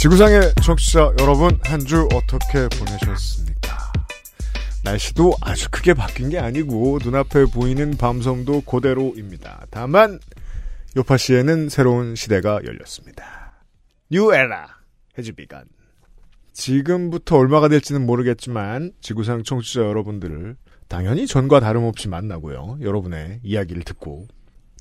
지구상의 0.00 0.54
청취자 0.62 1.12
여러분, 1.20 1.58
한 1.62 1.80
주 1.80 2.08
어떻게 2.14 2.66
보내셨습니까? 2.74 3.92
날씨도 4.82 5.34
아주 5.42 5.68
크게 5.70 5.92
바뀐 5.92 6.30
게 6.30 6.38
아니고, 6.38 7.00
눈앞에 7.04 7.44
보이는 7.44 7.90
밤섬도 7.98 8.62
그대로입니다. 8.62 9.66
다만, 9.68 10.18
요팟시에는 10.96 11.68
새로운 11.68 12.14
시대가 12.14 12.60
열렸습니다. 12.64 13.52
New 14.10 14.32
era 14.32 14.68
has 15.18 15.33
begun. 15.33 15.64
지금부터 16.54 17.36
얼마가 17.36 17.68
될지는 17.68 18.06
모르겠지만, 18.06 18.92
지구상 19.02 19.42
청취자 19.42 19.82
여러분들을 19.82 20.56
당연히 20.88 21.26
전과 21.26 21.60
다름없이 21.60 22.08
만나고요. 22.08 22.78
여러분의 22.80 23.40
이야기를 23.42 23.82
듣고, 23.82 24.28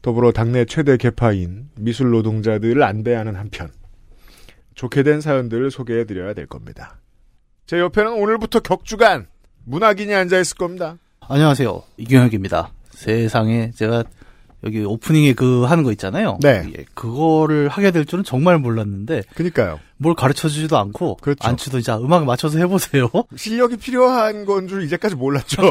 더불어 0.02 0.32
당내 0.32 0.64
최대 0.64 0.96
계파인 0.96 1.68
미술 1.76 2.12
노동자들을 2.12 2.82
안배하는 2.82 3.36
한편, 3.36 3.70
좋게 4.80 5.04
된 5.04 5.20
사연들을 5.20 5.72
소개해드려야 5.72 6.34
될 6.34 6.46
겁니다. 6.46 6.96
제 7.66 7.78
옆에는 7.80 8.14
오늘부터 8.14 8.62
격주간 8.62 9.28
문학인이 9.66 10.16
앉아있을 10.16 10.56
겁니다. 10.56 10.98
안녕하세요. 11.20 11.84
이경혁입니다. 11.98 12.72
세상에 12.92 13.72
제가 13.76 14.06
여기 14.64 14.82
오프닝에 14.86 15.34
그 15.34 15.64
하는 15.64 15.84
거 15.84 15.92
있잖아요. 15.92 16.38
네. 16.42 16.66
예, 16.78 16.86
그거를 16.94 17.68
하게 17.68 17.92
될 17.92 18.06
줄은 18.06 18.24
정말 18.24 18.58
몰랐는데 18.58 19.24
그니까요. 19.36 19.82
뭘 19.98 20.16
가르쳐 20.16 20.48
주지도 20.48 20.78
않고 20.78 21.18
그렇죠. 21.18 21.46
안 21.46 21.58
치도 21.58 21.82
자 21.82 21.98
음악 21.98 22.24
맞춰서 22.24 22.58
해보세요. 22.60 23.10
실력이 23.36 23.76
필요한 23.76 24.46
건 24.46 24.70
줄 24.70 24.84
이제까지 24.84 25.16
몰랐죠. 25.16 25.62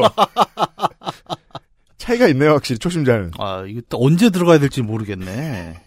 차이가 1.97 2.27
있네요, 2.27 2.51
확실히 2.51 2.77
초심자는. 2.77 3.31
아 3.39 3.65
이거 3.67 3.81
또 3.89 3.97
언제 3.99 4.29
들어가야 4.29 4.59
될지 4.59 4.83
모르겠네. 4.83 5.81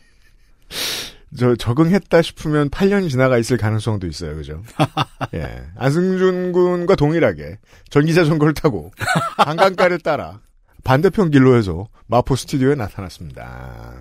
저 1.37 1.57
적응했다 1.57 2.21
싶으면 2.21 2.69
8년이 2.69 3.09
지나가 3.11 3.39
있을 3.39 3.57
가능성도 3.57 4.07
있어요, 4.07 4.37
그죠? 4.37 4.63
예. 5.35 5.65
안승준 5.77 6.53
군과 6.53 6.95
동일하게 6.95 7.59
전기자전거를 7.91 8.55
타고 8.55 8.93
한강가를 9.39 9.99
따라 10.01 10.41
반대편 10.85 11.31
길로 11.31 11.57
해서 11.57 11.87
마포 12.07 12.37
스튜디오에 12.37 12.75
나타났습니다. 12.75 13.95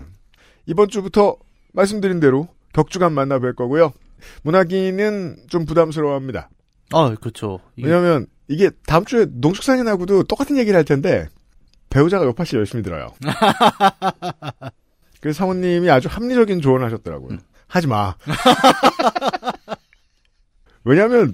이번 0.66 0.90
주부터 0.90 1.38
말씀드린 1.74 2.20
대로 2.20 2.48
격주간 2.74 3.14
만나 3.14 3.40
뵐 3.40 3.56
거고요. 3.56 3.94
문학인은 4.44 5.38
좀 5.50 5.66
부담스러워합니다. 5.66 6.50
아 6.92 7.16
그렇죠. 7.20 7.60
이게 7.76 7.88
왜냐면 7.88 8.28
이게 8.48 8.70
다음 8.86 9.06
주에 9.06 9.26
농축산인 9.30 9.88
하고도 9.88 10.24
똑같은 10.24 10.58
얘기를 10.58 10.78
할 10.78 10.84
텐데 10.84 11.28
배우자가 11.90 12.26
요파 12.26 12.44
씨 12.44 12.56
열심히 12.58 12.84
들어요. 12.84 13.08
그래서 15.22 15.38
사모님이 15.38 15.90
아주 15.90 16.08
합리적인 16.12 16.62
조언을 16.62 16.86
하셨더라고요. 16.88 17.38
하지 17.68 17.88
마. 17.88 18.16
왜냐면 20.84 21.34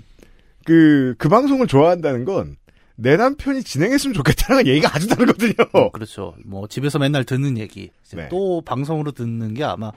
그, 0.66 1.16
그 1.18 1.30
방송을 1.30 1.68
좋아한다는 1.68 2.26
건 2.26 2.58
내 3.00 3.16
남편이 3.16 3.64
진행했으면 3.64 4.14
좋겠다는 4.16 4.66
얘기가 4.68 4.90
아주 4.94 5.08
다르거든요. 5.08 5.54
음, 5.76 5.92
그렇죠. 5.92 6.36
뭐 6.46 6.68
집에서 6.68 7.00
맨날 7.00 7.24
듣는 7.24 7.58
얘기 7.58 7.92
네. 8.14 8.28
또 8.30 8.62
방송으로 8.62 9.12
듣는 9.12 9.54
게 9.54 9.64
아마 9.64 9.92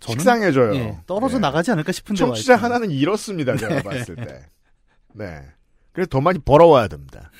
저는 0.00 0.18
식상해져요. 0.18 0.74
예, 0.74 0.98
떨어져 1.06 1.36
예. 1.36 1.40
나가지 1.40 1.70
않을까 1.70 1.92
싶은데 1.92 2.18
청취자. 2.18 2.56
하나는 2.56 2.90
이렇습니다, 2.90 3.56
제가 3.56 3.80
봤을 3.84 4.16
때. 4.16 4.46
네. 5.14 5.42
그래서 5.92 6.08
더 6.08 6.20
많이 6.20 6.38
벌어와야 6.38 6.88
됩니다. 6.88 7.30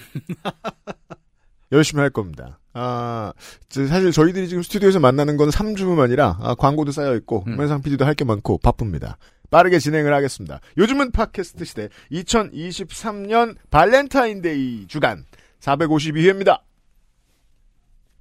열심히 1.72 2.00
할 2.00 2.10
겁니다. 2.10 2.58
아, 2.74 3.32
저 3.68 3.86
사실 3.86 4.12
저희들이 4.12 4.48
지금 4.48 4.62
스튜디오에서 4.62 5.00
만나는 5.00 5.36
건 5.36 5.48
3주만이라 5.50 6.36
아, 6.40 6.54
광고도 6.54 6.92
쌓여 6.92 7.14
있고, 7.16 7.44
음. 7.46 7.56
면상 7.56 7.80
PD도 7.82 8.04
할 8.04 8.14
게 8.14 8.24
많고, 8.24 8.58
바쁩니다. 8.58 9.16
빠르게 9.50 9.78
진행을 9.78 10.12
하겠습니다. 10.12 10.60
요즘은 10.76 11.12
팟캐스트 11.12 11.64
시대 11.64 11.88
2023년 12.12 13.56
발렌타인데이 13.70 14.86
주간 14.88 15.24
452회입니다. 15.60 16.60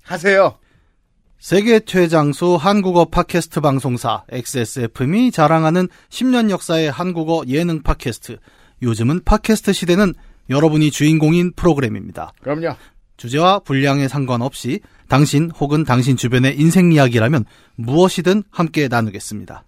하세요. 0.03 0.57
세계 1.39 1.79
최장수 1.79 2.56
한국어 2.56 3.06
팟캐스트 3.06 3.59
방송사 3.62 4.23
XSFM이 4.29 5.31
자랑하는 5.31 5.88
10년 6.09 6.50
역사의 6.50 6.91
한국어 6.91 7.44
예능 7.47 7.81
팟캐스트. 7.83 8.38
요즘은 8.81 9.23
팟캐스트 9.25 9.73
시대는 9.73 10.13
여러분이 10.50 10.91
주인공인 10.91 11.53
프로그램입니다. 11.53 12.33
그럼요. 12.41 12.75
주제와 13.17 13.59
분량에 13.59 14.07
상관없이 14.07 14.79
당신 15.07 15.51
혹은 15.51 15.83
당신 15.83 16.17
주변의 16.17 16.59
인생 16.59 16.91
이야기라면 16.91 17.45
무엇이든 17.75 18.43
함께 18.49 18.87
나누겠습니다. 18.87 19.63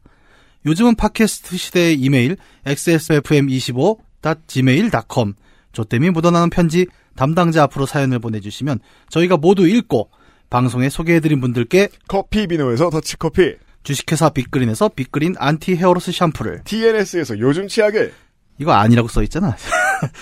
요즘은 0.66 0.96
팟캐스트 0.96 1.58
시대의 1.58 1.94
이메일 1.96 2.38
xsfm25.gmail.com 2.66 5.34
조땜이 5.72 6.10
묻어나는 6.10 6.50
편지 6.50 6.88
담당자 7.16 7.64
앞으로 7.64 7.86
사연을 7.86 8.20
보내주시면 8.20 8.80
저희가 9.10 9.38
모두 9.38 9.66
읽고 9.68 10.10
방송에 10.50 10.90
소개해드린 10.90 11.42
분들께 11.42 11.90
커피 12.08 12.48
비노에서 12.48 12.90
더치커피, 12.90 13.56
주식회사 13.84 14.30
빅그린에서 14.30 14.90
빅그린 14.90 15.36
안티 15.38 15.76
헤어로스 15.76 16.12
샴푸를 16.12 16.64
TNS에서 16.64 17.40
요즘 17.40 17.68
치약을, 17.68 18.14
이거 18.60 18.72
아니라고 18.72 19.08
써있잖아. 19.08 19.56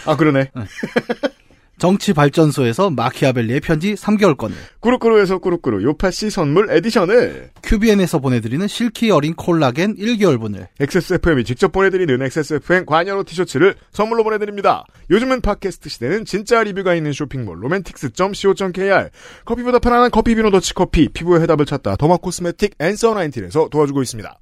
아, 0.05 0.15
그러네. 0.15 0.51
정치발전소에서 1.77 2.89
마키아벨리의 2.89 3.59
편지 3.59 3.93
3개월권을 3.95 4.53
꾸루꾸루에서 4.79 5.39
꾸루꾸루 5.39 5.83
요파씨 5.83 6.29
선물 6.29 6.71
에디션을 6.71 7.51
큐비엔에서 7.63 8.19
보내드리는 8.19 8.67
실키 8.67 9.11
어린 9.11 9.33
콜라겐 9.35 9.95
1개월분을 9.97 10.67
XSFM이 10.79 11.43
직접 11.43 11.71
보내드리는 11.71 12.21
XSFM 12.21 12.85
관여로 12.85 13.23
티셔츠를 13.23 13.75
선물로 13.91 14.23
보내드립니다. 14.23 14.85
요즘은 15.09 15.41
팟캐스트 15.41 15.89
시대는 15.89 16.25
진짜 16.25 16.63
리뷰가 16.63 16.95
있는 16.95 17.13
쇼핑몰 17.13 17.63
로맨틱스.co.kr 17.63 19.09
커피보다 19.45 19.79
편안한 19.79 20.11
커피비노 20.11 20.51
더치커피 20.51 21.09
피부의 21.09 21.41
해답을 21.41 21.65
찾다 21.65 21.95
더마 21.97 22.17
코스메틱 22.17 22.75
앤서 22.79 23.13
나인틴에서 23.13 23.69
도와주고 23.69 24.01
있습니다. 24.01 24.39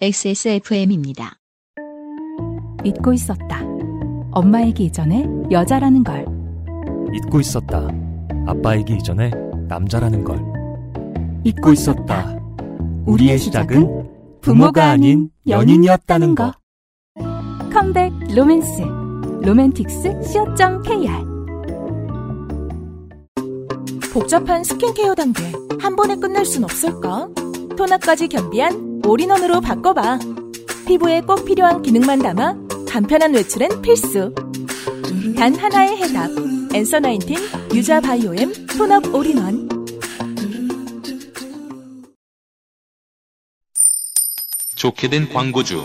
XSFM입니다. 0.00 1.38
잊고 2.84 3.12
있었다. 3.12 3.77
엄마이기 4.30 4.84
이전에 4.84 5.26
여자라는 5.50 6.04
걸. 6.04 6.26
잊고 7.14 7.40
있었다. 7.40 7.88
아빠이기 8.46 8.96
이전에 8.96 9.30
남자라는 9.68 10.24
걸. 10.24 10.38
잊고 11.44 11.72
있었다. 11.72 12.38
우리의 13.06 13.38
시작은 13.38 14.08
부모가 14.40 14.90
아닌 14.90 15.30
연인이었다는 15.46 16.34
거. 16.34 16.52
컴백 17.72 18.12
로맨스. 18.34 18.82
로맨틱스 19.42 20.20
co.kr 20.22 21.28
복잡한 24.12 24.64
스킨케어 24.64 25.14
단계 25.14 25.44
한 25.80 25.94
번에 25.94 26.16
끝낼 26.16 26.44
순 26.44 26.64
없을까? 26.64 27.28
토너까지 27.76 28.28
겸비한 28.28 29.00
올인원으로 29.06 29.60
바꿔봐. 29.60 30.18
피부에 30.86 31.20
꼭 31.20 31.44
필요한 31.44 31.82
기능만 31.82 32.18
담아 32.18 32.67
간편한 32.98 33.32
외출엔 33.32 33.80
필수. 33.80 34.34
단 35.36 35.54
하나의 35.54 35.98
해답. 35.98 36.30
앤서 36.74 36.98
나인틴 36.98 37.36
유자 37.72 38.00
바이오엠 38.00 38.66
톤업 38.66 39.14
올인원. 39.14 39.68
좆게 44.74 45.10
된 45.10 45.32
광고주. 45.32 45.84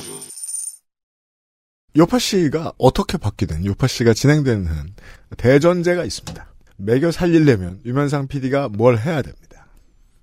요파 1.96 2.18
씨가 2.18 2.74
어떻게 2.80 3.20
바뀌든 3.20 3.64
요파 3.64 3.86
씨가 3.86 4.16
진행되는 4.16 4.66
한 4.66 4.96
대전제가 5.38 6.06
있습니다. 6.06 6.48
매겨 6.78 7.12
살리려면 7.12 7.80
유면상 7.86 8.28
PD가 8.28 8.70
뭘 8.70 8.98
해야 8.98 9.22
됩니다. 9.22 9.68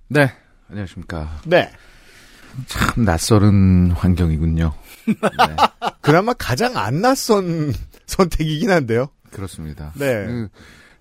네, 0.09 0.29
안녕하십니까. 0.67 1.39
네. 1.45 1.71
참 2.67 3.05
낯설은 3.05 3.91
환경이군요. 3.91 4.73
네, 5.05 5.55
그나마 6.01 6.33
가장 6.33 6.77
안 6.77 7.01
낯선 7.01 7.73
선택이긴 8.07 8.69
한데요. 8.71 9.07
그렇습니다. 9.31 9.91
네. 9.95 10.25
그, 10.25 10.49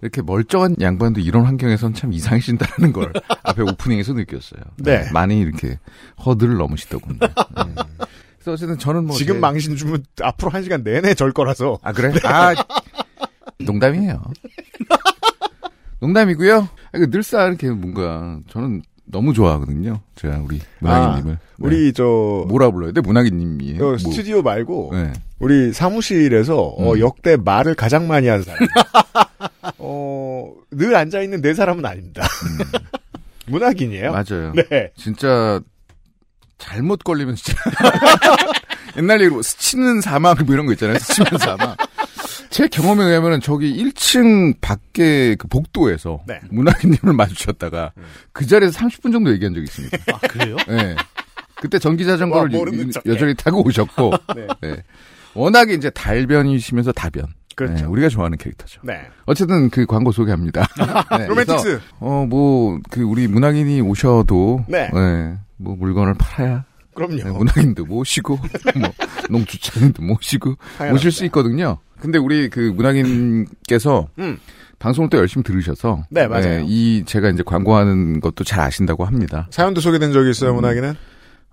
이렇게 0.02 0.22
멀쩡한 0.22 0.76
양반도 0.80 1.20
이런 1.20 1.44
환경에선 1.44 1.92
참 1.94 2.12
이상해진다는 2.12 2.92
걸 2.92 3.12
앞에 3.42 3.62
오프닝에서 3.62 4.14
느꼈어요. 4.14 4.62
네. 4.78 5.10
많이 5.12 5.38
이렇게 5.40 5.78
허들을 6.24 6.56
넘으시더군요. 6.56 7.18
네. 7.18 7.74
그래서 8.38 8.52
어쨌든 8.52 8.78
저는 8.78 9.06
뭐 9.06 9.16
지금 9.16 9.34
제- 9.34 9.40
망신 9.40 9.76
주면 9.76 10.02
앞으로 10.22 10.50
한 10.52 10.62
시간 10.62 10.82
내내 10.82 11.12
절 11.14 11.32
거라서. 11.32 11.78
아 11.82 11.92
그래? 11.92 12.12
아 12.24 12.54
농담이에요. 13.58 14.22
농담이고요. 16.00 16.56
아, 16.92 16.98
그 16.98 17.10
늘상 17.10 17.48
이렇게 17.48 17.70
뭔가 17.70 18.40
저는 18.48 18.82
너무 19.10 19.32
좋아하거든요. 19.34 20.00
제가 20.16 20.40
우리 20.44 20.60
문학인님을 20.80 21.32
네. 21.32 21.38
우리 21.58 21.92
저 21.92 22.04
뭐라 22.48 22.70
불러야 22.70 22.92
돼? 22.92 23.00
문학인님이에요. 23.00 23.82
어, 23.82 23.88
뭐. 23.88 23.98
스튜디오 23.98 24.42
말고 24.42 24.90
네. 24.92 25.12
우리 25.38 25.72
사무실에서 25.72 26.56
어, 26.56 26.94
음. 26.94 27.00
역대 27.00 27.36
말을 27.36 27.74
가장 27.74 28.06
많이 28.08 28.28
한 28.28 28.42
사람. 28.42 28.58
어, 29.78 30.52
늘 30.70 30.94
앉아 30.94 31.22
있는 31.22 31.40
네 31.40 31.54
사람은 31.54 31.84
아닙니다. 31.84 32.26
문학인이에요. 33.46 34.10
음. 34.10 34.12
맞아요. 34.12 34.52
네. 34.54 34.90
진짜 34.96 35.60
잘못 36.58 37.02
걸리면 37.02 37.34
진짜 37.36 37.58
옛날 38.96 39.20
얘기로 39.22 39.42
스치는 39.42 40.00
사막 40.00 40.42
뭐 40.44 40.54
이런 40.54 40.66
거 40.66 40.72
있잖아요. 40.72 40.98
스치는 40.98 41.38
사막. 41.38 41.76
제 42.50 42.66
경험에 42.66 43.04
의하면은 43.04 43.40
저기 43.40 43.72
1층 43.82 44.60
밖에 44.60 45.36
그 45.36 45.46
복도에서 45.46 46.20
네. 46.26 46.40
문학인님을 46.50 47.14
마주쳤다가 47.14 47.92
그 48.32 48.44
자리에서 48.46 48.78
30분 48.80 49.12
정도 49.12 49.30
얘기한 49.32 49.54
적이 49.54 49.64
있습니다. 49.64 49.98
아, 50.12 50.18
그래요? 50.18 50.56
네. 50.68 50.96
그때 51.54 51.78
전기 51.78 52.04
자전거를 52.04 52.58
와, 52.58 52.64
여-. 52.66 53.12
여전히 53.12 53.34
타고 53.34 53.64
오셨고, 53.64 54.12
네. 54.34 54.46
네. 54.62 54.76
워낙에 55.34 55.74
이제 55.74 55.90
달변이시면서 55.90 56.92
다변. 56.92 57.26
그렇죠. 57.54 57.74
네, 57.74 57.84
우리가 57.84 58.08
좋아하는 58.08 58.38
캐릭터죠. 58.38 58.80
네. 58.82 59.02
어쨌든 59.26 59.68
그 59.70 59.84
광고 59.86 60.10
소개합니다. 60.10 60.66
네, 61.18 61.26
로맨틱스. 61.26 61.80
어, 62.00 62.26
뭐, 62.28 62.78
그, 62.90 63.02
우리 63.02 63.28
문학인이 63.28 63.80
오셔도, 63.82 64.64
네. 64.66 64.88
뭐, 65.58 65.76
물건을 65.76 66.14
팔아야, 66.18 66.64
그럼요. 66.94 67.16
네, 67.16 67.24
문학인도 67.30 67.84
모시고, 67.84 68.38
뭐, 68.80 68.90
농주차장도 69.28 70.02
모시고, 70.02 70.56
당연합니다. 70.78 70.92
모실 70.92 71.12
수 71.12 71.24
있거든요. 71.26 71.78
근데 72.00 72.18
우리 72.18 72.48
그 72.48 72.60
문학인께서, 72.74 74.08
음. 74.18 74.38
방송을 74.78 75.10
또 75.10 75.18
열심히 75.18 75.44
들으셔서, 75.44 76.04
네, 76.10 76.26
맞아요. 76.26 76.64
이, 76.66 77.04
제가 77.04 77.28
이제 77.28 77.42
광고하는 77.44 78.20
것도 78.20 78.44
잘 78.44 78.60
아신다고 78.60 79.04
합니다. 79.04 79.46
사연도 79.50 79.80
소개된 79.80 80.12
적이 80.12 80.30
있어요, 80.30 80.54
문학인은? 80.54 80.94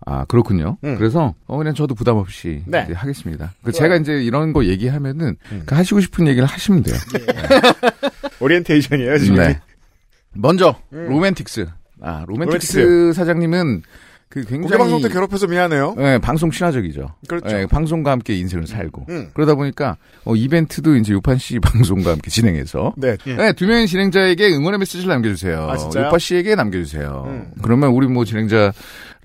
아, 0.05 0.23
그렇군요. 0.25 0.77
음. 0.85 0.95
그래서, 0.97 1.35
어, 1.45 1.57
그냥 1.57 1.73
저도 1.73 1.94
부담 1.94 2.17
없이 2.17 2.63
네. 2.65 2.88
하겠습니다. 2.94 3.53
그. 3.63 3.71
제가 3.73 3.97
이제 3.97 4.13
이런 4.23 4.53
거 4.53 4.63
얘기하면은, 4.63 5.35
음. 5.51 5.63
그 5.65 5.75
하시고 5.75 5.99
싶은 5.99 6.27
얘기를 6.27 6.47
하시면 6.47 6.83
돼요. 6.83 6.95
오리엔테이션이에요, 8.39 9.17
지금. 9.17 9.35
네. 9.38 9.59
먼저, 10.33 10.75
음. 10.93 11.07
로맨틱스. 11.09 11.67
아, 12.01 12.23
로맨틱스, 12.27 12.77
로맨틱스. 12.77 13.13
사장님은 13.13 13.81
그 14.29 14.41
굉장히. 14.41 14.62
공개방송 14.63 15.01
때 15.01 15.09
괴롭혀서 15.09 15.47
미안해요. 15.47 15.95
네, 15.97 16.18
방송 16.18 16.51
친화적이죠. 16.51 17.15
그렇죠. 17.29 17.47
네, 17.47 17.65
방송과 17.65 18.12
함께 18.12 18.35
인생을 18.35 18.68
살고. 18.68 19.06
음. 19.09 19.29
그러다 19.33 19.56
보니까, 19.56 19.95
어, 20.25 20.35
이벤트도 20.35 20.97
이제 20.97 21.13
요파 21.13 21.38
씨 21.38 21.59
방송과 21.63 22.12
함께 22.12 22.29
진행해서. 22.29 22.94
네. 22.97 23.15
예. 23.25 23.35
네, 23.35 23.53
두 23.53 23.65
명의 23.65 23.88
진행자에게 23.88 24.53
응원의 24.53 24.79
메시지를 24.79 25.07
남겨주세요. 25.13 25.69
아, 25.69 25.77
진짜요? 25.77 26.07
요파 26.07 26.18
씨에게 26.18 26.56
남겨주세요. 26.56 27.24
음. 27.27 27.51
그러면 27.62 27.91
우리 27.91 28.07
뭐 28.07 28.25
진행자를 28.25 28.74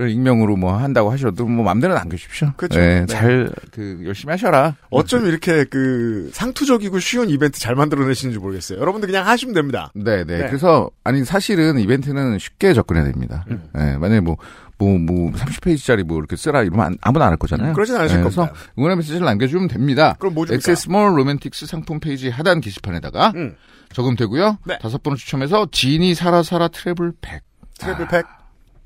익명으로 0.09 0.57
뭐 0.57 0.77
한다고 0.77 1.11
하셔도 1.11 1.47
뭐 1.47 1.65
맘대로 1.65 1.95
남겨주십시오. 1.95 2.53
그렇죠. 2.57 2.79
네, 2.79 3.01
네. 3.01 3.07
잘, 3.07 3.51
그, 3.73 4.03
열심히 4.07 4.31
하셔라. 4.31 4.77
어쩜 4.91 5.27
이렇게 5.27 5.65
그 5.65 6.31
상투적이고 6.33 7.01
쉬운 7.01 7.29
이벤트 7.29 7.59
잘 7.59 7.75
만들어내시는지 7.75 8.39
모르겠어요. 8.39 8.79
여러분들 8.79 9.09
그냥 9.09 9.27
하시면 9.27 9.53
됩니다. 9.53 9.91
네, 9.97 10.25
네, 10.25 10.39
네. 10.39 10.47
그래서, 10.47 10.91
아니, 11.03 11.25
사실은 11.25 11.81
이벤트는 11.81 12.39
쉽게 12.39 12.73
접근해야 12.73 13.05
됩니다. 13.05 13.45
음. 13.51 13.65
네, 13.75 13.99
만약에 13.99 14.21
뭐, 14.21 14.37
뭐, 14.83 14.99
뭐, 14.99 15.31
30페이지짜리 15.33 16.05
뭐 16.05 16.19
이렇게 16.19 16.37
쓰라 16.37 16.63
이러면 16.63 16.87
안- 16.87 16.99
아무나 17.01 17.27
안 17.27 17.31
할 17.33 17.37
거잖아요. 17.39 17.73
그러진 17.73 17.97
않으실 17.97 18.19
네, 18.19 18.23
겁니다. 18.23 18.47
그래서 18.53 18.67
응원의 18.79 18.97
메시지를 18.99 19.25
남겨주면 19.25 19.69
됩니다. 19.69 20.17
그럼 20.19 20.35
뭐 20.35 20.45
줍니까? 20.47 20.57
XS 20.57 20.89
몰 20.89 21.17
로맨틱스 21.19 21.67
상품 21.67 22.01
페이지 22.01 22.29
하단 22.31 22.61
게시판에다가 22.61 23.33
음. 23.37 23.55
적용되고요. 23.93 24.59
네. 24.67 24.79
다섯 24.81 25.03
분을 25.03 25.17
추첨해서 25.19 25.67
지니 25.71 26.15
사라 26.15 26.43
사라 26.43 26.69
travel 26.69 27.13
pack. 27.21 27.43
travel 27.79 28.09
pack. 28.09 28.25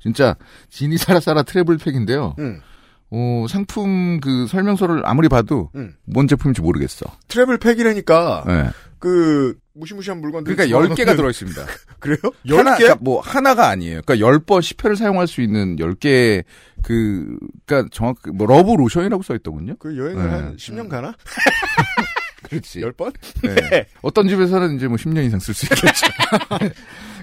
진짜 0.01 0.35
지니 0.69 0.97
사라 0.97 1.19
사라 1.19 1.43
travel 1.43 1.77
pack인데요. 1.77 2.35
음. 2.39 2.61
어, 3.09 3.45
상품 3.49 4.19
그 4.19 4.47
설명서를 4.47 5.03
아무리 5.05 5.29
봐도 5.29 5.69
음. 5.75 5.93
뭔 6.05 6.27
제품인지 6.27 6.61
모르겠어. 6.61 7.05
travel 7.29 7.57
pack이라니까 7.57 8.43
네. 8.47 8.69
그 8.99 9.55
무시무시한 9.77 10.19
물건들 10.21 10.55
그러니까 10.55 10.77
10개가 10.77 11.15
들어 11.17 11.29
있습니다. 11.29 11.65
그래요? 11.99 12.17
하나, 12.49 12.75
10개? 12.75 12.77
그러니까 12.77 12.97
뭐 13.01 13.19
하나가 13.21 13.69
아니에요. 13.69 14.01
그러니까 14.05 14.27
10번 14.27 14.59
10회를 14.59 14.95
사용할 14.95 15.27
수 15.27 15.41
있는 15.41 15.75
10개 15.77 16.43
그 16.83 17.37
그러니까 17.65 17.89
정확 17.91 18.17
뭐 18.33 18.47
러브 18.47 18.71
로션이라고 18.71 19.23
써 19.23 19.35
있더군요. 19.35 19.75
그 19.79 19.97
여행을 19.97 20.23
네. 20.23 20.29
한 20.29 20.55
10년 20.57 20.89
가나? 20.89 21.13
그렇지. 22.43 22.81
10번? 22.81 23.13
네. 23.43 23.85
어떤 24.01 24.27
집에서는 24.27 24.75
이제 24.75 24.87
뭐 24.87 24.97
10년 24.97 25.25
이상 25.25 25.39
쓸 25.39 25.53
수 25.53 25.65
있겠죠. 25.65 26.07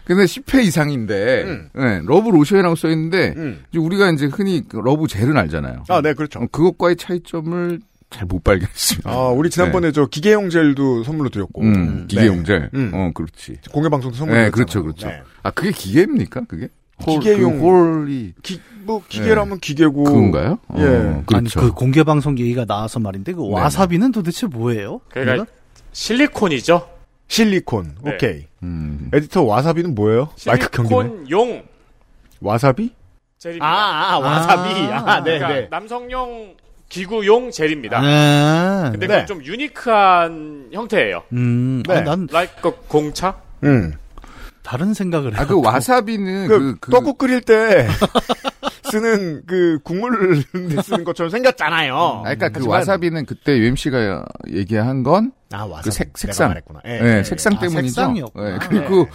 근데 0.04 0.24
10회 0.24 0.62
이상인데 0.64 1.42
음. 1.44 1.68
네, 1.72 2.02
러브 2.04 2.28
로션이라고 2.28 2.76
써 2.76 2.90
있는데 2.90 3.32
음. 3.36 3.64
이제 3.70 3.78
우리가 3.78 4.10
이제 4.10 4.26
흔히 4.26 4.62
그 4.68 4.76
러브 4.76 5.06
젤은 5.06 5.36
알잖아요. 5.36 5.84
아, 5.88 6.02
네, 6.02 6.12
그렇죠. 6.12 6.40
어, 6.40 6.46
그것과의 6.50 6.96
차이점을 6.96 7.80
잘 8.14 8.26
못 8.26 8.42
발견했습니다. 8.44 9.10
아, 9.10 9.28
우리 9.28 9.50
지난번에 9.50 9.90
저 9.92 10.06
기계용 10.06 10.48
젤도 10.50 11.02
선물로 11.04 11.30
드렸고. 11.30 11.62
네. 11.64 11.68
음, 11.68 12.06
기계용 12.06 12.44
젤. 12.44 12.70
음. 12.74 12.90
어, 12.94 13.10
그렇지. 13.12 13.58
공개 13.72 13.88
방송도 13.88 14.16
선물로 14.16 14.38
네, 14.38 14.50
드렸잖아요. 14.50 14.50
그렇죠, 14.52 14.82
그렇죠. 14.82 15.08
네. 15.08 15.22
아, 15.42 15.50
그게 15.50 15.72
기계입니까? 15.72 16.42
그게? 16.46 16.68
홀, 17.04 17.18
기계용. 17.18 17.58
그 17.58 18.04
홀이 18.04 18.34
기, 18.42 18.60
뭐 18.84 19.02
기계라면 19.08 19.58
기계고. 19.58 20.04
그건가요? 20.04 20.58
어, 20.68 20.76
예. 20.78 21.22
그렇죠. 21.26 21.36
아니 21.36 21.48
그 21.50 21.72
공개 21.72 22.04
방송 22.04 22.38
얘기가 22.38 22.64
나와서 22.64 23.00
말인데 23.00 23.32
그 23.32 23.48
와사비는 23.50 24.12
도대체 24.12 24.46
뭐예요? 24.46 25.00
그러니까 25.10 25.46
실리콘이죠. 25.92 26.88
실리콘. 27.26 27.96
네. 28.04 28.14
오케이. 28.14 28.46
음. 28.62 29.10
에디터 29.12 29.42
와사비는 29.42 29.94
뭐예요? 29.96 30.28
마이크 30.46 30.70
경기네. 30.70 31.02
실리콘용 31.02 31.62
와사비? 32.40 32.92
젤입니다. 33.38 33.66
아, 33.66 34.12
아, 34.14 34.18
와사비. 34.18 34.70
아, 34.92 35.22
네, 35.24 35.38
그러니까 35.38 35.48
네. 35.48 35.68
남성용 35.70 36.54
기구용 36.94 37.50
젤입니다. 37.50 38.00
아, 38.02 38.88
근데 38.92 39.06
네. 39.06 39.12
그건 39.22 39.26
좀 39.26 39.44
유니크한 39.44 40.68
형태예요. 40.72 41.22
음, 41.32 41.82
네. 41.88 41.96
아, 41.96 42.00
난 42.02 42.28
like 42.30 42.54
그 42.62 42.70
공차? 42.88 43.34
음. 43.64 43.94
다른 44.62 44.94
생각을 44.94 45.34
아, 45.34 45.38
해요. 45.40 45.46
그 45.48 45.60
와사비는 45.60 46.48
그, 46.48 46.58
그, 46.58 46.76
그 46.80 46.90
떡국 46.92 47.18
끓일 47.18 47.40
때 47.42 47.86
쓰는 48.90 49.42
그 49.46 49.78
국물을 49.82 50.42
데 50.70 50.80
쓰는 50.82 51.04
것처럼 51.04 51.30
생겼잖아요. 51.30 51.94
아, 51.96 52.22
그러니까 52.22 52.48
그 52.48 52.52
하지만- 52.60 52.78
와사비는 52.78 53.26
그때 53.26 53.58
UMC가 53.58 54.24
얘기한 54.52 55.02
건 55.02 55.32
아, 55.52 55.64
와사비. 55.64 55.84
그 55.84 55.90
색- 55.90 56.06
내가 56.14 56.18
색상. 56.18 56.48
말했구나. 56.48 56.80
예, 56.86 56.98
네, 57.00 57.18
예. 57.18 57.24
색상 57.24 57.54
아, 57.54 57.60
때문이죠. 57.60 57.88
색상이었구나. 57.94 58.50
네, 58.50 58.58
그리고 58.68 59.08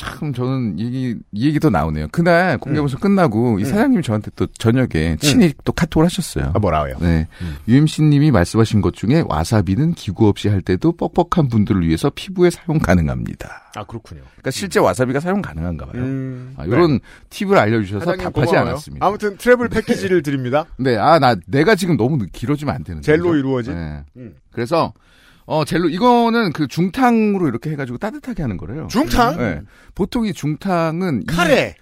참 0.00 0.32
저는 0.32 0.78
얘기 0.80 1.14
이 1.30 1.46
얘기도 1.46 1.68
나오네요. 1.68 2.08
그날 2.10 2.56
공개 2.56 2.78
방송 2.78 2.98
끝나고 2.98 3.58
이 3.60 3.66
사장님이 3.66 4.02
저한테 4.02 4.30
또 4.34 4.46
저녁에 4.46 5.16
친히 5.20 5.52
또 5.64 5.72
카톡을 5.72 6.06
하셨어요. 6.06 6.52
아, 6.54 6.58
뭐라고요? 6.58 6.96
네. 7.00 7.28
음. 7.42 7.56
UMC님이 7.68 8.30
말씀하신 8.30 8.80
것 8.80 8.94
중에 8.94 9.22
와사비는 9.26 9.92
기구 9.92 10.26
없이 10.26 10.48
할 10.48 10.62
때도 10.62 10.92
뻑뻑한 10.92 11.48
분들을 11.48 11.86
위해서 11.86 12.10
피부에 12.14 12.48
사용 12.48 12.78
가능합니다. 12.78 13.72
아, 13.76 13.84
그렇군요. 13.84 14.22
그러니까 14.32 14.50
실제 14.50 14.80
와사비가 14.80 15.20
사용 15.20 15.42
가능한가 15.42 15.84
봐요. 15.86 16.00
음, 16.02 16.54
아, 16.56 16.64
이런 16.64 16.98
팁을 17.28 17.58
알려주셔서 17.58 18.16
답하지 18.16 18.46
고마워요. 18.46 18.70
않았습니다. 18.70 19.06
아무튼 19.06 19.36
트래블 19.36 19.68
패키지를 19.68 20.22
드립니다. 20.22 20.64
네, 20.78 20.96
아, 20.96 21.18
나, 21.18 21.36
내가 21.46 21.74
지금 21.74 21.98
너무 21.98 22.16
늦- 22.16 22.32
길어지면 22.32 22.74
안 22.74 22.84
되는데. 22.84 23.04
젤로? 23.04 23.36
이루어진. 23.36 23.74
네. 23.74 24.02
음. 24.16 24.34
그래서, 24.50 24.92
어, 25.50 25.64
젤로, 25.64 25.88
이거는 25.88 26.52
그 26.52 26.68
중탕으로 26.68 27.48
이렇게 27.48 27.70
해가지고 27.70 27.98
따뜻하게 27.98 28.42
하는 28.42 28.56
거래요. 28.56 28.86
중탕? 28.88 29.36
네. 29.36 29.60
보통 29.96 30.24
이 30.26 30.32
중탕은. 30.32 31.22
이 31.22 31.26
카레. 31.26 31.74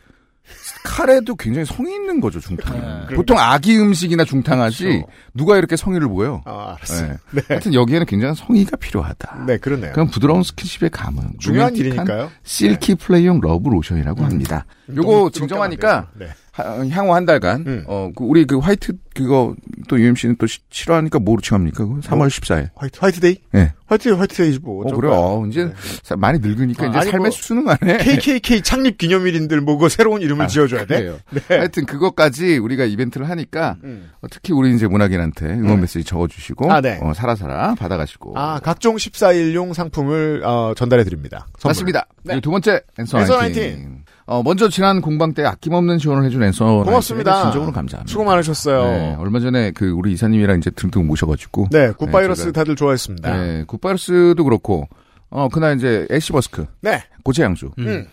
카레도 0.82 1.36
굉장히 1.36 1.66
성의 1.66 1.92
있는 1.94 2.18
거죠, 2.22 2.40
중탕. 2.40 3.06
네. 3.10 3.14
보통 3.14 3.36
아기 3.38 3.78
음식이나 3.78 4.24
중탕하지, 4.24 4.84
그렇죠. 4.84 5.06
누가 5.34 5.58
이렇게 5.58 5.76
성의를 5.76 6.08
보여? 6.08 6.40
아, 6.46 6.76
알았어요. 6.78 7.16
네. 7.32 7.42
하여튼 7.48 7.74
여기에는 7.74 8.06
굉장히 8.06 8.34
성의가 8.34 8.76
필요하다. 8.78 9.44
네, 9.46 9.58
그러네요. 9.58 9.92
그럼 9.92 10.08
부드러운 10.08 10.42
스킨십의 10.42 10.88
감은 10.90 11.32
중요한 11.38 11.76
일이니까요. 11.76 12.30
silky 12.44 12.94
플레이용 12.94 13.40
러브 13.42 13.68
로션이라고 13.68 14.24
합니다. 14.24 14.64
요거 14.96 15.30
증정하니까 15.34 16.06
뜨겁게 16.12 16.24
안 16.24 16.28
돼서. 16.28 16.32
하- 16.32 16.47
향후 16.90 17.14
한 17.14 17.24
달간 17.24 17.64
음. 17.66 17.84
어 17.86 18.10
그 18.14 18.24
우리 18.24 18.44
그 18.44 18.58
화이트 18.58 18.92
그거 19.14 19.54
또 19.88 19.98
UMC는 20.00 20.36
또 20.38 20.46
시- 20.46 20.60
싫어하니까 20.70 21.18
뭐로 21.18 21.40
칭합니까? 21.40 21.84
그거 21.84 21.96
3월 22.00 22.28
14일. 22.28 22.62
네. 22.64 22.70
화이트, 22.76 22.98
화이트데이? 23.00 23.36
예. 23.56 23.72
화이트, 23.86 24.10
화이트데이지 24.10 24.60
뭐. 24.62 24.86
어 24.86 24.94
그래요. 24.94 25.12
어, 25.12 25.46
이제 25.46 25.64
네. 25.64 25.72
사- 26.04 26.14
많이 26.16 26.38
늙으니까 26.38 26.84
아, 26.86 26.88
이제 27.00 27.10
삶의 27.10 27.18
뭐 27.18 27.30
수능 27.30 27.68
안에 27.68 27.98
KKK 27.98 28.62
창립 28.62 28.96
기념일인들 28.98 29.60
뭐 29.60 29.76
그거 29.76 29.88
새로운 29.88 30.22
이름을 30.22 30.46
지어줘야 30.48 30.84
돼? 30.86 30.98
그래요. 31.00 31.18
네. 31.30 31.40
하여튼 31.48 31.84
그것까지 31.86 32.58
우리가 32.58 32.84
이벤트를 32.84 33.28
하니까 33.28 33.76
음. 33.82 34.10
어, 34.20 34.26
특히 34.30 34.52
우리 34.52 34.72
이제 34.74 34.86
문학인한테 34.86 35.46
응원 35.46 35.78
음. 35.78 35.80
메시지 35.80 36.04
적어주시고 36.04 36.70
아, 36.72 36.80
네. 36.80 36.98
어, 37.02 37.12
살아살아 37.14 37.74
받아가시고 37.76 38.38
아, 38.38 38.60
각종 38.62 38.96
14일용 38.96 39.74
상품을 39.74 40.42
어, 40.44 40.74
전달해 40.76 41.02
드립니다. 41.02 41.48
맞습니다. 41.64 42.06
네. 42.22 42.34
그리고 42.34 42.40
두 42.42 42.50
번째 42.50 42.82
19. 43.04 43.32
나인틴. 43.36 43.97
어, 44.30 44.42
먼저 44.42 44.68
지난 44.68 45.00
공방 45.00 45.32
때 45.32 45.42
아낌없는 45.44 45.96
지원을 45.98 46.24
해준 46.26 46.42
앤서 46.42 46.84
고맙습니다. 46.84 47.44
진정으로 47.44 47.72
감사합니다. 47.72 48.10
수고 48.12 48.24
많으셨어요. 48.24 48.82
네, 48.84 49.16
얼마 49.18 49.40
전에 49.40 49.70
그 49.70 49.88
우리 49.90 50.12
이사님이랑 50.12 50.58
이제 50.58 50.68
등등 50.70 51.06
모셔가지고 51.06 51.68
네, 51.70 51.92
굿바이러스 51.92 52.50
제가- 52.50 52.54
다들 52.54 52.76
좋아했습니다. 52.76 53.36
네, 53.36 53.64
굿바이러스도 53.66 54.44
그렇고 54.44 54.86
어 55.30 55.48
그날 55.48 55.76
이제 55.76 56.06
애쉬 56.10 56.32
머스크 56.32 56.66
네. 56.82 57.02
고체 57.24 57.42
향수 57.42 57.70
음. 57.78 58.06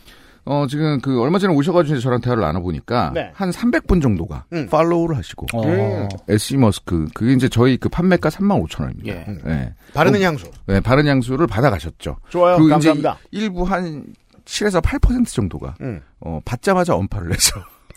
어 0.45 0.65
지금 0.69 1.01
그 1.01 1.19
얼마 1.21 1.37
전에 1.39 1.53
오셔가지고 1.53 1.99
저랑 1.99 2.21
대화를 2.21 2.41
나눠보니까 2.43 3.11
네. 3.13 3.31
한 3.33 3.49
300분 3.51 4.01
정도가 4.01 4.45
음. 4.53 4.67
팔로우를 4.71 5.17
하시고 5.17 5.47
어. 5.53 6.07
애쉬 6.29 6.55
머스크 6.55 7.07
그게 7.13 7.33
이제 7.33 7.49
저희 7.49 7.75
그 7.77 7.89
판매가 7.89 8.29
3만 8.29 8.63
5천 8.65 8.81
원입니다. 8.83 9.09
예. 9.13 9.25
네. 9.43 9.73
바르는 9.93 10.21
어, 10.21 10.23
향수. 10.23 10.45
네, 10.67 10.79
바르는 10.79 11.07
향수를 11.07 11.47
받아가셨죠. 11.47 12.17
좋아요. 12.29 12.55
그리고 12.57 12.69
감사합니다. 12.69 13.17
이제 13.31 13.43
일부 13.43 13.63
한 13.63 14.03
7에서 14.45 14.81
8% 14.81 15.27
정도가 15.27 15.75
음. 15.81 16.01
어, 16.19 16.39
받자마자 16.45 16.95
언팔을 16.95 17.33
해서 17.33 17.63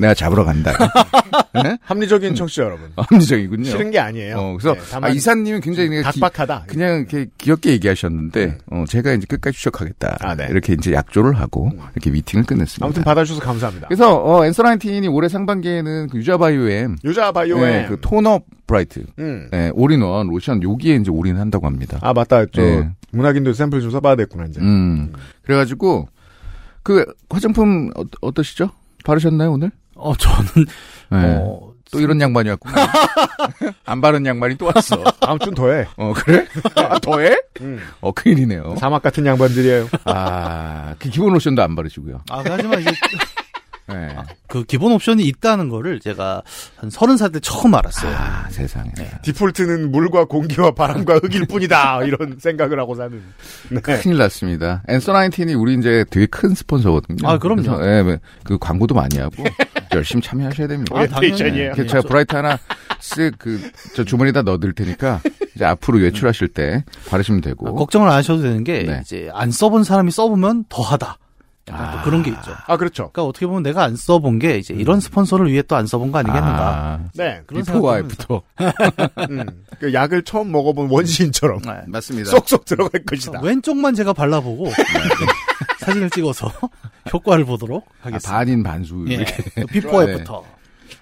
내가 0.00 0.14
잡으러 0.14 0.44
간다. 0.44 0.72
네? 1.62 1.76
합리적인 1.82 2.34
청취자 2.34 2.62
여러분. 2.64 2.90
합리적이군요. 2.96 3.64
싫은 3.64 3.90
게 3.90 3.98
아니에요. 3.98 4.36
어, 4.36 4.56
그래서 4.58 4.74
네, 4.74 4.98
아, 5.00 5.08
이사님은 5.08 5.60
굉장히 5.60 6.02
각박하다. 6.02 6.64
그냥 6.68 6.98
이렇게 6.98 7.26
귀엽게 7.38 7.70
얘기하셨는데 7.72 8.58
어, 8.70 8.84
제가 8.88 9.12
이제 9.12 9.26
끝까지 9.28 9.56
추적하겠다. 9.56 10.18
아, 10.20 10.34
네. 10.34 10.46
이렇게 10.50 10.74
이제 10.74 10.92
약조를 10.92 11.34
하고 11.34 11.70
이렇게 11.94 12.10
미팅을 12.10 12.44
끝냈습니다. 12.44 12.84
아무튼 12.84 13.02
받아주셔서 13.04 13.44
감사합니다. 13.44 13.88
그래서 13.88 14.16
어, 14.16 14.44
앤서 14.44 14.62
나인틴이 14.62 15.08
올해 15.08 15.28
상반기에는 15.28 16.08
그 16.08 16.18
유자바이오엠 16.18 16.96
유자 17.04 17.32
바이오엠. 17.32 17.62
네, 17.62 17.86
그 17.88 17.98
톤업 18.00 18.44
브라이트 18.66 19.04
음. 19.18 19.48
네, 19.50 19.70
올인원 19.74 20.28
로션 20.28 20.62
여기에 20.62 20.96
이제 20.96 21.10
올인한다고 21.10 21.66
합니다. 21.66 21.98
아 22.02 22.12
맞다. 22.12 22.44
저 22.46 22.62
네. 22.62 22.90
문학인도 23.10 23.52
샘플 23.54 23.80
좀 23.80 23.90
써봐야 23.90 24.14
됐구나 24.16 24.44
이제. 24.46 24.60
음. 24.60 25.12
그래가지고 25.42 26.08
그 26.82 27.04
화장품 27.30 27.90
어, 27.96 28.02
어떠시죠? 28.20 28.70
바르셨나요 29.04 29.52
오늘? 29.52 29.70
어, 29.98 30.14
저는, 30.16 30.46
네. 31.10 31.36
어, 31.40 31.72
또 31.90 32.00
이런 32.00 32.20
양반이 32.20 32.48
왔구나. 32.50 32.86
안 33.86 34.00
바른 34.00 34.24
양반이 34.26 34.56
또 34.56 34.66
왔어. 34.66 35.02
다음 35.20 35.38
준 35.38 35.54
더해. 35.54 35.86
어 35.96 36.12
그래? 36.14 36.46
아, 36.76 36.98
더해? 36.98 37.36
음. 37.62 37.80
어 38.00 38.12
큰일이네요. 38.12 38.76
사막 38.78 39.02
같은 39.02 39.24
양반들이에요. 39.24 39.88
아, 40.04 40.94
그 40.98 41.08
기본 41.08 41.32
로션도 41.32 41.62
안 41.62 41.74
바르시고요. 41.74 42.20
아, 42.30 42.42
하지만 42.46 42.80
이제 42.82 42.90
네. 43.90 44.14
그 44.48 44.64
기본 44.64 44.92
옵션이 44.92 45.24
있다는 45.24 45.70
거를 45.70 45.98
제가 45.98 46.42
한 46.76 46.90
서른 46.90 47.16
살 47.16 47.32
때 47.32 47.40
처음 47.40 47.74
알았어요. 47.74 48.14
아, 48.14 48.46
세상에. 48.50 48.92
디폴트는 49.22 49.90
물과 49.90 50.26
공기와 50.26 50.72
바람과 50.72 51.14
흙일 51.22 51.46
뿐이다. 51.46 52.02
이런 52.04 52.36
생각을 52.38 52.78
하고 52.78 52.94
사는. 52.94 53.22
네. 53.70 53.80
큰일 53.80 54.18
났습니다. 54.18 54.82
앤서 54.88 55.14
나인틴이 55.14 55.54
우리 55.54 55.72
이제 55.74 56.04
되게 56.10 56.26
큰 56.26 56.54
스폰서거든요. 56.54 57.26
아, 57.26 57.38
그럼요. 57.38 57.62
그래서, 57.62 57.86
예, 57.86 58.02
뭐, 58.02 58.16
그 58.44 58.58
광고도 58.58 58.94
많이 58.94 59.16
하고 59.18 59.42
열심히 59.94 60.22
참여하셔야 60.22 60.66
됩니다. 60.68 60.94
아, 60.96 61.00
오리엔테이션이에요. 61.02 61.66
이렇게 61.66 61.86
제가 61.86 62.02
브라이트 62.06 62.34
하나 62.36 62.58
쓱 63.00 63.38
그 63.38 63.58
저 63.94 64.04
주머니에다 64.04 64.42
넣어둘 64.42 64.74
테니까 64.74 65.20
이제 65.54 65.64
앞으로 65.64 65.98
외출하실 65.98 66.48
때 66.48 66.84
바르시면 67.08 67.40
되고. 67.40 67.68
아, 67.68 67.72
걱정을 67.72 68.08
안 68.08 68.14
하셔도 68.16 68.42
되는 68.42 68.64
게 68.64 68.82
네. 68.84 69.00
이제 69.02 69.28
안 69.32 69.50
써본 69.50 69.84
사람이 69.84 70.10
써보면 70.10 70.64
더하다. 70.68 71.18
약간 71.68 71.92
또 71.92 71.98
아. 71.98 72.02
그런 72.02 72.22
게 72.22 72.30
있죠. 72.30 72.50
아 72.66 72.76
그렇죠. 72.78 73.10
그러니까 73.12 73.24
어떻게 73.24 73.46
보면 73.46 73.62
내가 73.62 73.82
안 73.84 73.94
써본 73.94 74.38
게 74.38 74.56
이제 74.56 74.72
이런 74.72 75.00
스폰서를 75.00 75.50
위해 75.52 75.60
또 75.62 75.76
안 75.76 75.86
써본 75.86 76.12
거 76.12 76.18
아니겠는가. 76.18 76.68
아, 76.68 76.98
네. 77.14 77.42
그런 77.46 77.62
비포와 77.62 77.98
애프터. 77.98 78.42
음. 79.28 79.44
그 79.78 79.92
약을 79.92 80.22
처음 80.22 80.50
먹어본 80.50 80.88
원시인처럼 80.90 81.60
네. 81.62 81.72
맞습니다. 81.88 82.30
쏙쏙 82.30 82.64
들어갈 82.64 83.02
것이다. 83.04 83.40
왼쪽만 83.42 83.94
제가 83.94 84.12
발라보고 84.14 84.64
네. 84.64 84.72
사진을 85.88 86.10
찍어서 86.10 86.50
효과를 87.12 87.44
보도록 87.44 87.86
아, 88.02 88.06
하겠습니다. 88.06 88.30
반인 88.30 88.62
반수 88.62 89.04
예. 89.08 89.24
before 89.66 90.04
네. 90.04 90.12
after. 90.14 90.44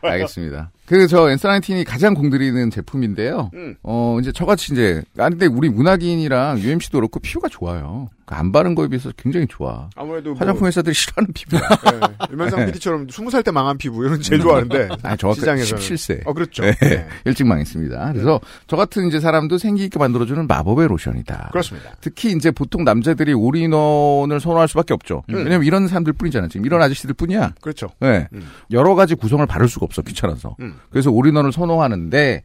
알겠습니다. 0.03 0.71
그저 0.87 1.31
앤서 1.31 1.49
나인틴이 1.49 1.85
가장 1.85 2.15
공들이는 2.15 2.71
제품인데요. 2.71 3.51
음. 3.55 3.75
어 3.83 4.19
이제 4.21 4.33
저같이 4.33 4.73
이제 4.73 5.03
아 5.19 5.29
근데 5.29 5.47
우리 5.47 5.69
문학인이랑 5.69 6.61
UMC도 6.61 6.99
그렇고 6.99 7.21
피부가 7.21 7.49
좋아요. 7.49 8.09
그 8.27 8.41
안 8.41 8.51
바른 8.51 8.75
거에 8.75 8.89
비해서 8.89 9.11
굉장히 9.17 9.47
좋아. 9.47 9.89
아무래도 9.95 10.31
뭐, 10.31 10.39
화장품 10.41 10.67
회사들이 10.67 10.93
싫어하는 10.95 11.33
피부야. 11.33 11.61
네. 12.19 12.27
유면상 12.33 12.67
PD처럼 12.67 13.07
20살 13.07 13.45
때 13.45 13.53
망한 13.53 13.79
피부 13.79 14.05
이런 14.05 14.17
거 14.17 14.23
제일 14.23 14.41
좋아하는데 14.41 14.89
아 15.03 15.17
정확하게 15.17 15.41
시장에서는 15.41 15.83
17세. 15.83 16.27
어 16.27 16.33
그렇죠. 16.33 16.63
네. 16.63 16.73
네. 16.73 17.07
일찍 17.25 17.47
망했습니다. 17.47 18.13
그래서 18.13 18.41
저 18.67 18.77
같은 18.77 19.07
이제 19.07 19.21
사람도 19.21 19.59
생기 19.59 19.85
있게 19.85 19.99
만들어주는 19.99 20.45
마법의 20.47 20.89
로션이다. 20.89 21.51
그렇습니다. 21.53 21.91
특히 22.01 22.33
이제 22.33 22.51
보통 22.51 22.83
남자들이 22.83 23.33
올인원을 23.33 24.41
선호할 24.41 24.67
수밖에 24.69 24.93
없죠. 24.93 25.23
음. 25.31 25.37
왜냐면 25.37 25.65
이런 25.65 25.87
사람들 25.87 26.13
뿐이잖아. 26.15 26.49
지금 26.49 26.67
이런 26.67 26.83
아저씨들 26.83 27.15
뿐이야. 27.15 27.55
그렇죠. 27.61 27.89
네. 28.01 28.27
음. 28.33 28.49
여러 28.73 28.97
가지 28.97 29.15
구성을 29.15 29.45
바를 29.47 29.69
수가 29.69 29.85
없어. 29.85 30.03
귀찮아서. 30.03 30.57
음. 30.61 30.76
그래서 30.91 31.11
올인원을 31.11 31.53
선호하는데, 31.53 32.43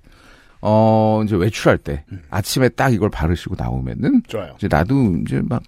어, 0.61 1.21
이제 1.25 1.35
외출할 1.35 1.77
때, 1.77 2.03
음. 2.11 2.21
아침에 2.29 2.69
딱 2.69 2.93
이걸 2.93 3.09
바르시고 3.09 3.55
나오면은, 3.57 4.23
좋아요. 4.27 4.53
이제 4.57 4.67
나도 4.69 5.17
이제 5.25 5.41
막, 5.43 5.61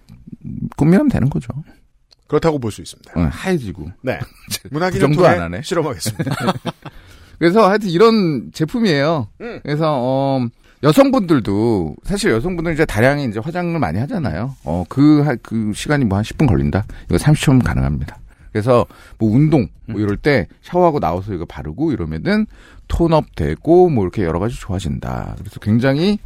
꽃미남 0.76 1.08
되는 1.08 1.28
거죠. 1.30 1.48
그렇다고 2.28 2.58
볼 2.58 2.70
수 2.72 2.80
있습니다. 2.82 3.12
어, 3.20 3.28
하얘지고. 3.30 3.90
네. 4.02 4.18
그 4.62 4.68
문학인을 4.70 5.00
정도 5.00 5.16
통해 5.22 5.28
안 5.36 5.42
하네. 5.42 5.62
실험하겠습니다. 5.62 6.34
그래서 7.38 7.68
하여튼 7.68 7.88
이런 7.90 8.50
제품이에요. 8.52 9.28
음. 9.40 9.60
그래서, 9.62 9.84
어, 10.00 10.46
여성분들도, 10.82 11.96
사실 12.04 12.30
여성분들은 12.32 12.74
이제 12.74 12.84
다량의 12.84 13.26
이제 13.28 13.40
화장을 13.40 13.78
많이 13.78 13.98
하잖아요. 14.00 14.54
어, 14.64 14.84
그, 14.88 15.22
하- 15.22 15.34
그 15.42 15.72
시간이 15.74 16.04
뭐 16.04 16.18
한 16.18 16.24
10분 16.24 16.46
걸린다? 16.48 16.84
이거 17.08 17.16
30초면 17.16 17.64
가능합니다. 17.64 18.18
그래서 18.54 18.86
뭐 19.18 19.34
운동, 19.34 19.66
뭐 19.86 20.00
이럴 20.00 20.16
때 20.16 20.46
샤워하고 20.62 21.00
나와서 21.00 21.34
이거 21.34 21.44
바르고 21.44 21.90
이러면은 21.90 22.46
톤업 22.86 23.34
되고 23.34 23.90
뭐 23.90 24.04
이렇게 24.04 24.22
여러 24.22 24.38
가지 24.38 24.54
좋아진다. 24.54 25.34
그래서 25.36 25.58
굉장히, 25.58 26.20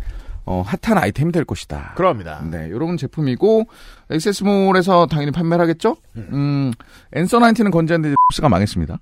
어, 0.45 0.63
핫한 0.63 1.03
아이템이 1.03 1.33
될 1.33 1.47
것이다. 1.47 1.95
그럽니다. 1.97 2.45
네, 2.51 2.69
요런 2.69 2.99
제품이고, 2.99 3.65
액세스몰에서 4.11 5.07
당연히 5.07 5.31
판매를 5.33 5.63
하겠죠? 5.63 5.97
음, 6.17 6.71
앤서 7.15 7.39
나인티는 7.39 7.71
건재한데 7.71 8.15
가 8.43 8.49
망했습니다. 8.51 8.99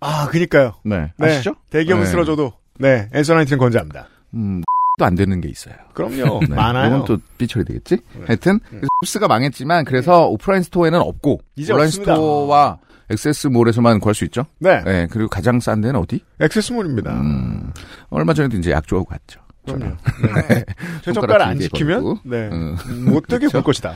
아, 0.00 0.28
그니까요. 0.28 0.74
네. 0.84 1.12
네. 1.16 1.26
아시죠? 1.26 1.54
대기업은 1.70 2.04
네. 2.04 2.10
쓰러져도 2.10 2.52
네, 2.78 3.08
앤서나이트는 3.14 3.58
건재합니다. 3.58 4.08
음, 4.34 4.62
또 4.98 5.04
안 5.04 5.14
되는 5.14 5.40
게 5.40 5.48
있어요. 5.48 5.74
그럼요. 5.92 6.40
네, 6.48 6.48
많아요. 6.56 6.88
네. 6.90 6.96
이건 6.96 7.04
또 7.04 7.18
삐처리 7.38 7.64
되겠지? 7.66 7.98
하여튼, 8.26 8.60
흡스가 9.02 9.28
망했지만, 9.28 9.84
그래서 9.84 10.26
오프라인 10.26 10.62
스토어에는 10.62 10.98
없고, 11.00 11.40
이제 11.56 11.72
온라인 11.72 11.88
없습니다. 11.88 12.14
스토어와 12.14 12.78
액세스몰에서만 13.10 14.00
구할 14.00 14.14
수 14.14 14.24
있죠? 14.24 14.46
네. 14.58 14.82
네, 14.84 15.06
그리고 15.10 15.28
가장 15.28 15.60
싼 15.60 15.80
데는 15.80 16.00
어디? 16.00 16.24
액세스몰입니다. 16.40 17.12
음, 17.12 17.72
얼마 18.08 18.32
전에도 18.34 18.56
이제 18.56 18.70
약조하고 18.72 19.06
갔죠. 19.06 19.40
그럼요. 19.66 19.84
네. 19.86 20.64
최저가를 21.04 21.14
손가락 21.14 21.48
안 21.48 21.58
지키면. 21.60 22.18
네. 22.24 22.48
음. 22.50 22.76
못 23.04 23.26
되게 23.26 23.48
볼 23.48 23.62
것이다. 23.62 23.94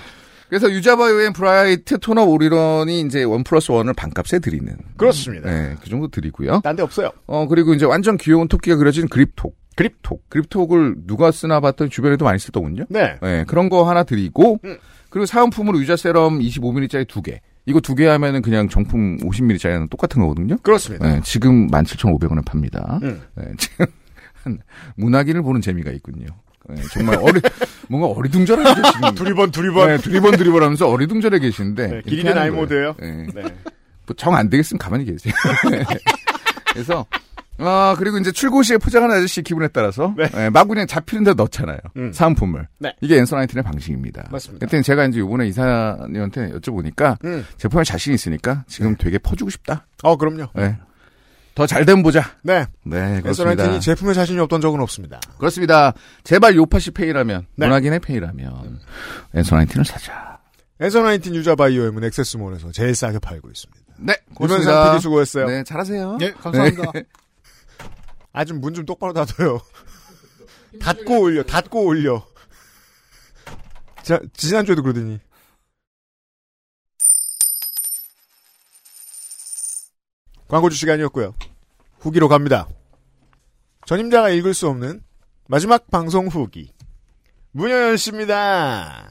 그래서 0.51 0.71
유자바이오의 0.71 1.33
브라이트 1.33 1.99
토너 2.01 2.25
오리런이 2.25 3.01
이제 3.03 3.23
원 3.23 3.45
플러스 3.45 3.71
원을 3.71 3.95
반값에 3.95 4.41
드리는. 4.41 4.77
그렇습니다. 4.97 5.49
네, 5.49 5.77
그 5.81 5.89
정도 5.89 6.09
드리고요. 6.09 6.61
딴데 6.65 6.83
없어요. 6.83 7.11
어, 7.27 7.47
그리고 7.47 7.73
이제 7.73 7.87
완전 7.87 8.17
귀여운 8.17 8.49
토끼가 8.49 8.77
그려진 8.77 9.09
그립톡. 9.09 9.57
그립톡. 9.77 10.29
그립톡을 10.29 10.97
누가 11.07 11.31
쓰나 11.31 11.61
봤더니 11.61 11.89
주변에도 11.89 12.25
많이 12.25 12.39
쓰더군요. 12.41 12.85
네. 12.91 13.17
네, 13.23 13.45
그런 13.47 13.69
거 13.69 13.89
하나 13.89 14.03
드리고, 14.03 14.59
음. 14.65 14.77
그리고 15.09 15.25
사은품으로 15.25 15.79
유자 15.79 15.97
세럼 15.97 16.41
25ml짜리 16.41 17.07
두 17.07 17.23
개. 17.23 17.41
이거 17.65 17.79
두 17.81 17.95
개 17.95 18.07
하면은 18.09 18.43
그냥 18.43 18.69
정품 18.69 19.19
50ml짜리는 19.19 19.89
똑같은 19.89 20.21
거거든요. 20.21 20.57
그렇습니다. 20.59 21.07
네, 21.09 21.21
지금 21.23 21.69
17,500원에 21.69 22.45
팝니다. 22.45 22.99
음. 23.05 23.23
네, 23.37 23.45
지금 23.57 23.87
한 24.43 24.59
문학인을 24.97 25.43
보는 25.43 25.61
재미가 25.61 25.93
있군요. 25.93 26.27
네, 26.75 26.83
정말 26.93 27.17
어리, 27.21 27.41
뭔가 27.89 28.09
어리둥절하게 28.09 28.83
계시는. 28.83 29.15
두리번 29.15 29.51
두리번. 29.51 29.89
네, 29.89 29.99
두리번 29.99 30.37
두리번 30.37 30.63
하면서 30.63 30.89
어리둥절해 30.89 31.39
계시는데. 31.39 31.87
네, 31.87 31.93
이렇게 31.95 32.11
기린의 32.11 32.33
하는 32.35 32.43
나이 32.43 32.51
거예요. 32.51 32.63
모드예요. 32.63 32.95
네. 33.01 33.27
네. 33.43 33.55
정안 34.17 34.49
되겠으면 34.51 34.79
가만히 34.79 35.05
계세요. 35.05 35.33
그래서 36.73 37.07
아 37.59 37.95
그리고 37.99 38.19
이제 38.19 38.33
출고 38.33 38.63
시에 38.63 38.79
포장하는 38.79 39.17
아저씨 39.17 39.43
기분에 39.43 39.69
따라서 39.69 40.15
네. 40.17 40.29
예, 40.37 40.49
막 40.49 40.67
그냥 40.67 40.87
잡히는 40.87 41.25
데 41.25 41.35
넣잖아요. 41.35 41.79
음. 41.97 42.13
사은품을. 42.13 42.67
네. 42.79 42.95
이게 43.03 43.19
엔서나이틴의 43.19 43.63
방식입니다. 43.63 44.29
맞습니다. 44.33 44.65
하여튼 44.65 44.83
제가 44.83 45.05
이제 45.05 45.21
요번에 45.21 45.47
이사님한테 45.49 46.53
여쭤보니까 46.53 47.23
음. 47.25 47.45
제품에 47.59 47.85
자신 47.85 48.15
있으니까 48.15 48.65
지금 48.67 48.97
되게 48.97 49.19
퍼주고 49.19 49.51
싶다. 49.51 49.87
어, 50.03 50.17
그럼요. 50.17 50.47
네. 50.55 50.77
더 51.61 51.67
잘 51.67 51.85
되면 51.85 52.03
보자. 52.03 52.23
네. 52.43 52.65
네, 52.85 53.21
그렇습니다. 53.21 53.29
앤서나인틴이 53.29 53.81
제품에 53.83 54.15
자신이 54.15 54.39
없던 54.41 54.63
적은 54.63 54.81
없습니다. 54.81 55.21
그렇습니다. 55.37 55.93
제발 56.25 56.57
요팟시 56.57 56.93
팬이라면, 56.93 57.47
네. 57.55 57.67
문학인의 57.67 58.01
팬이라면, 58.01 58.81
앤서나인틴을 59.35 59.85
사자. 59.85 60.41
앤서나이틴 60.81 61.35
유자 61.35 61.55
바이오엠은 61.57 62.03
액세스몰에서 62.05 62.73
제일 62.73 62.95
싸게 62.95 63.19
팔고 63.19 63.51
있습니다. 63.51 63.83
네, 63.99 64.15
고맙습니다. 64.35 64.93
PD 64.93 65.03
수고했어요. 65.03 65.47
네, 65.49 65.63
잘하세요. 65.63 66.17
예, 66.23 66.31
감사합니다. 66.33 66.93
아, 68.33 68.45
좀문좀 68.47 68.87
똑바로 68.87 69.13
닫아요. 69.13 69.61
닫고 70.81 71.21
올려, 71.21 71.43
닫고 71.43 71.85
올려. 71.85 72.25
자, 74.03 74.19
지난주에도 74.33 74.83
그러더니. 74.83 75.21
광고주 80.49 80.75
시간이었고요. 80.77 81.35
후기로 82.01 82.29
갑니다. 82.29 82.67
전임자가 83.87 84.31
읽을 84.31 84.55
수 84.55 84.69
없는 84.69 85.03
마지막 85.49 85.91
방송 85.91 86.29
후기. 86.29 86.73
문효연 87.53 87.97
씨입니다. 87.97 89.09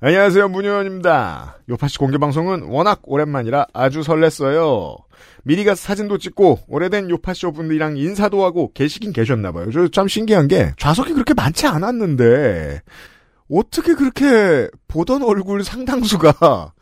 안녕하세요, 0.00 0.48
문효연입니다. 0.48 1.58
요파시 1.68 1.98
공개방송은 1.98 2.64
워낙 2.64 3.00
오랜만이라 3.04 3.68
아주 3.72 4.02
설렜어요. 4.02 4.96
미리 5.42 5.64
가서 5.64 5.80
사진도 5.80 6.18
찍고 6.18 6.60
오래된 6.68 7.08
요파쇼 7.08 7.52
분들이랑 7.52 7.96
인사도 7.96 8.44
하고 8.44 8.72
계시긴 8.72 9.12
계셨나봐요. 9.12 9.72
저 9.72 9.88
참 9.88 10.06
신기한 10.06 10.48
게 10.48 10.72
좌석이 10.76 11.14
그렇게 11.14 11.32
많지 11.34 11.66
않았는데 11.66 12.82
어떻게 13.50 13.94
그렇게 13.94 14.68
보던 14.88 15.22
얼굴 15.22 15.64
상당수가 15.64 16.74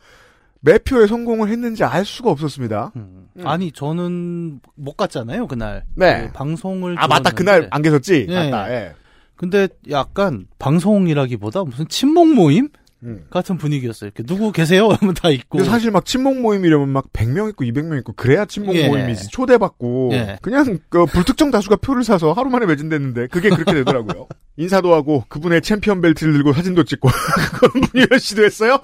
매표에 0.65 1.05
성공을 1.07 1.49
했는지 1.49 1.83
알 1.83 2.03
수가 2.03 2.31
없었습니다. 2.31 2.91
음. 2.95 3.27
아니 3.43 3.71
저는 3.71 4.59
못 4.75 4.97
갔잖아요 4.97 5.47
그날. 5.47 5.83
네. 5.95 6.27
그 6.27 6.33
방송을 6.33 6.95
아 6.97 7.07
맞다. 7.07 7.31
그날 7.31 7.67
안 7.71 7.81
계셨지? 7.81 8.25
예. 8.27 8.33
맞다. 8.33 8.73
예. 8.73 8.93
근데 9.35 9.67
약간 9.89 10.47
방송이라기보다 10.59 11.63
무슨 11.65 11.87
친목 11.87 12.33
모임 12.33 12.69
음. 13.03 13.25
같은 13.29 13.57
분위기였어요. 13.57 14.07
이렇게 14.07 14.23
누구 14.23 14.51
계세요? 14.51 14.89
하면 14.99 15.13
다 15.13 15.29
있고. 15.29 15.59
근데 15.59 15.69
사실 15.69 15.91
막 15.91 16.05
친목 16.05 16.39
모임 16.39 16.65
이러면 16.65 16.89
막 16.89 17.11
100명 17.13 17.49
있고 17.49 17.63
200명 17.63 17.99
있고 17.99 18.13
그래야 18.13 18.45
친목 18.45 18.75
예. 18.75 18.87
모임이지 18.87 19.27
초대받고 19.29 20.09
예. 20.13 20.37
그냥 20.41 20.79
그 20.89 21.05
불특정 21.05 21.51
다수가 21.51 21.75
표를 21.77 22.03
사서 22.03 22.33
하루 22.33 22.49
만에 22.49 22.65
매진됐는데 22.65 23.27
그게 23.27 23.49
그렇게 23.49 23.73
되더라고요. 23.73 24.27
인사도 24.57 24.93
하고 24.93 25.25
그분의 25.27 25.61
챔피언 25.61 26.01
벨트를 26.01 26.33
들고 26.33 26.53
사진도 26.53 26.83
찍고 26.83 27.09
그건 27.53 27.81
문희연 27.93 28.17
씨도 28.19 28.43
했어요? 28.43 28.79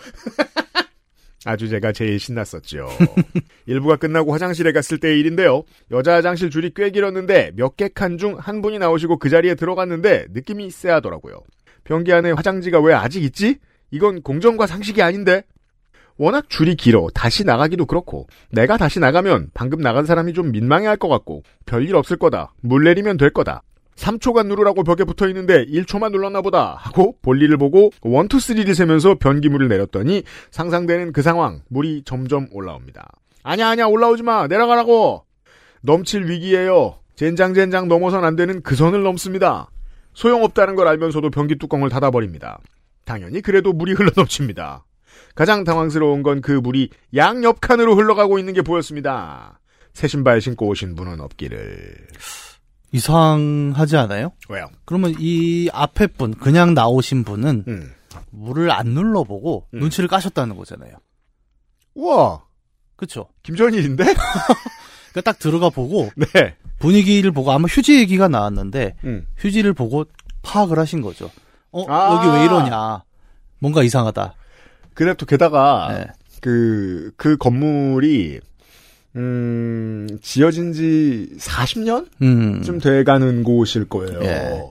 아주 1.45 1.67
제가 1.69 1.91
제일 1.91 2.19
신났었죠. 2.19 2.87
일부가 3.65 3.95
끝나고 3.95 4.31
화장실에 4.31 4.71
갔을 4.71 4.99
때의 4.99 5.19
일인데요. 5.19 5.63
여자 5.89 6.13
화장실 6.15 6.49
줄이 6.51 6.71
꽤 6.75 6.91
길었는데 6.91 7.51
몇 7.55 7.75
개 7.77 7.89
칸 7.89 8.17
중 8.17 8.37
한 8.37 8.61
분이 8.61 8.77
나오시고 8.79 9.17
그 9.17 9.29
자리에 9.29 9.55
들어갔는데 9.55 10.27
느낌이 10.31 10.69
쎄하더라고요. 10.69 11.41
변기 11.83 12.13
안에 12.13 12.31
화장지가 12.31 12.79
왜 12.81 12.93
아직 12.93 13.23
있지? 13.23 13.57
이건 13.89 14.21
공정과 14.21 14.67
상식이 14.67 15.01
아닌데? 15.01 15.43
워낙 16.17 16.47
줄이 16.49 16.75
길어 16.75 17.07
다시 17.15 17.43
나가기도 17.43 17.87
그렇고 17.87 18.27
내가 18.51 18.77
다시 18.77 18.99
나가면 18.99 19.49
방금 19.55 19.81
나간 19.81 20.05
사람이 20.05 20.33
좀 20.33 20.51
민망해할 20.51 20.97
것 20.97 21.07
같고 21.07 21.41
별일 21.65 21.95
없을 21.95 22.17
거다. 22.17 22.53
물 22.61 22.83
내리면 22.83 23.17
될 23.17 23.31
거다. 23.31 23.63
3초간 23.95 24.47
누르라고 24.47 24.83
벽에 24.83 25.03
붙어 25.03 25.27
있는데 25.27 25.65
1초만 25.65 26.11
눌렀나 26.11 26.41
보다 26.41 26.75
하고 26.79 27.15
볼일을 27.21 27.57
보고 27.57 27.91
1, 28.03 28.11
2, 28.11 28.27
3를 28.27 28.73
세면서 28.73 29.15
변기물을 29.15 29.67
내렸더니 29.67 30.23
상상되는 30.51 31.13
그 31.13 31.21
상황 31.21 31.61
물이 31.69 32.03
점점 32.05 32.47
올라옵니다. 32.51 33.09
아냐 33.43 33.69
아냐 33.69 33.87
올라오지 33.87 34.23
마 34.23 34.47
내려가라고 34.47 35.25
넘칠 35.81 36.29
위기예요. 36.29 36.95
젠장 37.15 37.53
젠장 37.53 37.87
넘어선 37.87 38.23
안 38.23 38.35
되는 38.35 38.61
그 38.63 38.75
선을 38.75 39.03
넘습니다. 39.03 39.69
소용없다는 40.13 40.75
걸 40.75 40.87
알면서도 40.87 41.29
변기 41.29 41.57
뚜껑을 41.57 41.89
닫아버립니다. 41.89 42.59
당연히 43.05 43.41
그래도 43.41 43.73
물이 43.73 43.93
흘러넘칩니다. 43.93 44.85
가장 45.35 45.63
당황스러운 45.63 46.23
건 46.23 46.41
그 46.41 46.51
물이 46.51 46.89
양옆 47.15 47.61
칸으로 47.61 47.95
흘러가고 47.95 48.39
있는 48.39 48.53
게 48.53 48.61
보였습니다. 48.61 49.59
새 49.93 50.07
신발 50.07 50.41
신고 50.41 50.67
오신 50.67 50.95
분은 50.95 51.19
없기를. 51.19 52.07
이상하지 52.91 53.97
않아요? 53.97 54.33
왜요? 54.49 54.69
그러면 54.85 55.15
이 55.19 55.69
앞에 55.71 56.07
분, 56.07 56.33
그냥 56.33 56.73
나오신 56.73 57.23
분은 57.23 57.65
음. 57.67 57.91
물을 58.31 58.71
안 58.71 58.87
눌러보고 58.87 59.67
음. 59.73 59.79
눈치를 59.79 60.09
까셨다는 60.09 60.55
거잖아요. 60.57 60.93
우와, 61.95 62.43
그쵸? 62.95 63.27
김전일인데? 63.43 64.03
그러니까 65.11 65.21
딱 65.23 65.39
들어가 65.39 65.69
보고 65.69 66.09
네. 66.15 66.55
분위기를 66.79 67.31
보고 67.31 67.51
아마 67.51 67.67
휴지 67.67 67.97
얘기가 67.99 68.27
나왔는데 68.27 68.95
음. 69.03 69.25
휴지를 69.37 69.73
보고 69.73 70.05
파악을 70.41 70.79
하신 70.79 71.01
거죠. 71.01 71.29
어, 71.71 71.85
아. 71.89 72.15
여기 72.15 72.37
왜 72.37 72.45
이러냐. 72.45 73.03
뭔가 73.59 73.83
이상하다. 73.83 74.33
또 75.17 75.25
게다가 75.25 75.89
네. 75.93 76.07
그, 76.41 77.11
그 77.15 77.37
건물이 77.37 78.39
음, 79.15 80.07
지어진 80.21 80.73
지 80.73 81.29
40년? 81.37 82.07
음. 82.21 82.61
쯤 82.61 82.79
돼가는 82.79 83.43
곳일 83.43 83.85
거예요. 83.89 84.19
예. 84.23 84.61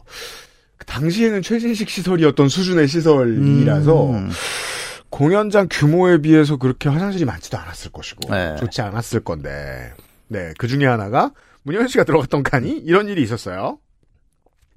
그 0.76 0.86
당시에는 0.86 1.42
최신식 1.42 1.90
시설이었던 1.90 2.48
수준의 2.48 2.88
시설이라서 2.88 4.10
음. 4.10 4.30
공연장 5.10 5.68
규모에 5.70 6.18
비해서 6.18 6.56
그렇게 6.56 6.88
화장실이 6.88 7.24
많지도 7.24 7.58
않았을 7.58 7.90
것이고 7.92 8.32
네. 8.32 8.56
좋지 8.56 8.80
않았을 8.80 9.20
건데 9.20 9.92
네, 10.28 10.54
그 10.56 10.68
중에 10.68 10.86
하나가 10.86 11.32
문현 11.64 11.88
씨가 11.88 12.04
들어갔던 12.04 12.42
칸이 12.42 12.70
이런 12.70 13.08
일이 13.08 13.22
있었어요. 13.22 13.78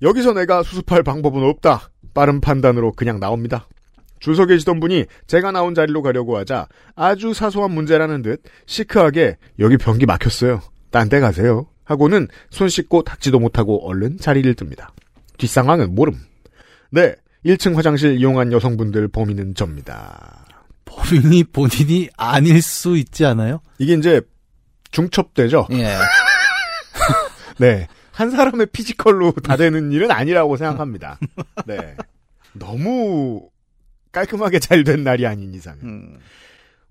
여기서 0.01 0.33
내가 0.33 0.63
수습할 0.63 1.03
방법은 1.03 1.43
없다. 1.43 1.91
빠른 2.13 2.41
판단으로 2.41 2.91
그냥 2.91 3.19
나옵니다. 3.19 3.67
줄서 4.23 4.45
계시던 4.45 4.79
분이 4.79 5.05
제가 5.27 5.51
나온 5.51 5.75
자리로 5.75 6.01
가려고 6.01 6.37
하자 6.37 6.69
아주 6.95 7.33
사소한 7.33 7.71
문제라는 7.71 8.21
듯 8.21 8.41
시크하게 8.65 9.35
여기 9.59 9.75
변기 9.75 10.05
막혔어요. 10.05 10.61
딴 10.91 11.09
데 11.09 11.19
가세요. 11.19 11.67
하고는 11.83 12.29
손 12.49 12.69
씻고 12.69 13.03
닦지도 13.03 13.39
못하고 13.39 13.85
얼른 13.85 14.17
자리를 14.19 14.53
듭니다. 14.53 14.93
뒷상황은 15.37 15.93
모름. 15.93 16.15
네, 16.89 17.15
1층 17.45 17.75
화장실 17.75 18.17
이용한 18.17 18.53
여성분들 18.53 19.09
범인은 19.09 19.55
접니다. 19.55 20.45
범인이 20.85 21.43
본인이 21.45 22.07
아닐 22.15 22.61
수 22.61 22.95
있지 22.95 23.25
않아요? 23.25 23.59
이게 23.77 23.93
이제 23.93 24.21
중첩되죠? 24.91 25.67
예. 25.71 25.97
네. 27.59 27.87
한 28.13 28.29
사람의 28.29 28.67
physical로 28.67 29.33
다 29.43 29.57
되는 29.57 29.91
일은 29.91 30.11
아니라고 30.11 30.55
생각합니다. 30.55 31.19
네. 31.65 31.97
너무 32.53 33.49
깔끔하게 34.17 34.59
잘 34.59 34.83
된 34.85 35.03
날이 35.03 35.27
아닌 35.27 35.53
이상. 35.53 35.75
음. 35.83 36.17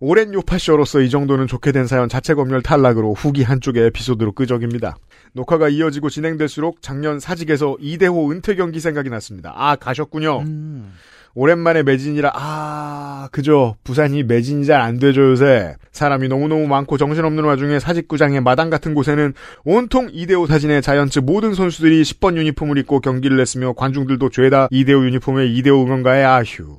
오랜 0.04 0.35
요팟셔로서 0.35 1.00
이 1.00 1.11
정도는 1.11 1.46
좋게 1.46 1.70
된 1.70 1.87
사연 1.87 2.08
자체 2.08 2.35
검열 2.35 2.61
탈락으로 2.62 3.14
후기 3.14 3.44
한쪽의 3.44 3.87
에피소드로 3.87 4.32
끄적입니다. 4.32 4.96
녹화가 5.32 5.68
이어지고 5.68 6.11
진행될수록 6.11 6.82
작년 6.82 7.20
사직에서 7.20 7.76
이대호 7.80 8.32
은퇴 8.32 8.56
경기 8.56 8.80
생각이 8.80 9.08
났습니다. 9.11 9.52
아 9.56 9.76
가셨군요. 9.76 10.40
음. 10.40 10.92
오랜만에 11.35 11.82
매진이라 11.82 12.30
아 12.35 13.28
그죠 13.32 13.76
부산이 13.85 14.22
매진이 14.24 14.66
잘 14.66 14.82
안 14.82 14.98
되죠 14.98 15.30
요새 15.30 15.76
사람이 15.90 16.28
너무너무 16.28 16.66
많고 16.66 16.98
정신없는 16.98 17.42
와중에 17.44 17.78
사직구장의 17.78 18.42
마당 18.42 18.68
같은 18.68 18.92
곳에는 18.92 19.32
온통 19.64 20.11
이대호 20.12 20.46
사진의 20.46 20.82
자이언츠 20.82 21.20
모든 21.20 21.54
선수들이 21.54 22.02
10번 22.02 22.37
유니폼을 22.37 22.76
입고 22.78 23.00
경기를 23.00 23.40
했으며 23.40 23.72
관중들도 23.72 24.28
죄다 24.28 24.68
이대호 24.70 25.06
유니폼에 25.06 25.46
이대호 25.46 25.82
응원가에 25.85 26.22
아휴 26.22 26.76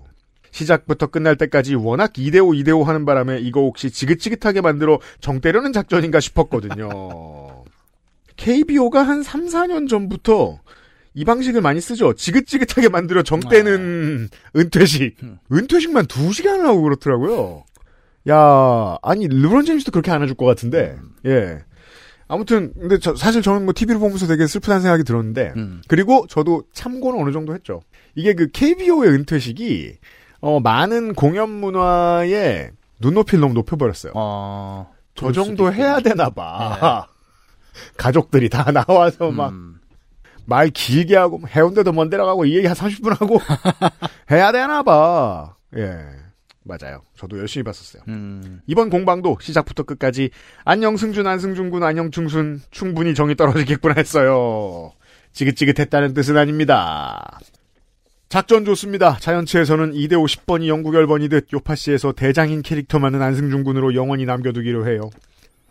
시작부터 0.54 1.08
끝날 1.08 1.36
때까지 1.36 1.76
워낙 1.76 2.18
이대호 2.18 2.54
이대호 2.54 2.84
하는 2.84 3.06
바람에 3.06 3.40
이거 3.40 3.62
혹시 3.62 3.92
지긋지긋하게 3.92 4.62
만들어 4.62 5.00
정 5.20 5.42
때려는 5.42 5.74
작전인가 5.74 6.22
싶었거든요 6.22 6.88
KBO가 8.38 9.04
한 9.04 9.24
3, 9.24 9.48
4년 9.48 9.90
전부터 9.90 10.60
이 11.16 11.26
방식을 11.26 11.62
많이 11.62 11.80
쓰죠. 11.80 12.14
지긋지긋하게 12.14 12.90
만들어 12.90 13.22
정 13.22 13.40
떼는 13.40 14.30
은퇴식. 14.56 15.18
은퇴식만 15.52 16.08
2시간 16.08 16.62
하고 16.62 16.82
그렇더라고요. 16.82 17.66
야, 18.30 18.98
아니, 19.04 19.28
르브론 19.28 19.66
제임스도 19.66 19.92
그렇게 19.92 20.12
안 20.12 20.24
해줄 20.24 20.36
것 20.36 20.46
같은데, 20.46 20.98
예. 21.26 21.60
아무튼, 22.28 22.74
근데 22.80 22.98
저, 22.98 23.16
사실 23.16 23.42
저는 23.42 23.66
뭐 23.66 23.74
TV를 23.76 24.00
보면서 24.00 24.26
되게 24.28 24.48
슬프다는 24.48 24.82
생각이 24.82 25.04
들었는데, 25.04 25.54
음. 25.58 25.82
그리고 25.88 26.26
저도 26.28 26.64
참고는 26.74 27.22
어느 27.22 27.32
정도 27.32 27.54
했죠. 27.54 27.82
이게 28.16 28.34
그 28.34 28.48
KBO의 28.48 29.12
은퇴식이, 29.12 29.98
어, 30.44 30.60
많은 30.60 31.14
공연 31.14 31.50
문화에 31.50 32.72
눈높이를 33.00 33.40
너무 33.40 33.54
높여버렸어요. 33.54 34.12
어. 34.14 34.92
저 35.16 35.32
정도 35.32 35.72
해야 35.72 36.02
되나 36.02 36.30
봐. 36.30 37.08
가족들이 37.96 38.50
다 38.50 38.70
나와서 38.74 39.32
막, 39.32 39.54
음. 39.54 39.80
말 40.46 40.68
길게 40.68 41.16
하고 41.16 41.38
뭐 41.38 41.48
해운대도 41.48 41.94
먼 41.94 42.10
데로 42.10 42.26
가고 42.26 42.44
이 42.44 42.58
얘기 42.58 42.68
한 42.68 42.76
30분 42.76 43.18
하고 43.18 43.40
해야 44.32 44.52
되나 44.52 44.84
봐. 44.84 45.56
예. 45.78 45.98
맞아요. 46.64 47.04
저도 47.16 47.40
열심히 47.40 47.64
봤었어요. 47.64 48.04
음. 48.10 48.60
이번 48.68 48.90
공방도 48.90 49.38
시작부터 49.40 49.84
끝까지 49.84 50.30
안녕 50.66 50.98
승준 50.98 51.26
안승준 51.26 51.70
군 51.70 51.84
안녕 51.84 52.12
충순 52.12 52.62
충분히 52.70 53.16
정이 53.16 53.36
떨어지겠구나 53.36 53.94
했어요. 53.96 54.92
지긋지긋했다는 55.32 56.14
뜻은 56.14 56.36
아닙니다. 56.36 57.40
작전 58.34 58.66
좋습니다. 58.66 59.18
자연치에서는 59.20 59.92
2대5 59.94 60.26
10번이 60.26 60.68
영구결번이듯 60.68 61.54
요파시에서 61.54 62.14
대장인 62.14 62.64
캐릭터만은 62.64 63.22
안승준 63.22 63.64
군으로 63.64 63.94
영원히 63.94 64.26
남겨두기로 64.26 64.88
해요. 64.90 65.12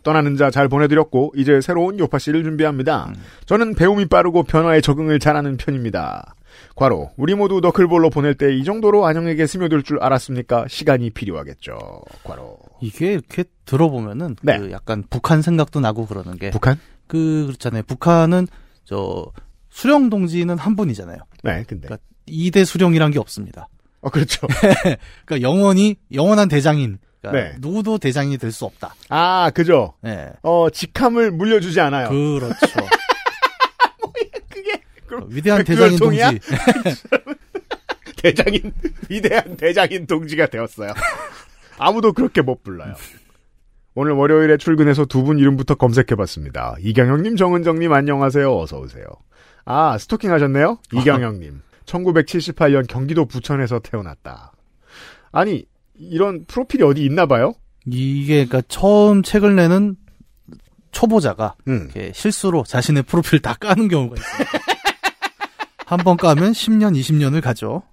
떠나는 0.03 0.37
자 0.37 0.49
잘 0.49 0.69
보내드렸고 0.69 1.33
이제 1.35 1.59
새로운 1.59 1.99
요파씨를 1.99 2.41
준비합니다. 2.45 3.07
음. 3.09 3.15
저는 3.47 3.75
배움이 3.75 4.05
빠르고 4.05 4.43
변화에 4.43 4.79
적응을 4.79 5.19
잘하는 5.19 5.57
편입니다. 5.57 6.35
과로 6.77 7.11
우리 7.17 7.35
모두 7.35 7.59
너클볼로 7.59 8.09
보낼 8.09 8.33
때 8.33 8.53
이 8.53 8.63
정도로 8.63 9.05
안영에게 9.07 9.45
스며들 9.45 9.83
줄 9.83 10.01
알았습니까? 10.01 10.67
시간이 10.69 11.09
필요하겠죠. 11.09 11.77
과로 12.23 12.59
이게 12.79 13.11
이렇게 13.11 13.43
들어보면은 13.65 14.37
네. 14.41 14.57
그 14.57 14.71
약간 14.71 15.03
북한 15.09 15.41
생각도 15.41 15.81
나고 15.81 16.05
그러는 16.05 16.37
게 16.37 16.51
북한? 16.51 16.79
그 17.07 17.43
그렇잖아요. 17.47 17.83
북한은 17.87 18.47
저 18.85 19.25
수령 19.69 20.09
동지는 20.09 20.57
한 20.57 20.77
분이잖아요. 20.77 21.17
네, 21.43 21.65
근데 21.67 21.89
그러니까 21.89 21.97
2대 22.27 22.65
수령이란 22.65 23.11
게 23.11 23.19
없습니다. 23.19 23.67
어 24.01 24.09
그렇죠. 24.09 24.45
그러니까 25.25 25.41
영원히 25.47 25.95
영원한 26.13 26.49
대장인 26.49 26.97
그러니까 27.21 27.43
네. 27.51 27.55
누구도 27.59 27.97
대장이 27.97 28.37
될 28.37 28.51
수 28.51 28.65
없다. 28.65 28.95
아 29.09 29.49
그죠. 29.51 29.93
네. 30.01 30.29
어 30.41 30.69
직함을 30.69 31.31
물려주지 31.31 31.79
않아요. 31.79 32.09
그렇죠. 32.09 32.55
그게 34.49 34.81
그럼 35.07 35.27
위대한 35.29 35.63
대장인 35.63 35.97
동지. 35.99 36.21
대장인 38.17 38.71
위대한 39.09 39.57
대장인 39.57 40.05
동지가 40.07 40.47
되었어요. 40.47 40.93
아무도 41.77 42.13
그렇게 42.13 42.41
못 42.41 42.63
불러요. 42.63 42.93
오늘 43.95 44.13
월요일에 44.13 44.57
출근해서 44.57 45.05
두 45.05 45.23
분 45.23 45.37
이름부터 45.39 45.75
검색해봤습니다. 45.75 46.75
이경영님, 46.79 47.35
정은정님 47.35 47.93
안녕하세요. 47.93 48.57
어서 48.57 48.79
오세요. 48.79 49.05
아 49.65 49.97
스토킹 49.97 50.31
하셨네요. 50.31 50.79
이경영님. 50.93 51.61
1978년 51.85 52.87
경기도 52.87 53.25
부천에서 53.25 53.79
태어났다. 53.79 54.51
아니 55.31 55.65
이런 55.95 56.45
프로필이 56.45 56.83
어디 56.83 57.03
있나 57.05 57.25
봐요? 57.25 57.53
이게 57.85 58.45
그러니까 58.45 58.61
처음 58.67 59.23
책을 59.23 59.55
내는 59.55 59.95
초보자가 60.91 61.55
음. 61.67 61.89
실수로 62.13 62.63
자신의 62.63 63.03
프로필 63.03 63.39
다 63.41 63.53
까는 63.55 63.87
경우가 63.87 64.15
있어요. 64.17 64.47
한 65.85 65.99
번 66.03 66.17
까면 66.17 66.53
10년, 66.53 66.97
20년을 66.97 67.41
가죠. 67.41 67.83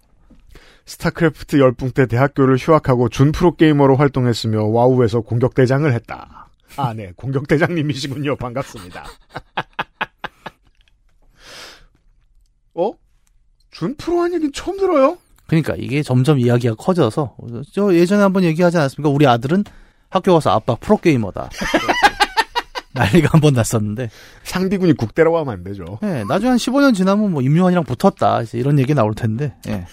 스타크래프트 0.87 1.59
열풍 1.61 1.91
때 1.91 2.07
대학교를 2.07 2.57
휴학하고 2.57 3.09
준 3.09 3.33
프로게이머로 3.33 3.97
활동했으며 3.97 4.65
와우에서 4.65 5.21
공격대장을 5.21 5.93
했다. 5.93 6.49
아, 6.77 6.95
네. 6.95 7.13
공격대장님이시군요. 7.17 8.37
반갑습니다. 8.37 9.05
어? 12.75 12.93
준 13.71 13.95
프로 13.97 14.21
한 14.21 14.33
얘기는 14.33 14.53
처음 14.53 14.77
들어요? 14.77 15.19
그러니까 15.47 15.75
이게 15.77 16.03
점점 16.03 16.39
이야기가 16.39 16.75
커져서 16.77 17.37
저 17.73 17.95
예전에 17.95 18.23
한번 18.23 18.45
얘기하지 18.45 18.77
않았습니까? 18.79 19.11
우리 19.11 19.27
아들은 19.27 19.65
학교 20.09 20.35
가서 20.35 20.51
아빠 20.51 20.75
프로게이머다. 20.77 21.51
난리가 22.93 23.29
한 23.33 23.41
번 23.41 23.55
났었는데 23.55 24.11
상비군이 24.43 24.95
국대라고 24.95 25.39
하면 25.39 25.55
안 25.55 25.63
되죠. 25.65 25.99
네, 26.03 26.25
나중에 26.25 26.51
한 26.51 26.59
15년 26.59 26.95
지나면 26.95 27.31
뭐 27.31 27.41
임요한이랑 27.43 27.85
붙었다. 27.85 28.43
이제 28.43 28.59
이런 28.59 28.79
얘기 28.81 28.95
나올 28.95 29.15
텐데. 29.15 29.55
예. 29.69 29.87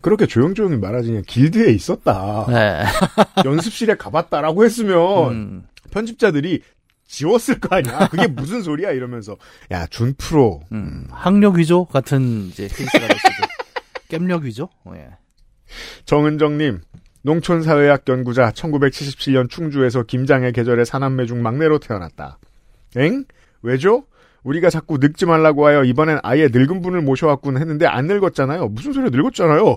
그렇게 0.00 0.26
조용조용히 0.26 0.76
말하지 0.78 1.08
그냥 1.08 1.22
길드에 1.26 1.72
있었다. 1.72 2.46
네. 2.48 2.82
연습실에 3.44 3.94
가봤다라고 3.96 4.64
했으면 4.64 5.32
음, 5.32 5.66
편집자들이 5.90 6.62
지웠을 7.06 7.60
거 7.60 7.76
아니야. 7.76 8.08
그게 8.08 8.26
무슨 8.28 8.62
소리야 8.62 8.90
이러면서 8.90 9.36
야 9.70 9.86
준 9.88 10.14
프로 10.18 10.60
음, 10.72 11.06
학력 11.10 11.54
위조 11.56 11.84
같은 11.84 12.46
이제 12.48 12.68
될 12.68 12.86
수도. 12.86 13.06
깸력 14.10 14.42
위조? 14.42 14.68
예. 14.94 15.08
정은정님, 16.04 16.80
농촌사회학 17.22 18.02
연구자, 18.08 18.50
1977년 18.52 19.48
충주에서 19.50 20.04
김장의 20.04 20.52
계절에 20.52 20.84
사남매 20.84 21.26
중 21.26 21.42
막내로 21.42 21.78
태어났다. 21.80 22.38
엥? 22.96 23.24
왜죠? 23.62 24.04
우리가 24.44 24.70
자꾸 24.70 24.98
늙지 24.98 25.26
말라고 25.26 25.66
하여 25.66 25.82
이번엔 25.82 26.20
아예 26.22 26.46
늙은 26.52 26.80
분을 26.80 27.00
모셔왔군 27.02 27.56
했는데 27.58 27.84
안 27.86 28.06
늙었잖아요. 28.06 28.68
무슨 28.68 28.92
소리야 28.92 29.10
늙었잖아요. 29.10 29.76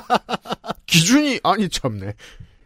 기준이 0.86 1.40
아니 1.42 1.68
참네. 1.68 2.14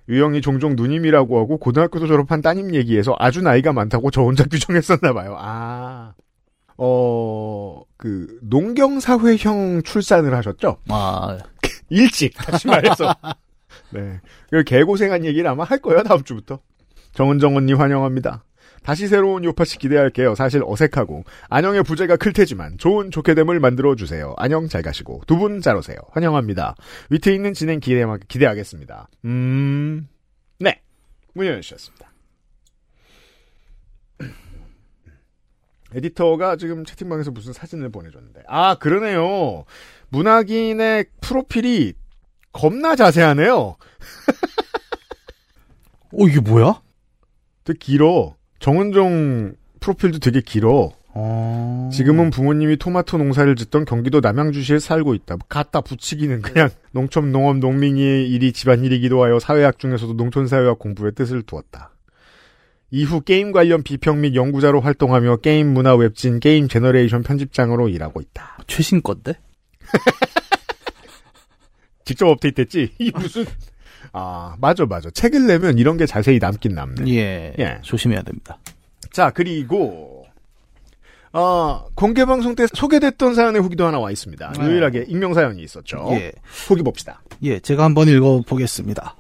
유영이 0.09 0.41
종종 0.43 0.77
누님이라고 0.77 1.39
하고 1.41 1.59
고등학교도 1.59 2.07
졸업한 2.07 2.43
따님 2.43 2.75
얘기에서 2.75 3.15
아주 3.19 3.41
나이가 3.43 3.73
많다고 3.73 4.11
저 4.11 4.23
혼자 4.23 4.45
규정했었나 4.51 5.13
봐요. 5.13 5.37
아. 5.39 6.13
어, 6.77 7.83
그 7.97 8.39
농경 8.43 8.99
사회형 9.01 9.83
출산을 9.85 10.35
하셨죠? 10.35 10.79
아, 10.89 11.39
일찍 11.89 12.35
다시 12.35 12.67
말해서 12.67 13.15
네. 13.91 14.21
그 14.51 14.65
개고생한 14.65 15.25
얘기를 15.25 15.49
아마 15.49 15.65
할 15.65 15.79
거예요 15.79 16.03
다음 16.03 16.23
주부터. 16.25 16.59
정은정은님 17.13 17.77
환영합니다. 17.77 18.43
다시 18.85 19.09
새로운 19.09 19.45
요파씨 19.45 19.79
기대할게요. 19.79 20.35
사실 20.35 20.63
어색하고 20.65 21.25
안영의 21.49 21.83
부재가 21.85 22.17
클 22.17 22.33
테지만 22.35 22.77
좋은 22.79 23.11
좋게됨을 23.11 23.59
만들어 23.59 23.95
주세요. 23.97 24.35
안녕 24.37 24.69
잘 24.69 24.83
가시고 24.83 25.23
두 25.27 25.39
분 25.39 25.61
잘 25.63 25.75
오세요. 25.77 25.97
환영합니다. 26.13 26.75
위트 27.11 27.31
있는 27.31 27.55
진행 27.55 27.81
기대, 27.81 28.05
기대하겠습니다. 28.29 29.09
음, 29.25 30.07
네. 30.61 30.83
문현 31.33 31.63
씨였습니다. 31.63 32.13
에디터가 35.95 36.57
지금 36.57 36.85
채팅방에서 36.85 37.31
무슨 37.31 37.53
사진을 37.55 37.89
보내줬는데 37.91 38.43
아 38.49 38.75
그러네요. 38.77 39.65
문학인의 40.11 41.07
프로필이 41.23 41.95
겁나 42.53 42.97
자세하네요. 42.97 43.77
어, 46.13 46.29
이게 46.29 46.39
뭐야? 46.41 46.83
되게 47.65 47.79
길어. 47.79 48.37
정은정 48.65 49.57
프로필도 49.81 50.21
되게 50.21 50.41
길어. 50.41 50.91
어. 51.09 51.91
지금은 51.93 52.31
부모님이 52.31 52.79
토마토 52.79 53.19
농사를 53.19 53.55
짓던 53.57 53.85
경기도 53.85 54.21
남양주시에 54.21 54.79
살고 54.79 55.13
있다. 55.13 55.37
갖다 55.51 55.83
붙이기는 55.83 56.41
그냥 56.41 56.71
농촌 56.93 57.31
농업 57.31 57.59
농민의 57.59 58.27
일이 58.27 58.55
집안일이기도 58.55 59.23
하여 59.23 59.39
사회학 59.39 59.79
중에서도 59.79 60.15
농촌사회학 60.15 60.79
공부에 60.79 61.11
뜻을 61.11 61.43
두었다. 61.43 61.91
이후 62.91 63.21
게임 63.21 63.53
관련 63.53 63.83
비평 63.83 64.23
및 64.23 64.35
연구자로 64.35 64.81
활동하며 64.81 65.37
게임 65.43 65.75
문화 65.75 65.95
웹진 65.95 66.41
게임 66.41 66.67
제너레이션 66.67 67.23
편집장으로 67.23 67.91
일하고 67.91 68.23
있다. 68.23 68.61
최신 68.67 69.03
건데? 69.03 69.35
직접 72.07 72.29
업데이트했지? 72.29 72.95
이 72.99 73.13
무슨 73.15 73.45
아 74.15 74.55
맞아 74.61 74.87
맞아 74.87 75.11
책을 75.11 75.47
내면 75.47 75.77
이런 75.77 75.97
게 75.97 76.07
자세히 76.07 76.39
남긴 76.39 76.75
남네. 76.75 77.13
예. 77.13 77.53
예. 77.59 77.79
조심해야 77.83 78.23
됩니다. 78.23 78.59
자, 79.11 79.31
그리고, 79.31 80.25
어, 81.33 81.87
공개 81.95 82.25
방송 82.25 82.55
때 82.55 82.67
소개됐던 82.73 83.35
사연의 83.35 83.61
후기도 83.63 83.87
하나 83.87 83.99
와 83.99 84.11
있습니다. 84.11 84.53
네. 84.59 84.65
유일하게 84.65 85.07
익명 85.09 85.35
사연이 85.35 85.63
있었죠. 85.63 86.09
예. 86.13 86.33
후기 86.45 86.83
봅시다. 86.83 87.23
예, 87.43 87.59
제가 87.59 87.85
한번 87.85 88.09
읽어보겠습니다. 88.09 89.17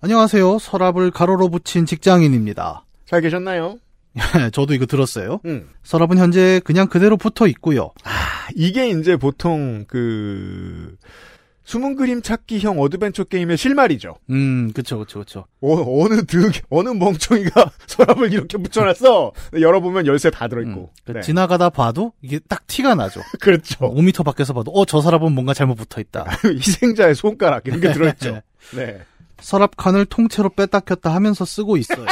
안녕하세요. 0.00 0.58
서랍을 0.58 1.10
가로로 1.12 1.48
붙인 1.48 1.86
직장인입니다. 1.86 2.84
잘 3.06 3.20
계셨나요? 3.20 3.78
저도 4.52 4.74
이거 4.74 4.86
들었어요. 4.86 5.40
음. 5.44 5.68
서랍은 5.84 6.18
현재 6.18 6.60
그냥 6.64 6.88
그대로 6.88 7.16
붙어 7.16 7.46
있고요. 7.46 7.90
이게 8.56 8.90
이제 8.90 9.16
보통 9.16 9.84
그, 9.86 10.96
숨은 11.70 11.94
그림 11.94 12.20
찾기형 12.20 12.80
어드벤처 12.80 13.22
게임의 13.22 13.56
실마리죠. 13.56 14.16
음, 14.30 14.72
그쵸, 14.74 14.98
그쵸, 14.98 15.20
그쵸. 15.20 15.46
어, 15.60 16.08
느 16.08 16.24
드, 16.24 16.50
어느 16.68 16.88
멍청이가 16.88 17.70
서랍을 17.86 18.32
이렇게 18.32 18.58
붙여놨어. 18.58 19.30
열어보면 19.60 20.04
열쇠 20.08 20.30
다 20.30 20.48
들어있고. 20.48 20.90
그 21.04 21.12
네. 21.12 21.20
지나가다 21.20 21.70
봐도 21.70 22.12
이게 22.22 22.40
딱 22.48 22.66
티가 22.66 22.96
나죠. 22.96 23.20
그렇죠. 23.40 23.78
5m 23.78 24.24
밖에서 24.24 24.52
봐도, 24.52 24.72
어, 24.72 24.84
저 24.84 25.00
서랍은 25.00 25.30
뭔가 25.30 25.54
잘못 25.54 25.76
붙어 25.76 26.00
있다. 26.00 26.26
희생자의 26.44 27.14
손가락, 27.14 27.68
이런 27.68 27.80
게 27.80 27.92
들어있죠. 27.92 28.40
네. 28.74 28.98
서랍 29.38 29.76
칸을 29.76 30.06
통째로 30.06 30.48
뺐다 30.48 30.80
켰다 30.80 31.14
하면서 31.14 31.44
쓰고 31.44 31.76
있어요. 31.76 32.04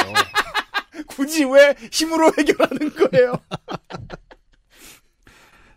굳이 1.07 1.43
왜 1.43 1.75
힘으로 1.91 2.31
해결하는 2.37 2.91
거예요? 2.95 3.33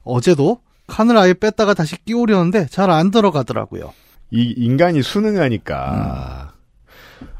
어제도 0.05 0.61
칸을 0.93 1.17
아예 1.17 1.33
뺐다가 1.33 1.73
다시 1.75 1.97
끼우려는데 2.05 2.67
잘 2.67 2.91
안 2.91 3.11
들어가더라고요. 3.11 3.93
이 4.31 4.53
인간이 4.57 5.03
순응하니까 5.03 6.53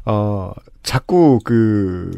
어 0.05 0.51
자꾸 0.81 1.39
그 1.43 2.11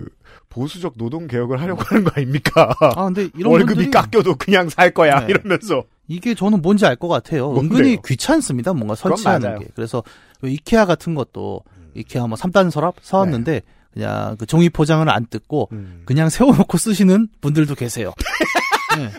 보수적 0.50 0.94
노동 0.98 1.28
개혁을 1.28 1.60
하려고 1.62 1.82
하는 1.84 2.04
거 2.06 2.12
아닙니까? 2.16 2.74
아, 2.80 3.06
근데 3.06 3.30
이런 3.36 3.52
월급이 3.52 3.88
분들이- 3.88 3.92
깎여도 3.92 4.36
그냥 4.36 4.70
살 4.70 4.92
거야 4.92 5.20
네. 5.22 5.28
이러면서 5.30 5.84
이게 6.08 6.34
저는 6.34 6.62
뭔지 6.62 6.86
알 6.86 6.96
것 6.96 7.08
같아요. 7.10 7.52
뭔데요? 7.52 7.78
은근히 7.80 7.98
귀찮습니다. 8.06 8.72
뭔가 8.74 8.96
설치하는. 8.96 9.60
게. 9.60 9.68
그래서 9.76 10.02
그 10.40 10.48
이케아 10.48 10.86
같은 10.86 11.14
것도 11.16 11.62
이케아 11.96 12.28
뭐 12.28 12.38
3단 12.38 12.72
서랍 12.72 12.96
사왔는데 13.02 13.62
그냥 13.94 14.38
그 14.38 14.46
종이 14.46 14.70
포장을 14.70 15.08
안 15.10 15.26
뜯고 15.28 15.70
음. 15.74 16.04
그냥 16.06 16.30
세워놓고 16.30 16.78
쓰시는 16.78 17.28
분들도 17.42 17.76
계세요. 17.76 18.14
네. 18.98 19.10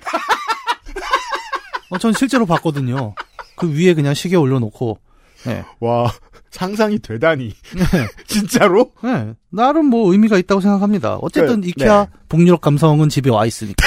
어, 1.91 1.99
전 1.99 2.13
실제로 2.13 2.47
봤거든요. 2.47 3.15
그 3.57 3.73
위에 3.73 3.95
그냥 3.95 4.15
시계 4.15 4.37
올려놓고 4.37 4.99
네. 5.47 5.65
와, 5.81 6.13
상상이 6.51 6.99
되다니. 6.99 7.49
네. 7.75 8.07
진짜로? 8.27 8.93
네. 9.03 9.35
나름 9.51 9.87
뭐 9.87 10.11
의미가 10.13 10.39
있다고 10.39 10.61
생각합니다. 10.61 11.17
어쨌든 11.17 11.61
그, 11.61 11.69
이케아 11.69 12.05
네. 12.05 12.11
북유럽 12.29 12.61
감성은 12.61 13.09
집에 13.09 13.31
와 13.31 13.47
있으니까. 13.47 13.87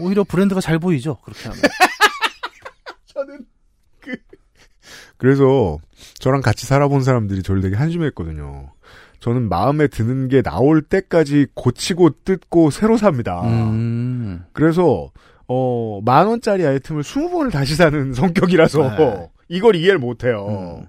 오히려 0.00 0.24
브랜드가 0.24 0.60
잘 0.60 0.78
보이죠. 0.78 1.18
그렇게 1.24 1.48
하면. 1.48 1.62
저는 3.06 3.46
그 4.00 4.16
그래서 5.16 5.78
저랑 6.18 6.40
같이 6.40 6.66
살아본 6.66 7.04
사람들이 7.04 7.42
저를 7.42 7.60
되게 7.60 7.76
한심했거든요. 7.76 8.72
저는 9.20 9.48
마음에 9.48 9.86
드는 9.86 10.26
게 10.26 10.42
나올 10.42 10.82
때까지 10.82 11.46
고치고 11.54 12.24
뜯고 12.24 12.70
새로 12.70 12.96
삽니다. 12.96 13.42
음. 13.44 14.44
그래서 14.52 15.12
어, 15.54 16.00
만 16.02 16.26
원짜리 16.26 16.66
아이템을 16.66 17.02
20번을 17.02 17.52
다시 17.52 17.76
사는 17.76 18.12
성격이라서 18.14 18.96
네. 18.96 19.28
이걸 19.48 19.76
이해를 19.76 19.98
못 19.98 20.24
해요. 20.24 20.46
음. 20.48 20.86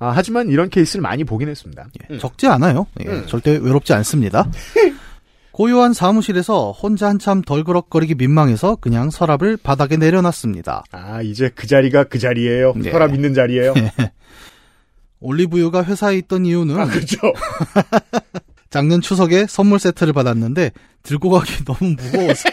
아, 0.00 0.12
하지만 0.12 0.48
이런 0.48 0.68
케이스를 0.68 1.00
많이 1.00 1.22
보긴 1.22 1.48
했습니다. 1.48 1.86
예, 2.10 2.18
적지 2.18 2.48
않아요. 2.48 2.88
예, 3.04 3.08
음. 3.08 3.24
절대 3.28 3.52
외롭지 3.52 3.92
않습니다. 3.92 4.50
고요한 5.52 5.92
사무실에서 5.92 6.72
혼자 6.72 7.06
한참 7.08 7.42
덜그럭거리기 7.42 8.16
민망해서 8.16 8.76
그냥 8.76 9.10
서랍을 9.10 9.58
바닥에 9.58 9.96
내려놨습니다. 9.98 10.84
아, 10.90 11.22
이제 11.22 11.50
그 11.54 11.68
자리가 11.68 12.04
그 12.04 12.18
자리예요. 12.18 12.72
네. 12.74 12.90
서랍 12.90 13.14
있는 13.14 13.34
자리예요. 13.34 13.74
올리브유가 15.20 15.84
회사에 15.84 16.16
있던 16.16 16.46
이유는 16.46 16.80
아, 16.80 16.86
그렇죠. 16.86 17.18
작년 18.70 19.00
추석에 19.00 19.46
선물 19.46 19.78
세트를 19.78 20.12
받았는데 20.14 20.72
들고 21.04 21.30
가기 21.30 21.64
너무 21.64 21.94
무거워서 21.96 22.48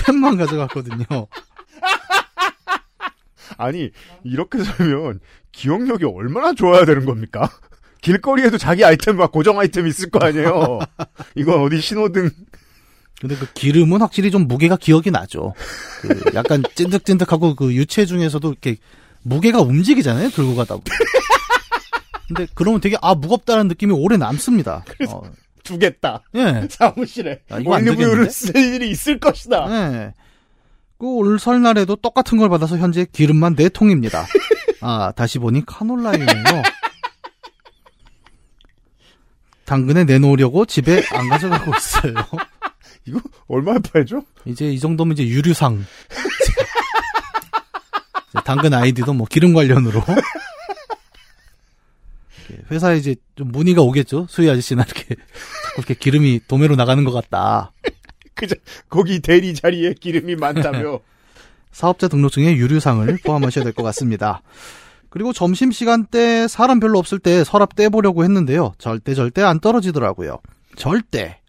스팸만 0.00 0.38
가져갔거든요. 0.38 1.04
아니, 3.56 3.90
이렇게 4.24 4.62
살면 4.62 5.20
기억력이 5.52 6.04
얼마나 6.04 6.54
좋아야 6.54 6.84
되는 6.84 7.04
겁니까? 7.04 7.50
길거리에도 8.00 8.56
자기 8.56 8.84
아이템 8.84 9.16
막 9.16 9.30
고정 9.30 9.58
아이템 9.58 9.86
있을 9.86 10.10
거 10.10 10.24
아니에요. 10.24 10.78
이건 11.36 11.60
어디 11.60 11.80
신호등 11.80 12.30
근데 13.20 13.36
그 13.36 13.46
기름은 13.52 14.00
확실히 14.00 14.30
좀 14.30 14.48
무게가 14.48 14.76
기억이 14.76 15.10
나죠. 15.10 15.52
그 16.00 16.22
약간 16.34 16.62
찐득찐득하고 16.74 17.54
그 17.54 17.74
유체 17.74 18.06
중에서도 18.06 18.48
이렇게 18.48 18.78
무게가 19.22 19.60
움직이잖아요. 19.60 20.30
들고 20.30 20.56
가다 20.56 20.76
보면. 20.76 20.84
근데 22.28 22.46
그러면 22.54 22.80
되게 22.80 22.96
아 23.02 23.14
무겁다는 23.14 23.68
느낌이 23.68 23.92
오래 23.92 24.16
남습니다. 24.16 24.84
어, 25.10 25.20
두겠다. 25.70 26.22
예. 26.34 26.66
사무실에 26.70 27.40
아, 27.50 27.60
올리브유를? 27.64 28.30
쓸 28.30 28.56
일이 28.56 28.90
있을 28.90 29.18
것이다. 29.20 29.68
네. 29.68 30.14
그올 30.98 31.38
설날에도 31.38 31.96
똑같은 31.96 32.36
걸 32.38 32.48
받아서 32.48 32.76
현재 32.76 33.06
기름만 33.10 33.56
4통입니다. 33.56 34.24
아, 34.82 35.12
다시 35.14 35.38
보니 35.38 35.64
카놀라유네요. 35.64 36.62
당근에 39.64 40.04
내놓으려고 40.04 40.66
집에 40.66 41.02
안 41.12 41.28
가져가고 41.28 41.72
있어요. 41.76 42.14
이거 43.06 43.20
얼마에 43.46 43.78
팔죠? 43.78 44.22
이제 44.44 44.70
이 44.70 44.78
정도면 44.78 45.16
이제 45.16 45.26
유류상. 45.26 45.84
당근 48.44 48.74
아이디도 48.74 49.12
뭐 49.14 49.26
기름 49.30 49.54
관련으로. 49.54 50.02
회사에 52.70 52.96
이제 52.98 53.16
좀 53.36 53.48
문의가 53.48 53.82
오겠죠. 53.82 54.26
수희 54.28 54.48
아저씨나 54.50 54.82
이렇게 54.84 55.14
자꾸 55.14 55.78
이렇게 55.78 55.94
기름이 55.94 56.40
도매로 56.48 56.76
나가는 56.76 57.02
것 57.04 57.12
같다. 57.12 57.72
그저 58.34 58.54
거기 58.88 59.20
대리 59.20 59.54
자리에 59.54 59.94
기름이 59.94 60.36
많다며. 60.36 61.00
사업자 61.72 62.08
등록증에 62.08 62.56
유류상을 62.56 63.18
포함하셔야 63.24 63.64
될 63.64 63.72
것 63.72 63.82
같습니다. 63.84 64.42
그리고 65.08 65.32
점심시간 65.32 66.06
때 66.06 66.46
사람 66.48 66.78
별로 66.80 66.98
없을 66.98 67.18
때 67.18 67.42
서랍 67.44 67.74
떼보려고 67.74 68.22
했는데요. 68.24 68.72
절대 68.78 69.14
절대 69.14 69.42
안 69.42 69.60
떨어지더라고요. 69.60 70.38
절대. 70.76 71.40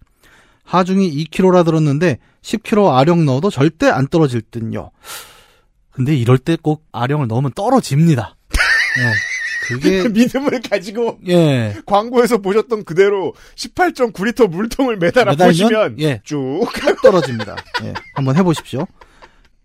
하중이 0.63 1.11
2kg라 1.25 1.65
들었는데 1.65 2.17
10kg 2.43 2.95
아령 2.97 3.25
넣어도 3.25 3.49
절대 3.49 3.87
안 3.89 4.07
떨어질 4.07 4.41
듯요. 4.41 4.91
근데 5.91 6.15
이럴 6.15 6.37
때 6.37 6.55
꼭 6.55 6.85
아령을 6.91 7.27
넣으면 7.27 7.51
떨어집니다. 7.53 8.35
예. 8.99 9.01
그게 9.79 10.07
믿음을 10.09 10.61
가지고 10.61 11.19
예. 11.27 11.75
광고에서 11.85 12.39
보셨던 12.39 12.83
그대로 12.83 13.33
18.9리터 13.55 14.49
물통을 14.49 14.97
매달아 14.97 15.35
보시면 15.35 15.99
예. 15.99 16.21
쭉쭉 16.23 17.01
떨어집니다. 17.01 17.55
예. 17.83 17.93
한번 18.13 18.35
해보십시오. 18.37 18.85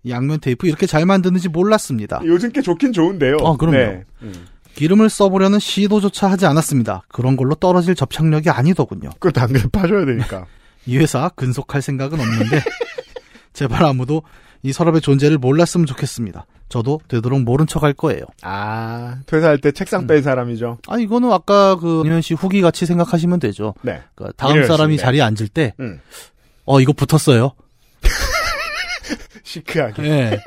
양면 0.08 0.40
테이프 0.40 0.68
이렇게 0.68 0.86
잘 0.86 1.04
만드는지 1.04 1.48
몰랐습니다. 1.48 2.20
요즘 2.24 2.50
꽤 2.52 2.60
좋긴 2.62 2.92
좋은데요. 2.92 3.36
어, 3.40 3.56
그럼요. 3.56 3.76
네. 3.76 4.04
음. 4.22 4.46
기름을 4.76 5.08
써보려는 5.08 5.58
시도조차 5.58 6.30
하지 6.30 6.46
않았습니다. 6.46 7.02
그런 7.08 7.36
걸로 7.36 7.54
떨어질 7.54 7.94
접착력이 7.94 8.50
아니더군요. 8.50 9.10
그걸 9.14 9.32
당근에 9.32 9.64
파줘야 9.72 10.04
되니까. 10.04 10.46
이 10.84 10.98
회사 10.98 11.28
근속할 11.30 11.82
생각은 11.82 12.20
없는데 12.20 12.60
제발 13.52 13.84
아무도 13.84 14.22
이 14.62 14.72
서랍의 14.72 15.00
존재를 15.00 15.38
몰랐으면 15.38 15.86
좋겠습니다. 15.86 16.46
저도 16.68 17.00
되도록 17.08 17.40
모른 17.42 17.66
척 17.66 17.82
할 17.84 17.92
거예요. 17.92 18.22
아, 18.42 19.18
퇴사할 19.26 19.58
때 19.58 19.70
책상 19.72 20.06
뺀 20.06 20.22
사람이죠. 20.22 20.78
아 20.88 20.98
이거는 20.98 21.30
아까 21.32 21.76
그 21.76 22.02
윤현 22.04 22.22
씨 22.22 22.34
후기 22.34 22.60
같이 22.60 22.86
생각하시면 22.86 23.38
되죠. 23.38 23.74
네. 23.82 24.02
그러니까 24.14 24.34
다음 24.36 24.64
사람이 24.64 24.96
네. 24.96 25.02
자리에 25.02 25.22
앉을 25.22 25.48
때, 25.48 25.74
음. 25.78 26.00
어 26.64 26.80
이거 26.80 26.92
붙었어요. 26.92 27.52
시크하게. 29.44 30.02
예. 30.04 30.40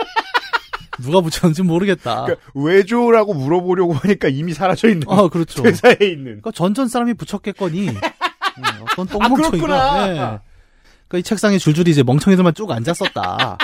누가 1.01 1.21
붙였는지 1.21 1.63
모르겠다. 1.63 2.23
그러니까 2.25 2.45
왜죠라고 2.53 3.33
물어보려고 3.33 3.93
하니까 3.93 4.27
이미 4.27 4.53
사라져 4.53 4.89
있는. 4.89 5.07
아 5.09 5.29
그렇죠. 5.29 5.63
회사에 5.63 5.95
있는. 6.01 6.23
그러니까 6.25 6.51
전전 6.51 6.89
사람이 6.89 7.13
붙였겠거니 7.13 7.87
음, 7.87 8.63
어떤 8.99 9.21
아, 9.21 9.29
그렇구나. 9.29 9.49
똥멍청이가 9.57 10.07
예. 10.09 10.13
그러니까 11.07 11.17
이 11.17 11.23
책상에 11.23 11.57
줄줄이 11.57 11.91
이제 11.91 12.03
멍청이들만 12.03 12.53
쭉 12.53 12.69
앉았었다. 12.69 13.57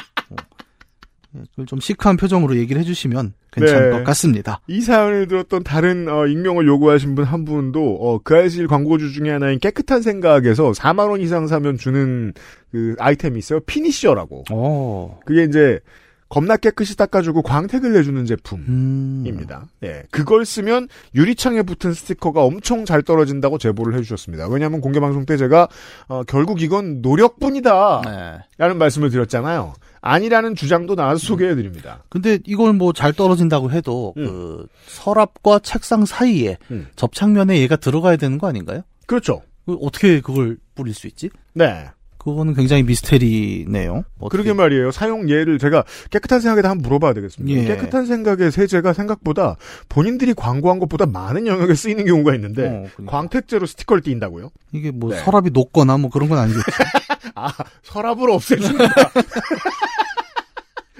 그걸 1.51 1.65
좀 1.65 1.79
시크한 1.79 2.17
표정으로 2.17 2.55
얘기를 2.57 2.79
해주시면 2.81 3.33
괜찮을 3.51 3.89
네. 3.89 3.97
것 3.97 4.03
같습니다. 4.05 4.61
이 4.67 4.81
사연을 4.81 5.27
들었던 5.27 5.63
다른 5.63 6.07
어, 6.07 6.25
익명을 6.27 6.65
요구하신 6.67 7.15
분 7.15 7.25
한 7.25 7.43
분도 7.43 7.97
어, 8.01 8.19
그 8.23 8.35
아이실 8.35 8.67
광고주 8.67 9.11
중에 9.11 9.31
하나인 9.31 9.59
깨끗한 9.59 10.01
생각에서 10.01 10.71
4만 10.71 11.09
원 11.09 11.21
이상 11.21 11.47
사면 11.47 11.77
주는 11.77 12.33
그 12.71 12.95
아이템이 12.99 13.39
있어요. 13.39 13.59
피니셔라고. 13.61 14.43
오. 14.51 15.17
그게 15.25 15.43
이제 15.43 15.79
겁나 16.27 16.57
깨끗이 16.57 16.97
닦아주고 16.97 17.43
광택을 17.43 17.93
내주는 17.93 18.25
제품입니다. 18.25 19.59
음. 19.59 19.87
예, 19.87 20.03
그걸 20.11 20.45
쓰면 20.45 20.87
유리창에 21.13 21.61
붙은 21.61 21.93
스티커가 21.93 22.43
엄청 22.43 22.83
잘 22.85 23.03
떨어진다고 23.03 23.57
제보를 23.57 23.95
해주셨습니다. 23.97 24.47
왜냐하면 24.47 24.81
공개 24.81 24.99
방송 24.99 25.25
때 25.25 25.37
제가 25.37 25.67
어, 26.07 26.23
결국 26.23 26.61
이건 26.61 27.01
노력뿐이다. 27.01 28.01
네. 28.05 28.39
라는 28.57 28.77
말씀을 28.77 29.09
드렸잖아요. 29.11 29.73
아니라는 30.01 30.55
주장도 30.55 30.95
나와서 30.95 31.19
소개해드립니다. 31.25 32.03
근데 32.09 32.39
이걸 32.45 32.73
뭐 32.73 32.91
잘 32.93 33.11
떨어진다고 33.13 33.71
해도 33.71 34.13
음. 34.17 34.25
그 34.25 34.67
서랍과 34.87 35.59
책상 35.59 36.05
사이에 36.05 36.57
음. 36.71 36.87
접착면에 36.95 37.59
얘가 37.59 37.75
들어가야 37.75 38.15
되는 38.15 38.37
거 38.37 38.47
아닌가요? 38.47 38.81
그렇죠. 39.05 39.41
그 39.65 39.73
어떻게 39.81 40.21
그걸 40.21 40.57
뿌릴 40.75 40.93
수 40.93 41.07
있지? 41.07 41.29
네. 41.53 41.87
그거는 42.25 42.55
굉장히 42.55 42.81
미스테리네요. 42.83 44.03
어떻게- 44.19 44.37
그러게 44.37 44.53
말이에요. 44.53 44.91
사용 44.91 45.29
예를 45.29 45.59
제가 45.59 45.83
깨끗한 46.09 46.39
생각에다 46.41 46.71
한번 46.71 46.81
물어봐야 46.83 47.13
되겠습니다. 47.13 47.61
예. 47.61 47.65
깨끗한 47.67 48.07
생각의 48.07 48.51
세제가 48.51 48.93
생각보다 48.93 49.57
본인들이 49.89 50.33
광고한 50.33 50.79
것보다 50.79 51.05
많은 51.05 51.45
영역에 51.45 51.75
쓰이는 51.75 52.03
경우가 52.05 52.33
있는데 52.35 52.63
어, 52.67 52.87
그러니까. 52.95 53.11
광택제로 53.11 53.67
스티커를 53.67 54.01
띈다고요? 54.01 54.49
이게 54.73 54.89
뭐 54.89 55.11
네. 55.13 55.19
서랍이 55.23 55.51
녹거나 55.53 55.97
뭐 55.99 56.09
그런 56.09 56.27
건 56.27 56.39
아니겠죠. 56.39 56.65
아 57.35 57.53
서랍으로 57.83 58.33
없애준다. 58.33 58.85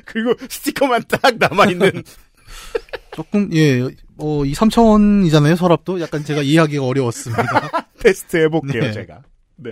그리고 0.05 0.33
스티커만 0.49 1.03
딱 1.07 1.35
남아있는 1.39 2.03
조금 3.15 3.49
예, 3.53 3.81
어, 4.17 4.45
2, 4.45 4.53
3천 4.53 4.85
원이잖아요 4.85 5.55
서랍도 5.55 5.99
약간 6.01 6.23
제가 6.23 6.41
이해하기가 6.43 6.85
어려웠습니다. 6.85 7.87
테스트 7.99 8.37
해볼게요 8.37 8.83
네. 8.83 8.91
제가. 8.91 9.21
네. 9.57 9.71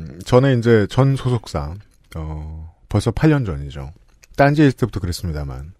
전에 0.25 0.53
이제 0.55 0.87
전 0.89 1.15
소속사, 1.15 1.75
어, 2.15 2.75
벌써 2.89 3.11
8년 3.11 3.45
전이죠. 3.45 3.91
딴지에 4.35 4.67
있을 4.67 4.77
때부터 4.77 4.99
그랬습니다만, 4.99 5.73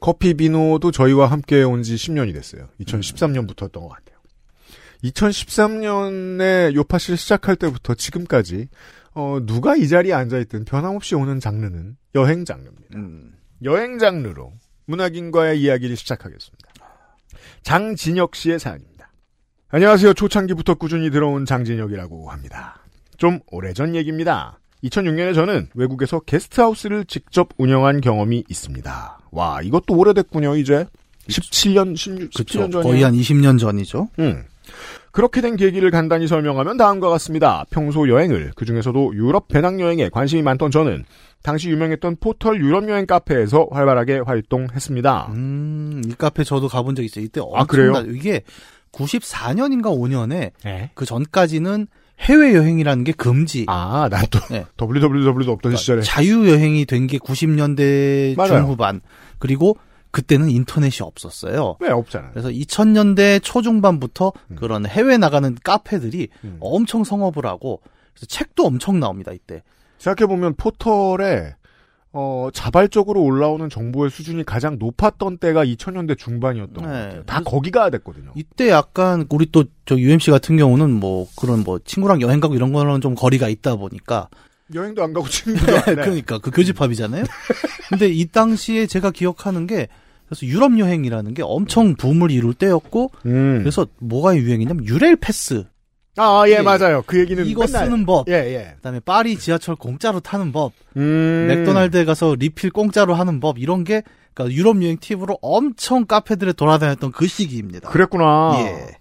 커피 0.00 0.34
비노도 0.34 0.90
저희와 0.92 1.26
함께 1.26 1.62
온 1.62 1.82
지 1.82 1.94
10년이 1.96 2.32
됐어요. 2.32 2.68
2013년부터 2.80 3.64
였던 3.64 3.82
것 3.82 3.88
같아요. 3.90 4.18
2013년에 5.04 6.74
요파시를 6.74 7.16
시작할 7.16 7.56
때부터 7.56 7.94
지금까지 7.94 8.68
어, 9.12 9.38
누가 9.44 9.74
이 9.76 9.88
자리에 9.88 10.12
앉아있든 10.12 10.64
변함없이 10.66 11.14
오는 11.14 11.40
장르는 11.40 11.96
여행 12.14 12.44
장르입니다. 12.44 12.96
음. 12.96 13.32
여행 13.64 13.98
장르로 13.98 14.52
문학인과의 14.86 15.60
이야기를 15.60 15.96
시작하겠습니다. 15.96 16.68
장진혁 17.62 18.34
씨의 18.36 18.58
사연입니다. 18.58 19.12
안녕하세요. 19.68 20.14
초창기부터 20.14 20.74
꾸준히 20.74 21.10
들어온 21.10 21.44
장진혁이라고 21.44 22.30
합니다. 22.30 22.79
좀 23.20 23.38
오래전 23.50 23.94
얘기입니다. 23.94 24.58
2006년에 24.82 25.34
저는 25.34 25.68
외국에서 25.74 26.20
게스트하우스를 26.20 27.04
직접 27.04 27.50
운영한 27.58 28.00
경험이 28.00 28.44
있습니다. 28.48 29.18
와, 29.30 29.60
이것도 29.62 29.94
오래됐군요, 29.94 30.56
이제. 30.56 30.86
17년, 31.28 31.94
16, 31.94 32.30
그쵸. 32.34 32.60
17년 32.60 32.72
전이에요. 32.72 32.82
거의 32.82 33.02
한 33.02 33.12
20년 33.12 33.58
전이죠. 33.60 34.08
음. 34.20 34.44
그렇게 35.12 35.42
된 35.42 35.56
계기를 35.56 35.90
간단히 35.90 36.26
설명하면 36.26 36.78
다음과 36.78 37.10
같습니다. 37.10 37.66
평소 37.68 38.08
여행을, 38.08 38.52
그 38.56 38.64
중에서도 38.64 39.14
유럽 39.14 39.48
배낭여행에 39.48 40.08
관심이 40.08 40.40
많던 40.40 40.70
저는 40.70 41.04
당시 41.42 41.68
유명했던 41.68 42.16
포털 42.20 42.58
유럽여행 42.58 43.04
카페에서 43.04 43.68
활발하게 43.70 44.20
활동했습니다. 44.20 45.32
음, 45.34 46.00
이 46.06 46.14
카페 46.14 46.42
저도 46.42 46.68
가본 46.68 46.94
적 46.94 47.02
있어요. 47.02 47.22
이때 47.22 47.42
아, 47.54 47.64
그래요? 47.64 47.90
엄청나 47.90 48.12
이게 48.16 48.40
94년인가 48.92 49.86
5년에 49.94 50.52
네. 50.64 50.90
그 50.94 51.04
전까지는 51.04 51.86
해외 52.20 52.54
여행이라는 52.54 53.04
게 53.04 53.12
금지. 53.12 53.64
아, 53.68 54.08
난또 54.10 54.38
네. 54.50 54.66
WWW도 54.80 55.52
없던 55.52 55.76
시절에. 55.76 56.02
자유 56.02 56.48
여행이 56.50 56.84
된 56.86 57.06
게 57.06 57.18
90년대 57.18 58.36
맞아요. 58.36 58.60
중후반. 58.62 59.00
그리고 59.38 59.76
그때는 60.10 60.50
인터넷이 60.50 61.04
없었어요. 61.06 61.76
왜 61.80 61.88
없잖아요. 61.90 62.30
그래서 62.32 62.48
2000년대 62.50 63.42
초중반부터 63.42 64.32
음. 64.50 64.56
그런 64.56 64.84
해외 64.86 65.16
나가는 65.16 65.56
카페들이 65.64 66.28
음. 66.44 66.56
엄청 66.60 67.04
성업을 67.04 67.46
하고 67.46 67.80
그래서 68.14 68.26
책도 68.26 68.66
엄청 68.66 69.00
나옵니다 69.00 69.32
이때. 69.32 69.62
생각해 69.98 70.26
보면 70.28 70.54
포털에 70.56 71.54
어, 72.12 72.48
자발적으로 72.52 73.22
올라오는 73.22 73.68
정보의 73.68 74.10
수준이 74.10 74.44
가장 74.44 74.78
높았던 74.78 75.38
때가 75.38 75.64
2000년대 75.64 76.18
중반이었던 76.18 76.74
것 76.84 76.90
네. 76.90 76.98
같아요. 77.04 77.22
다 77.24 77.40
거기가 77.44 77.90
됐거든요. 77.90 78.32
이때 78.34 78.70
약간 78.70 79.26
우리 79.30 79.46
또 79.50 79.64
저 79.90 79.98
UMC 79.98 80.30
같은 80.30 80.56
경우는 80.56 80.88
뭐 80.88 81.26
그런 81.36 81.64
뭐 81.64 81.80
친구랑 81.84 82.20
여행 82.20 82.38
가고 82.38 82.54
이런 82.54 82.72
거는 82.72 83.00
좀 83.00 83.16
거리가 83.16 83.48
있다 83.48 83.74
보니까 83.74 84.28
여행도 84.72 85.02
안 85.02 85.12
가고 85.12 85.26
친구도 85.28 85.72
안 85.72 85.78
해. 85.80 85.94
그러니까 85.96 86.38
그 86.38 86.52
교집합이잖아요. 86.52 87.24
근데 87.88 88.06
이 88.06 88.26
당시에 88.26 88.86
제가 88.86 89.10
기억하는 89.10 89.66
게 89.66 89.88
그래서 90.28 90.46
유럽 90.46 90.78
여행이라는 90.78 91.34
게 91.34 91.42
엄청 91.42 91.96
붐을 91.96 92.30
이룰 92.30 92.54
때였고 92.54 93.10
음. 93.26 93.58
그래서 93.58 93.84
뭐가 93.98 94.36
유행이냐면 94.36 94.84
유레일 94.86 95.16
패스 95.16 95.64
아, 96.20 96.44
예, 96.46 96.58
예. 96.58 96.62
맞아요. 96.62 97.02
그 97.06 97.18
얘기는 97.18 97.44
이거 97.46 97.64
맨날. 97.64 97.86
쓰는 97.86 98.04
법. 98.04 98.28
예, 98.28 98.34
예. 98.34 98.74
그다음에 98.76 99.00
파리 99.00 99.38
지하철 99.38 99.74
공짜로 99.74 100.20
타는 100.20 100.52
법, 100.52 100.72
음. 100.96 101.46
맥도날드에 101.48 102.04
가서 102.04 102.36
리필 102.38 102.70
공짜로 102.70 103.14
하는 103.14 103.40
법 103.40 103.58
이런 103.58 103.84
게 103.84 104.02
그러니까 104.34 104.54
유럽 104.54 104.82
여행 104.82 104.98
팁으로 104.98 105.38
엄청 105.40 106.04
카페들에 106.06 106.52
돌아다녔던 106.52 107.12
그 107.12 107.26
시기입니다. 107.26 107.88
그랬구나. 107.88 108.56
예. 108.58 109.00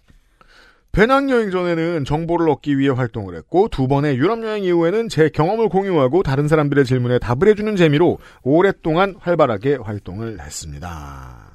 배낭 0.91 1.29
여행 1.29 1.51
전에는 1.51 2.03
정보를 2.03 2.49
얻기 2.49 2.79
위해 2.79 2.89
활동을 2.89 3.35
했고 3.35 3.67
두 3.69 3.87
번의 3.87 4.17
유럽 4.17 4.43
여행 4.43 4.63
이후에는 4.63 5.07
제 5.07 5.29
경험을 5.29 5.69
공유하고 5.69 6.23
다른 6.23 6.47
사람들의 6.47 6.83
질문에 6.85 7.19
답을 7.19 7.47
해주는 7.49 7.75
재미로 7.75 8.17
오랫동안 8.41 9.15
활발하게 9.19 9.75
활동을 9.75 10.39
했습니다. 10.41 11.48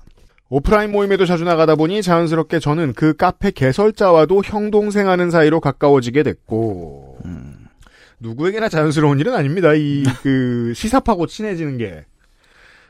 오프라인 0.50 0.92
모임에도 0.92 1.26
자주 1.26 1.44
나가다 1.44 1.74
보니 1.74 2.02
자연스럽게 2.02 2.58
저는 2.60 2.92
그 2.94 3.14
카페 3.16 3.50
개설자와도 3.50 4.42
형동생하는 4.44 5.30
사이로 5.30 5.60
가까워지게 5.60 6.22
됐고 6.22 7.18
누구에게나 8.20 8.68
자연스러운 8.68 9.18
일은 9.20 9.34
아닙니다. 9.34 9.72
이 9.74 10.04
그 10.22 10.72
시사파고 10.76 11.26
친해지는 11.26 11.78
게 11.78 12.04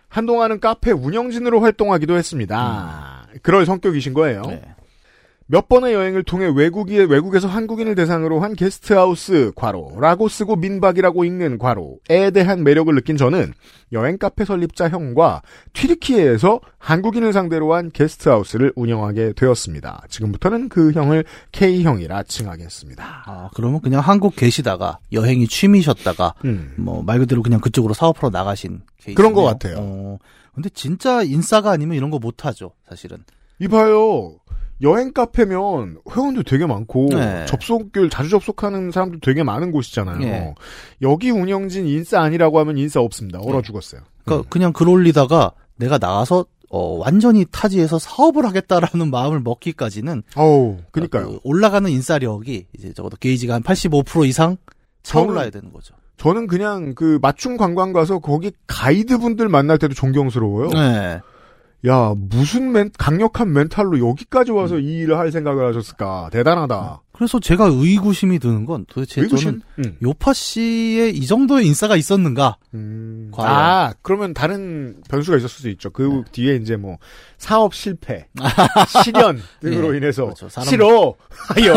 한동안은 0.09 0.61
카페 0.61 0.90
운영진으로 0.93 1.61
활동하기도 1.61 2.17
했습니다. 2.17 3.27
그럴 3.43 3.67
성격이신 3.67 4.14
거예요. 4.14 4.43
네. 4.43 4.62
몇 5.47 5.69
번의 5.69 5.93
여행을 5.93 6.23
통해 6.23 6.51
외국이, 6.55 6.97
외국에서 6.97 7.49
한국인을 7.49 7.95
대상으로 7.95 8.41
한 8.41 8.55
게스트하우스, 8.55 9.53
과로, 9.55 9.93
라고 10.01 10.27
쓰고 10.29 10.57
민박이라고 10.57 11.25
읽는 11.27 11.59
과로에 11.59 12.31
대한 12.33 12.65
매력을 12.65 12.95
느낀 12.95 13.19
저는 13.19 13.53
여행 13.93 14.17
카페 14.17 14.47
설립자 14.47 14.89
형과 14.89 15.43
튀르키예에서 15.75 16.61
한국인을 16.79 17.35
상대로 17.35 17.75
한 17.75 17.91
게스트하우스를 17.91 18.73
운영하게 18.75 19.35
되었습니다. 19.35 20.05
지금부터는 20.09 20.71
그 20.71 20.93
형을 20.93 21.25
K형이라 21.53 22.23
칭하겠습니다. 22.25 23.25
아 23.27 23.51
그러면 23.55 23.81
그냥 23.83 24.01
한국 24.01 24.37
계시다가 24.37 24.99
여행이 25.13 25.47
취미셨다가 25.47 26.35
음. 26.47 26.75
뭐말 26.77 27.19
그대로 27.19 27.43
그냥 27.43 27.61
그쪽으로 27.61 27.93
사업하러 27.93 28.31
나가신 28.31 28.81
케이스 28.99 29.17
그런 29.17 29.35
것 29.35 29.43
같아요. 29.43 29.77
어, 29.79 30.19
근데 30.55 30.71
진짜 30.71 31.23
인싸가 31.23 31.71
아니면 31.71 31.97
이런 31.97 32.11
거 32.11 32.19
못하죠 32.19 32.73
사실은. 32.89 33.19
이봐요. 33.61 34.37
여행 34.83 35.13
카페면 35.13 35.99
회원도 36.11 36.43
되게 36.43 36.67
많고 36.67 37.09
네. 37.11 37.47
접속을 37.47 38.11
자주 38.11 38.29
접속하는 38.29 38.91
사람도 38.91 39.19
되게 39.21 39.43
많은 39.43 39.71
곳이잖아요. 39.71 40.23
예. 40.27 40.55
여기 41.03 41.31
운영진 41.31 41.87
인싸 41.87 42.21
아니라고 42.21 42.59
하면 42.61 42.77
인싸 42.79 43.01
없습니다. 43.01 43.39
얼어 43.41 43.59
네. 43.59 43.63
죽었어요. 43.63 44.03
그러니까 44.25 44.49
그냥 44.49 44.73
글 44.73 44.89
올리다가 44.89 45.53
내가 45.77 45.99
나가서 45.99 46.47
어, 46.71 46.97
완전히 46.99 47.45
타지에서 47.51 47.99
사업을 48.01 48.45
하겠다라는 48.47 49.11
마음을 49.11 49.41
먹기까지는 49.41 50.25
어우, 50.35 50.79
그니까요. 50.91 51.29
그 51.29 51.39
올라가는 51.45 51.89
인싸력이 51.89 52.67
이제 52.77 52.93
적어도 52.93 53.17
게이지가 53.17 53.55
한 53.55 53.63
85% 53.63 54.27
이상 54.27 54.57
차올라야 55.05 55.51
되는 55.51 55.73
거죠. 55.73 55.95
저는 56.17 56.47
그냥 56.47 56.95
그 56.95 57.19
맞춤 57.23 57.57
관광 57.57 57.93
가서 57.93 58.19
거기 58.19 58.51
가이드 58.67 59.19
분들 59.19 59.49
만날 59.49 59.79
때도 59.79 59.95
존경스러워요. 59.95 60.71
네. 60.71 61.21
야, 61.87 62.14
무슨 62.16 62.73
멘, 62.73 62.90
강력한 62.97 63.53
멘탈로 63.53 63.99
여기까지 64.09 64.53
와서 64.53 64.79
이 64.79 65.01
일을 65.01 65.18
할 65.18 65.31
생각을 65.31 65.66
하셨을까. 65.68 66.31
대단하다. 66.33 67.03
그래서 67.12 67.38
제가 67.38 67.66
의구심이 67.66 68.38
드는 68.38 68.64
건 68.64 68.87
도대체 68.88 69.20
의구심? 69.20 69.44
저는 69.44 69.62
음. 69.90 69.97
요파 70.03 70.33
씨의 70.33 71.14
이 71.16 71.27
정도의 71.27 71.66
인싸가 71.66 71.94
있었는가? 71.97 72.57
음. 72.73 73.29
과연. 73.33 73.53
아, 73.53 73.94
그러면 74.03 74.33
다른 74.33 74.97
변수가 75.11 75.37
있었을 75.37 75.61
수 75.61 75.68
있죠. 75.70 75.90
그 75.90 76.23
뒤에 76.33 76.57
이제 76.57 76.77
뭐 76.77 76.97
사업 77.37 77.75
실패, 77.75 78.29
실현 79.05 79.40
등으로 79.61 79.92
예, 79.92 79.99
인해서 79.99 80.25
그렇죠. 80.25 80.49
사람- 80.49 80.68
싫어 80.70 81.14
하여 81.31 81.75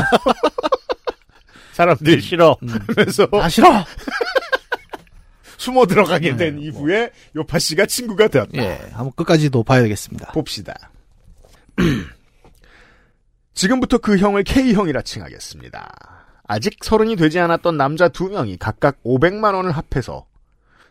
사람들이 1.73 2.21
싫어 2.21 2.57
음. 2.63 2.69
하면서 2.95 3.27
아 3.33 3.49
싫어. 3.49 3.67
숨어 5.57 5.85
들어가게 5.87 6.31
네, 6.31 6.37
된 6.37 6.59
이후에 6.59 7.11
요파 7.35 7.59
씨가 7.59 7.85
친구가 7.87 8.27
되었다. 8.27 8.51
예, 8.55 8.77
한번 8.91 9.11
끝까지도 9.15 9.63
봐야 9.63 9.81
되겠습니다. 9.81 10.31
봅시다. 10.31 10.91
지금부터 13.53 13.97
그 13.97 14.17
형을 14.17 14.43
K형이라 14.43 15.01
칭하겠습니다. 15.01 16.27
아직 16.43 16.77
서른이 16.81 17.15
되지 17.15 17.39
않았던 17.39 17.75
남자 17.75 18.07
두 18.07 18.29
명이 18.29 18.57
각각 18.57 19.03
500만 19.03 19.55
원을 19.55 19.71
합해서 19.71 20.27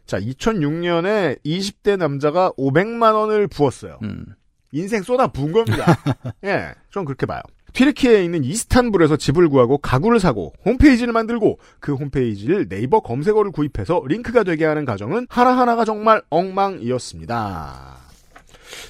자 0.05 0.19
2006년에 0.21 1.43
20대 1.45 1.97
남자가 1.97 2.51
500만 2.59 3.15
원을 3.15 3.49
부었어요. 3.49 3.99
음. 4.03 4.27
인생 4.73 5.03
쏟아 5.03 5.29
부은 5.29 5.53
겁니다. 5.53 5.97
예, 6.45 6.75
전 6.93 7.05
그렇게 7.05 7.25
봐요. 7.25 7.41
튀르키예에 7.77 8.25
있는 8.25 8.43
이스탄불에서 8.43 9.19
집을 9.19 9.51
구하고 9.51 9.77
가구를 9.77 10.19
사고 10.19 10.55
홈페이지를 10.65 11.13
만들고 11.13 11.59
그 11.79 11.93
홈페이지를 11.95 12.71
네이버 12.71 13.01
검색어를 13.01 13.53
구입해서 13.53 14.03
링크가 14.07 14.45
되게 14.45 14.65
하는 14.65 14.87
과정은 14.87 15.27
하나하나가 15.29 15.85
정말 15.85 16.23
엉망이었습니다. 16.31 17.97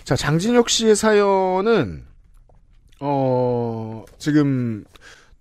자, 0.05 0.15
장진혁 0.17 0.69
씨의 0.71 0.95
사연은 0.95 2.05
어, 3.01 4.05
지금 4.19 4.85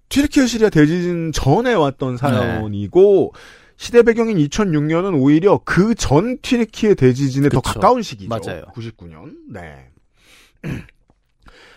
튀르키예 0.10 0.48
시리아 0.48 0.70
대지진 0.70 1.32
전에 1.32 1.74
왔던 1.76 2.18
사연이고 2.18 3.32
시대 3.78 4.02
배경인 4.02 4.38
2006년은 4.38 5.22
오히려 5.22 5.60
그 5.64 5.94
전 5.94 6.40
튀르키예 6.42 6.96
대지진에 6.96 7.50
더 7.50 7.62
그쵸. 7.62 7.74
가까운 7.80 8.02
시기죠. 8.02 8.28
맞아요. 8.28 8.64
99년. 8.74 9.36
네. 9.52 9.89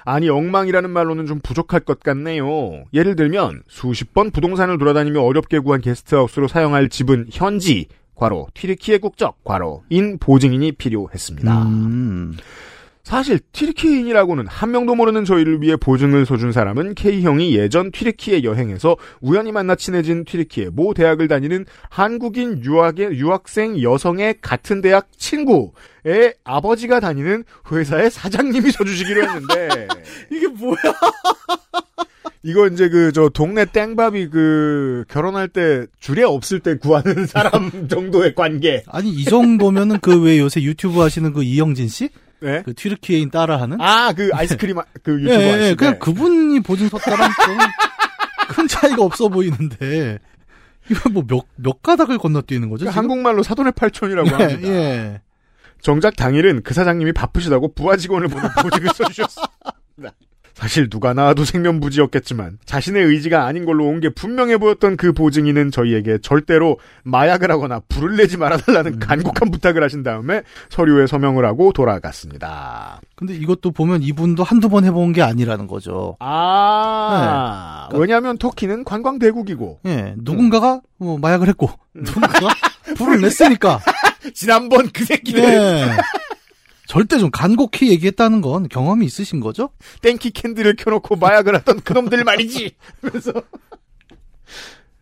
아니 0.04 0.28
엉망이라는 0.28 0.90
말로는 0.90 1.26
좀 1.26 1.40
부족할 1.40 1.80
것 1.80 2.00
같네요. 2.00 2.84
예를 2.94 3.16
들면 3.16 3.62
수십 3.68 4.14
번 4.14 4.30
부동산을 4.30 4.78
돌아다니며 4.78 5.20
어렵게 5.22 5.58
구한 5.58 5.80
게스트하우스로 5.80 6.48
사용할 6.48 6.88
집은 6.88 7.26
현지 7.30 7.86
과로 8.14 8.48
튀르키예 8.54 8.98
국적 8.98 9.44
과로인 9.44 10.18
보증인이 10.18 10.72
필요했습니다. 10.72 11.62
음. 11.62 12.36
사실 13.08 13.40
튀르키예인이라고는 13.52 14.46
한 14.48 14.70
명도 14.70 14.94
모르는 14.94 15.24
저희를 15.24 15.62
위해 15.62 15.76
보증을 15.76 16.26
서준 16.26 16.52
사람은 16.52 16.94
K형이 16.94 17.56
예전 17.56 17.90
튀르키예 17.90 18.42
여행에서 18.42 18.98
우연히 19.22 19.50
만나 19.50 19.76
친해진 19.76 20.26
튀르키예 20.26 20.66
모 20.66 20.92
대학을 20.92 21.26
다니는 21.26 21.64
한국인 21.88 22.62
유학의 22.62 23.12
유학생 23.12 23.80
여성의 23.80 24.34
같은 24.42 24.82
대학 24.82 25.08
친구의 25.16 26.34
아버지가 26.44 27.00
다니는 27.00 27.44
회사의 27.72 28.10
사장님이 28.10 28.72
서주시기로 28.72 29.22
했는데 29.22 29.88
이게 30.30 30.46
뭐야? 30.48 30.76
이거 32.42 32.66
이제 32.66 32.90
그 32.90 33.10
저 33.14 33.30
동네 33.30 33.64
땡밥이 33.64 34.28
그 34.28 35.04
결혼할 35.08 35.48
때 35.48 35.86
줄에 35.98 36.24
없을 36.24 36.60
때 36.60 36.76
구하는 36.76 37.24
사람 37.26 37.88
정도의 37.88 38.34
관계. 38.34 38.82
아니 38.86 39.08
이 39.08 39.24
정도면은 39.24 39.98
그 40.00 40.20
왜 40.20 40.38
요새 40.38 40.60
유튜브 40.60 41.00
하시는 41.00 41.32
그 41.32 41.42
이영진 41.42 41.88
씨? 41.88 42.10
네. 42.40 42.62
그 42.64 42.74
튀르키예인 42.74 43.30
따라하는? 43.30 43.80
아, 43.80 44.12
그 44.12 44.30
아이스크림 44.32 44.78
아- 44.78 44.84
그 45.02 45.20
유튜버 45.20 45.40
예, 45.42 45.68
예. 45.70 45.74
그냥 45.74 45.98
그분이 45.98 46.60
보증 46.60 46.88
섰다랑 46.88 47.30
좀큰 48.48 48.68
차이가 48.68 49.02
없어 49.02 49.28
보이는데 49.28 50.18
이거 50.90 51.10
뭐몇몇 51.10 51.82
가닥을 51.82 52.18
건너뛰는 52.18 52.68
거죠? 52.70 52.84
그 52.86 52.90
지금? 52.90 52.98
한국말로 52.98 53.42
사돈의 53.42 53.72
팔촌이라고 53.72 54.28
예, 54.28 54.32
합니다. 54.32 54.68
예. 54.68 55.20
정작 55.80 56.16
당일은 56.16 56.62
그 56.62 56.74
사장님이 56.74 57.12
바쁘시다고 57.12 57.74
부하 57.74 57.96
직원을 57.96 58.28
보는 58.28 58.48
보직을 58.62 58.88
써주셨습니다. 58.94 60.12
사실 60.58 60.90
누가 60.90 61.14
나와도 61.14 61.44
생면부지였겠지만 61.44 62.58
자신의 62.64 63.04
의지가 63.04 63.46
아닌 63.46 63.64
걸로 63.64 63.86
온 63.86 64.00
게 64.00 64.08
분명해 64.10 64.58
보였던 64.58 64.96
그 64.96 65.12
보증인은 65.12 65.70
저희에게 65.70 66.18
절대로 66.20 66.78
마약을 67.04 67.48
하거나 67.50 67.80
불을 67.88 68.16
내지 68.16 68.36
말아달라는 68.36 68.94
음. 68.94 68.98
간곡한 68.98 69.52
부탁을 69.52 69.82
하신 69.84 70.02
다음에 70.02 70.42
서류에 70.68 71.06
서명을 71.06 71.44
하고 71.44 71.72
돌아갔습니다. 71.72 73.00
근데 73.14 73.34
이것도 73.34 73.70
보면 73.70 74.02
이분도 74.02 74.42
한두 74.42 74.68
번 74.68 74.84
해본 74.84 75.12
게 75.12 75.22
아니라는 75.22 75.68
거죠. 75.68 76.16
아, 76.20 77.88
네. 77.92 77.98
왜냐하면 77.98 78.36
터키는 78.38 78.82
관광 78.84 79.18
대국이고 79.20 79.78
예, 79.86 80.14
누군가가 80.18 80.80
뭐 80.98 81.18
마약을 81.18 81.46
했고 81.48 81.70
누군가가 81.94 82.48
불을 82.96 83.20
냈으니까 83.20 83.80
지난번 84.34 84.88
그 84.92 85.04
새끼들 85.04 85.42
예. 85.44 85.90
절대 86.88 87.18
좀 87.18 87.30
간곡히 87.30 87.90
얘기했다는 87.90 88.40
건 88.40 88.66
경험이 88.66 89.04
있으신 89.04 89.40
거죠? 89.40 89.68
땡키 90.00 90.30
캔들을 90.30 90.74
켜놓고 90.76 91.16
마약을 91.16 91.54
하던 91.56 91.80
그놈들 91.82 92.24
말이지. 92.24 92.74
그래서 93.02 93.32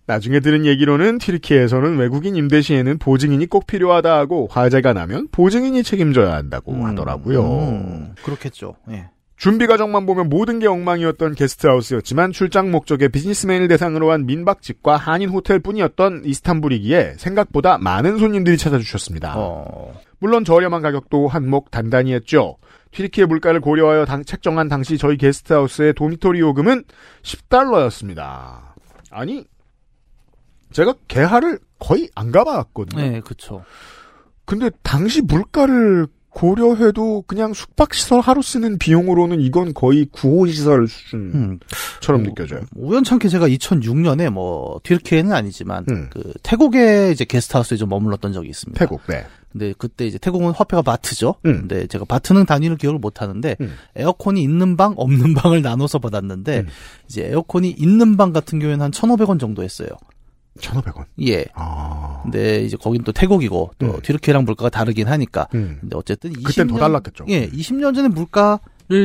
나중에 0.06 0.40
들은 0.40 0.66
얘기로는 0.66 1.18
튀르키에서는 1.18 1.96
외국인 1.96 2.34
임대 2.34 2.60
시에는 2.60 2.98
보증인이 2.98 3.46
꼭 3.46 3.68
필요하다 3.68 4.18
하고 4.18 4.48
화재가 4.50 4.94
나면 4.94 5.28
보증인이 5.30 5.80
책임져야 5.84 6.34
한다고 6.34 6.74
하더라고요. 6.84 7.42
음, 7.42 8.14
그렇겠죠. 8.22 8.74
예. 8.90 9.08
준비 9.36 9.66
과정만 9.68 10.06
보면 10.06 10.28
모든 10.28 10.58
게 10.58 10.66
엉망이었던 10.66 11.34
게스트하우스였지만 11.34 12.32
출장 12.32 12.72
목적의 12.72 13.10
비즈니스맨을 13.10 13.68
대상으로 13.68 14.10
한 14.10 14.26
민박집과 14.26 14.96
한인 14.96 15.28
호텔뿐이었던 15.28 16.22
이스탄불이기에 16.24 17.14
생각보다 17.18 17.78
많은 17.78 18.18
손님들이 18.18 18.56
찾아주셨습니다. 18.56 19.34
어, 19.36 19.92
물론 20.18 20.44
저렴한 20.44 20.82
가격도 20.82 21.28
한몫 21.28 21.70
단단히 21.70 22.12
했죠. 22.14 22.56
튀르키의 22.92 23.26
물가를 23.26 23.60
고려하여 23.60 24.04
당- 24.06 24.24
책정한 24.24 24.68
당시 24.68 24.96
저희 24.96 25.16
게스트하우스의 25.18 25.92
도미토리 25.94 26.40
요금은 26.40 26.84
10달러였습니다. 27.22 28.72
아니, 29.10 29.44
제가 30.72 30.94
개하를 31.08 31.58
거의 31.78 32.08
안 32.14 32.32
가봐왔거든요. 32.32 33.00
네, 33.00 33.20
그쵸. 33.20 33.64
근데 34.44 34.70
당시 34.82 35.20
물가를 35.22 36.06
고려해도 36.36 37.24
그냥 37.26 37.54
숙박시설 37.54 38.20
하루 38.20 38.42
쓰는 38.42 38.78
비용으로는 38.78 39.40
이건 39.40 39.72
거의 39.72 40.06
구호시설 40.12 40.86
수준처럼 40.86 42.20
음. 42.20 42.22
느껴져요. 42.24 42.60
우연찮게 42.76 43.28
제가 43.28 43.48
2006년에 43.48 44.28
뭐 44.28 44.78
튀르키예는 44.82 45.32
아니지만 45.32 45.86
음. 45.90 46.10
그 46.10 46.34
태국에 46.42 47.10
이제 47.10 47.24
게스트하우스에 47.24 47.78
좀 47.78 47.88
머물렀던 47.88 48.34
적이 48.34 48.50
있습니다. 48.50 48.78
태국, 48.78 49.00
네. 49.08 49.24
근데 49.50 49.72
그때 49.78 50.06
이제 50.06 50.18
태국은 50.18 50.50
화폐가 50.50 50.82
바트죠. 50.82 51.36
음. 51.46 51.60
근데 51.60 51.86
제가 51.86 52.04
바트는 52.04 52.44
단위를 52.44 52.76
기억을 52.76 52.98
못 52.98 53.22
하는데 53.22 53.56
음. 53.62 53.74
에어컨이 53.94 54.42
있는 54.42 54.76
방 54.76 54.92
없는 54.94 55.32
방을 55.32 55.62
나눠서 55.62 56.00
받았는데 56.00 56.58
음. 56.58 56.66
이제 57.08 57.28
에어컨이 57.28 57.70
있는 57.70 58.18
방 58.18 58.34
같은 58.34 58.58
경우에는 58.58 58.84
한 58.84 58.90
1,500원 58.90 59.40
정도 59.40 59.62
했어요. 59.62 59.88
1,500원. 60.56 61.04
예. 61.26 61.44
아. 61.54 62.20
근데 62.22 62.60
이제 62.62 62.76
거긴 62.76 63.02
또 63.04 63.12
태국이고 63.12 63.70
또 63.78 63.86
음. 63.86 64.00
튀르키예랑 64.02 64.44
물가가 64.44 64.68
다르긴 64.70 65.08
하니까. 65.08 65.46
음. 65.54 65.78
근데 65.80 65.96
어쨌든 65.96 66.32
20년 66.32 66.44
그땐 66.44 66.66
더 66.68 66.76
달랐겠죠. 66.78 67.24
예, 67.28 67.48
20년 67.48 67.94
전에 67.94 68.08
물가를 68.08 68.58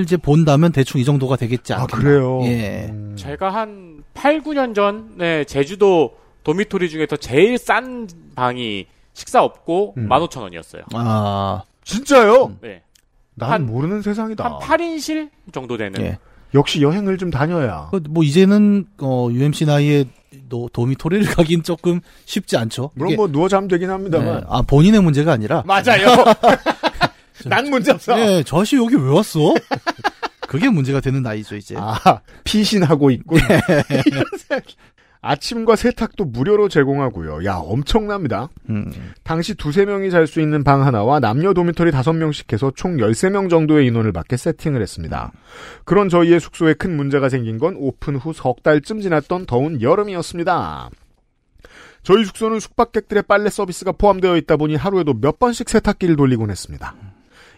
이제 0.04 0.18
본다면 0.18 0.72
대충 0.72 1.00
이 1.02 1.06
정도가 1.06 1.36
되겠지 1.36 1.74
아, 1.74 1.82
않겠나. 1.82 2.04
그래요? 2.04 2.40
예. 2.44 2.88
음. 2.92 3.16
제가 3.18 3.54
한 3.54 4.04
8, 4.14 4.42
9년 4.42 4.74
전에 4.76 5.44
제주도 5.46 6.18
도미토리 6.44 6.90
중에서 6.90 7.16
제일 7.18 7.58
싼 7.58 8.08
방이 8.36 8.86
식사 9.14 9.44
없고 9.44 9.96
음. 9.98 10.08
15,000원이었어요. 10.10 10.82
아, 10.94 11.64
진짜요? 11.84 12.56
네. 12.62 12.82
난 13.36 13.52
한- 13.52 13.66
모르는 13.66 14.02
세상이다. 14.02 14.44
한 14.44 14.60
8인실 14.60 15.30
정도 15.52 15.78
되는. 15.78 16.00
예. 16.02 16.18
역시 16.54 16.82
여행을 16.82 17.18
좀 17.18 17.30
다녀야. 17.32 17.90
그뭐 17.92 18.24
이제는 18.24 18.86
어 19.02 19.30
UMC 19.32 19.66
나이에 19.66 20.04
도, 20.50 20.70
도미토리를 20.72 21.26
가긴 21.34 21.64
조금 21.64 22.00
쉽지 22.26 22.58
않죠. 22.58 22.92
물론 22.96 23.16
뭐 23.16 23.28
누워 23.28 23.50
자면 23.50 23.68
되긴 23.68 23.90
합니다만. 23.90 24.42
네, 24.42 24.46
아 24.48 24.62
본인의 24.62 25.02
문제가 25.02 25.34
아니라 25.34 25.64
맞아요. 25.66 26.08
난 27.46 27.70
문제 27.70 27.92
없어. 27.92 28.16
네, 28.16 28.44
저 28.44 28.62
아씨 28.62 28.76
여기 28.76 28.96
왜 28.96 29.10
왔어? 29.10 29.54
그게 30.48 30.70
문제가 30.70 31.00
되는 31.00 31.24
나이죠 31.24 31.56
이제. 31.56 31.76
아, 31.78 32.20
피신하고. 32.44 33.12
이런 33.12 33.24
생각이. 34.38 34.76
아침과 35.24 35.76
세탁도 35.76 36.26
무료로 36.26 36.68
제공하고요. 36.68 37.46
야, 37.46 37.58
엄청납니다. 37.58 38.50
음. 38.70 38.92
당시 39.24 39.54
두세 39.54 39.86
명이 39.86 40.10
잘 40.10 40.26
수 40.26 40.42
있는 40.42 40.64
방 40.64 40.84
하나와 40.84 41.20
남녀 41.20 41.54
dormitory 41.54 41.92
다섯 41.92 42.14
명씩 42.14 42.52
해서 42.52 42.72
총 42.76 42.98
13명 42.98 43.50
정도의 43.50 43.86
인원을 43.88 44.14
받게 44.14 44.36
세팅을 44.36 44.82
했습니다. 44.82 45.32
그런 45.86 46.10
저희의 46.10 46.40
숙소에 46.40 46.74
큰 46.74 46.96
문제가 46.96 47.30
생긴 47.30 47.60
건 47.60 47.76
오픈 47.78 48.16
후 48.16 48.34
석 48.34 48.64
달쯤 48.64 49.02
지났던 49.02 49.46
더운 49.46 49.82
여름이었습니다. 49.82 50.90
저희 52.02 52.26
숙소는 52.26 52.60
숙박객들의 52.60 53.24
빨래 53.28 53.50
서비스가 53.52 53.92
포함되어 53.92 54.38
있다 54.38 54.58
보니 54.58 54.76
하루에도 54.76 55.14
몇 55.14 55.38
번씩 55.38 55.70
세탁기를 55.70 56.16
돌리곤 56.16 56.50
했습니다. 56.50 56.96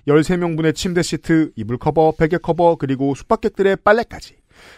13명분의 0.08 0.76
침대 0.76 1.02
시트, 1.02 1.52
이불 1.56 1.78
커버, 1.78 2.12
베개 2.18 2.40
커버, 2.40 2.76
그리고 2.76 3.16
숙박객들의 3.16 3.78
빨래까지. 3.86 4.36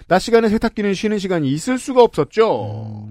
낮 0.07 0.19
시간에 0.19 0.49
세탁기는 0.49 0.93
쉬는 0.93 1.19
시간이 1.19 1.49
있을 1.51 1.77
수가 1.77 2.03
없었죠. 2.03 3.07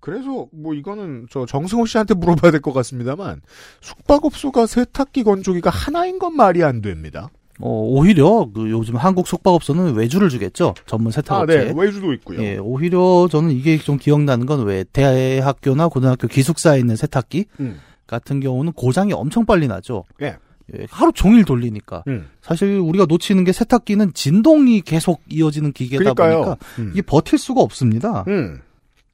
그래서 0.00 0.46
뭐 0.52 0.74
이거는 0.74 1.26
저 1.30 1.46
정승호 1.46 1.86
씨한테 1.86 2.14
물어봐야 2.14 2.50
될 2.52 2.60
것 2.60 2.72
같습니다만 2.74 3.40
숙박업소가 3.80 4.66
세탁기 4.66 5.22
건조기가 5.24 5.70
하나인 5.70 6.18
건 6.18 6.36
말이 6.36 6.62
안 6.62 6.82
됩니다. 6.82 7.30
어, 7.60 7.68
오히려 7.70 8.50
그 8.52 8.68
요즘 8.70 8.96
한국 8.96 9.26
숙박업소는 9.28 9.94
외주를 9.94 10.28
주겠죠. 10.28 10.74
전문 10.86 11.08
아, 11.08 11.12
세탁업체. 11.12 11.64
네. 11.66 11.72
외주도 11.74 12.12
있고요. 12.14 12.42
예, 12.42 12.58
오히려 12.58 13.28
저는 13.30 13.52
이게 13.52 13.78
좀 13.78 13.96
기억나는 13.96 14.44
건 14.44 14.64
왜 14.66 14.84
대학교나 14.92 15.88
고등학교 15.88 16.26
기숙사에 16.28 16.78
있는 16.80 16.96
세탁기 16.96 17.46
음. 17.60 17.80
같은 18.06 18.40
경우는 18.40 18.72
고장이 18.72 19.12
엄청 19.12 19.46
빨리 19.46 19.68
나죠. 19.68 20.04
예. 20.20 20.36
예, 20.72 20.86
하루 20.90 21.12
종일 21.12 21.44
돌리니까. 21.44 22.04
음. 22.08 22.28
사실 22.40 22.78
우리가 22.78 23.06
놓치는 23.06 23.44
게 23.44 23.52
세탁기는 23.52 24.14
진동이 24.14 24.80
계속 24.80 25.22
이어지는 25.28 25.72
기계다 25.72 26.14
그러니까요. 26.14 26.44
보니까 26.44 26.56
음. 26.78 26.90
이게 26.92 27.02
버틸 27.02 27.38
수가 27.38 27.60
없습니다. 27.60 28.24
음. 28.28 28.60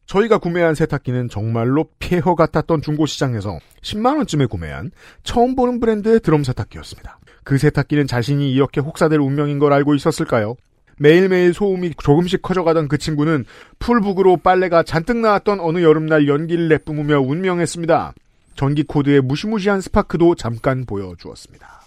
저희가 0.06 0.38
구매한 0.38 0.74
세탁기는 0.74 1.28
정말로 1.28 1.86
폐허 2.00 2.34
같았던 2.34 2.82
중고 2.82 3.06
시장에서 3.06 3.58
10만 3.82 4.16
원쯤에 4.16 4.46
구매한 4.46 4.90
처음 5.22 5.54
보는 5.54 5.78
브랜드의 5.78 6.20
드럼 6.20 6.42
세탁기였습니다. 6.42 7.18
그 7.44 7.58
세탁기는 7.58 8.06
자신이 8.06 8.52
이렇게 8.52 8.80
혹사될 8.80 9.20
운명인 9.20 9.58
걸 9.58 9.72
알고 9.72 9.94
있었을까요? 9.94 10.56
매일매일 10.98 11.54
소음이 11.54 11.92
조금씩 11.96 12.42
커져가던 12.42 12.88
그 12.88 12.98
친구는 12.98 13.44
full 13.78 13.97
book으로 13.97 14.36
빨래가 14.38 14.82
잔뜩 14.82 15.16
나왔던 15.18 15.60
어느 15.60 15.80
여름날 15.82 16.28
연기를 16.28 16.68
내뿜으며 16.68 17.20
운명했습니다. 17.20 18.12
전기 18.60 18.82
코드의 18.82 19.22
무시무시한 19.22 19.80
스파크도 19.80 20.34
잠깐 20.34 20.84
보여주었습니다. 20.84 21.80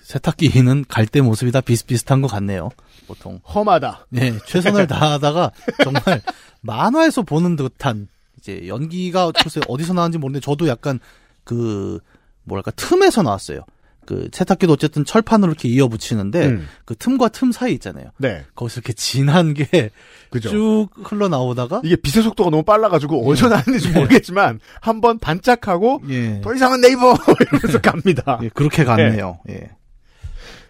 세탁기는 0.00 0.86
갈때 0.88 1.20
모습이 1.20 1.52
다 1.52 1.60
비슷비슷한 1.60 2.22
것 2.22 2.28
같네요. 2.28 2.70
보통. 3.06 3.38
험하다. 3.44 4.06
네, 4.08 4.32
최선을 4.46 4.86
다하다가 4.86 5.52
정말 5.84 6.22
만화에서 6.62 7.20
보는 7.20 7.56
듯한 7.56 8.08
이제 8.38 8.66
연기가 8.66 9.30
글쎄 9.30 9.60
어디서 9.68 9.92
나왔는지 9.92 10.16
모르는데 10.16 10.42
저도 10.42 10.68
약간 10.68 11.00
그 11.44 12.00
뭐랄까 12.44 12.70
틈에서 12.70 13.20
나왔어요. 13.20 13.66
그 14.06 14.28
세탁기도 14.32 14.72
어쨌든 14.72 15.04
철판으로 15.04 15.50
이렇게 15.52 15.68
이어 15.68 15.88
붙이는데 15.88 16.46
음. 16.46 16.68
그 16.84 16.94
틈과 16.96 17.28
틈 17.28 17.52
사이 17.52 17.72
있잖아요. 17.74 18.06
네. 18.18 18.44
거기서 18.54 18.78
이렇게 18.80 18.92
진한 18.92 19.52
게 19.52 19.90
그죠. 20.30 20.48
쭉 20.48 20.88
흘러 21.04 21.28
나오다가 21.28 21.82
이게 21.84 21.96
빛의 21.96 22.22
속도가 22.22 22.50
너무 22.50 22.62
빨라가지고 22.62 23.28
어디서 23.28 23.48
나왔는지 23.48 23.90
모르겠지만 23.90 24.60
한 24.80 25.00
번 25.00 25.18
반짝하고 25.18 26.02
예. 26.08 26.40
더 26.40 26.54
이상은 26.54 26.80
네이버 26.80 27.14
이러면서 27.40 27.80
갑니다. 27.82 28.40
예, 28.42 28.48
그렇게 28.48 28.84
갔네요. 28.84 29.40
예. 29.50 29.70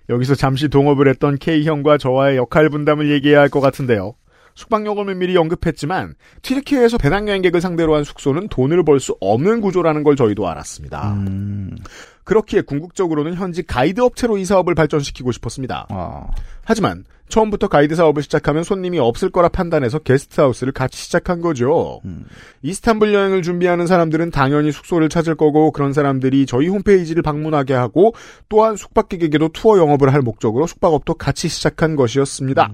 여기서 0.08 0.34
잠시 0.34 0.68
동업을 0.68 1.08
했던 1.08 1.36
K형과 1.38 1.98
저와의 1.98 2.36
역할 2.36 2.68
분담을 2.70 3.10
얘기해야 3.10 3.40
할 3.40 3.48
것 3.48 3.60
같은데요. 3.60 4.14
숙박요금을 4.56 5.14
미리 5.14 5.36
언급했지만 5.36 6.14
튀르키예에서 6.42 6.98
배낭여행객을 6.98 7.60
상대로 7.60 7.94
한 7.94 8.02
숙소는 8.04 8.48
돈을 8.48 8.84
벌 8.84 8.96
수 8.98 9.14
없는 9.20 9.60
구조라는 9.60 10.02
걸 10.02 10.16
저희도 10.16 10.48
알았습니다. 10.48 11.12
음, 11.12 11.76
그렇기에 12.24 12.62
궁극적으로는 12.62 13.34
현지 13.34 13.62
가이드 13.62 14.00
업체로 14.00 14.38
이 14.38 14.44
사업을 14.44 14.74
발전시키고 14.74 15.32
싶었습니다. 15.32 15.86
아, 15.90 16.26
하지만 16.64 17.04
처음부터 17.28 17.68
가이드 17.68 17.94
사업을 17.94 18.22
시작하면 18.22 18.64
손님이 18.64 18.98
없을 18.98 19.30
거라 19.30 19.48
판단해서 19.48 19.98
게스트하우스를 19.98 20.72
같이 20.72 20.96
시작한 20.98 21.40
거죠. 21.42 22.00
음. 22.06 22.24
이스탄불 22.62 23.12
여행을 23.12 23.42
준비하는 23.42 23.86
사람들은 23.86 24.30
당연히 24.30 24.72
숙소를 24.72 25.08
찾을 25.10 25.34
거고 25.34 25.72
그런 25.72 25.92
사람들이 25.92 26.46
저희 26.46 26.68
홈페이지를 26.68 27.22
방문하게 27.22 27.74
하고 27.74 28.14
또한 28.48 28.76
숙박객에게도 28.76 29.48
투어 29.48 29.76
영업을 29.78 30.12
할 30.14 30.22
목적으로 30.22 30.66
숙박업도 30.66 31.14
같이 31.14 31.48
시작한 31.48 31.96
것이었습니다. 31.96 32.70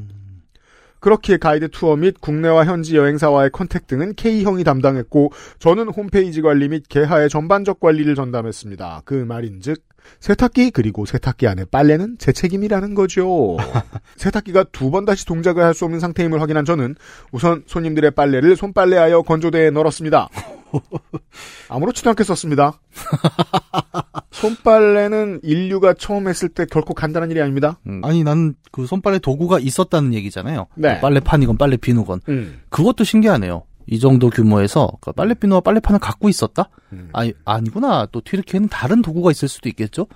그렇기에 1.03 1.37
가이드 1.37 1.69
투어 1.71 1.97
및 1.97 2.21
국내와 2.21 2.65
현지 2.65 2.97
여행사와의 2.97 3.51
contact 3.51 3.87
등은 3.89 4.15
K형이 4.15 4.65
담당했고 4.65 5.33
저는 5.59 5.89
홈페이지 5.89 6.41
관리 6.41 6.69
및 6.69 6.85
게하의 6.89 7.29
전반적 7.29 7.81
관리를 7.81 8.15
전담했습니다. 8.15 9.03
그 9.05 9.15
말인즉 9.15 9.83
세탁기 10.21 10.71
그리고 10.71 11.05
세탁기 11.05 11.47
안에 11.49 11.65
빨래는 11.71 12.17
제 12.19 12.33
책임이라는 12.33 12.95
거죠. 12.95 13.57
세탁기가 14.17 14.65
두 14.73 14.91
번 14.91 15.05
다시 15.05 15.27
동작을 15.27 15.63
할 15.63 15.75
수 15.75 15.85
없는 15.85 16.01
상태임을 16.01 16.41
확인한 16.41 16.65
저는 16.65 16.95
우선 17.33 17.63
손님들의 17.67 18.13
빨래를 18.13 18.57
손빨래하여 18.57 19.23
건조대에 19.23 19.71
널었습니다. 19.71 20.29
아무렇지도 21.69 22.11
않게 22.11 22.25
썼습니다. 22.25 22.81
손빨래는 24.31 25.41
인류가 25.43 25.95
처음 25.95 26.29
했을 26.29 26.49
때 26.49 26.67
결코 26.71 26.95
간단한 26.95 27.31
일이 27.31 27.41
아닙니다. 27.41 27.79
음. 27.87 28.01
아니 28.05 28.23
난 28.25 28.55
그 28.73 28.87
손빨래 28.87 29.19
도구가 29.19 29.59
있었다는 29.61 30.15
얘기잖아요. 30.15 30.67
네. 30.77 30.99
빨래판이건 31.01 31.59
빨래 31.59 31.77
비누건 31.77 32.23
음. 32.31 32.61
그것도 32.71 33.05
신기하네요. 33.05 33.65
이 33.87 33.99
정도 33.99 34.31
규모에서 34.31 34.89
그 35.01 35.13
빨래 35.13 35.35
비누와 35.35 35.61
빨래판을 35.61 36.01
갖고 36.01 36.29
있었다? 36.31 36.71
음. 36.93 37.11
아니 37.13 37.35
아니구나. 37.45 38.07
또 38.13 38.23
튀르키예는 38.25 38.69
다른 38.71 39.03
도구가 39.03 39.31
있을 39.31 39.49
수도 39.49 39.69
있겠죠. 39.69 40.07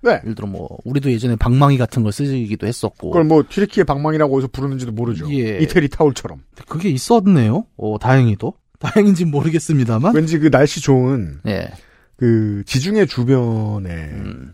네. 0.00 0.20
예를 0.22 0.34
들어 0.34 0.46
뭐 0.48 0.78
우리도 0.84 1.10
예전에 1.12 1.36
방망이 1.36 1.76
같은 1.76 2.02
걸 2.02 2.12
쓰기도 2.12 2.66
했었고 2.66 3.10
그걸 3.10 3.24
뭐 3.24 3.42
튀르키예 3.48 3.84
방망이라고 3.84 4.38
해서 4.38 4.48
부르는지도 4.50 4.92
모르죠. 4.92 5.30
예. 5.32 5.58
이태리 5.58 5.88
타올처럼. 5.90 6.42
그게 6.68 6.88
있었네요. 6.88 7.66
어 7.76 7.98
다행히도 7.98 8.54
다행인지 8.78 9.24
모르겠습니다만. 9.24 10.14
왠지 10.14 10.38
그 10.38 10.50
날씨 10.50 10.80
좋은 10.80 11.40
예. 11.46 11.70
그 12.16 12.62
지중해 12.66 13.06
주변에 13.06 13.90
음. 13.90 14.52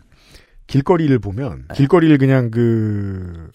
길거리를 0.67 1.17
보면 1.19 1.65
네. 1.69 1.75
길거리를 1.75 2.17
그냥 2.17 2.51
그 2.51 3.49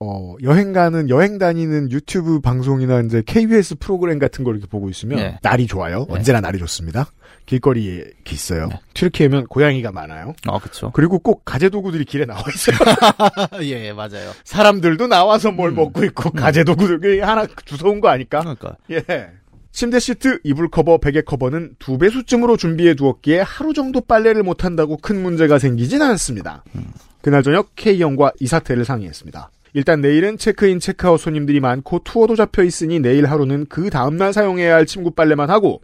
어, 0.00 0.36
여행 0.44 0.72
가는, 0.72 1.10
여행 1.10 1.38
다니는 1.38 1.90
유튜브 1.90 2.40
방송이나 2.40 3.00
이제 3.00 3.22
KBS 3.26 3.76
프로그램 3.76 4.20
같은 4.20 4.44
걸 4.44 4.54
이렇게 4.54 4.68
보고 4.68 4.88
있으면 4.88 5.18
네. 5.18 5.38
날이 5.42 5.66
좋아요. 5.66 6.06
네. 6.08 6.14
언제나 6.14 6.40
날이 6.40 6.58
좋습니다. 6.58 7.10
길거리에 7.46 8.04
있어요. 8.30 8.68
네. 8.68 8.78
튀르키예면 8.94 9.46
고양이가 9.46 9.90
많아요. 9.90 10.34
아 10.46 10.58
그렇죠. 10.60 10.92
그리고 10.92 11.18
꼭 11.18 11.44
가재도구들이 11.44 12.04
길에 12.04 12.26
나와 12.26 12.42
있어요. 12.54 12.76
예 13.64 13.92
맞아요. 13.92 14.30
사람들도 14.44 15.06
나와서 15.08 15.50
뭘 15.50 15.70
음. 15.70 15.76
먹고 15.76 16.04
있고 16.04 16.30
가재도구들이 16.30 17.20
하나 17.20 17.46
주워온 17.64 18.00
거 18.00 18.08
아닐까? 18.08 18.40
그러니까 18.40 18.76
예. 18.90 19.30
침대 19.72 19.98
시트, 19.98 20.40
이불 20.44 20.70
커버, 20.70 20.98
베개 20.98 21.22
커버는 21.22 21.76
두 21.78 21.98
배수쯤으로 21.98 22.56
준비해 22.56 22.94
두었기에 22.94 23.40
하루 23.40 23.72
정도 23.74 24.00
빨래를 24.00 24.42
못한다고 24.42 24.96
큰 24.96 25.22
문제가 25.22 25.58
생기진 25.58 26.02
않았습니다. 26.02 26.64
그날 27.22 27.42
저녁 27.42 27.76
K형과 27.76 28.32
이 28.40 28.46
사태를 28.46 28.84
상의했습니다. 28.84 29.50
일단 29.74 30.00
내일은 30.00 30.38
체크인, 30.38 30.80
체크아웃 30.80 31.20
손님들이 31.20 31.60
많고 31.60 32.00
투어도 32.04 32.36
잡혀 32.36 32.62
있으니 32.62 33.00
내일 33.00 33.26
하루는 33.26 33.66
그 33.68 33.90
다음날 33.90 34.32
사용해야 34.32 34.74
할 34.74 34.86
침구 34.86 35.12
빨래만 35.12 35.50
하고 35.50 35.80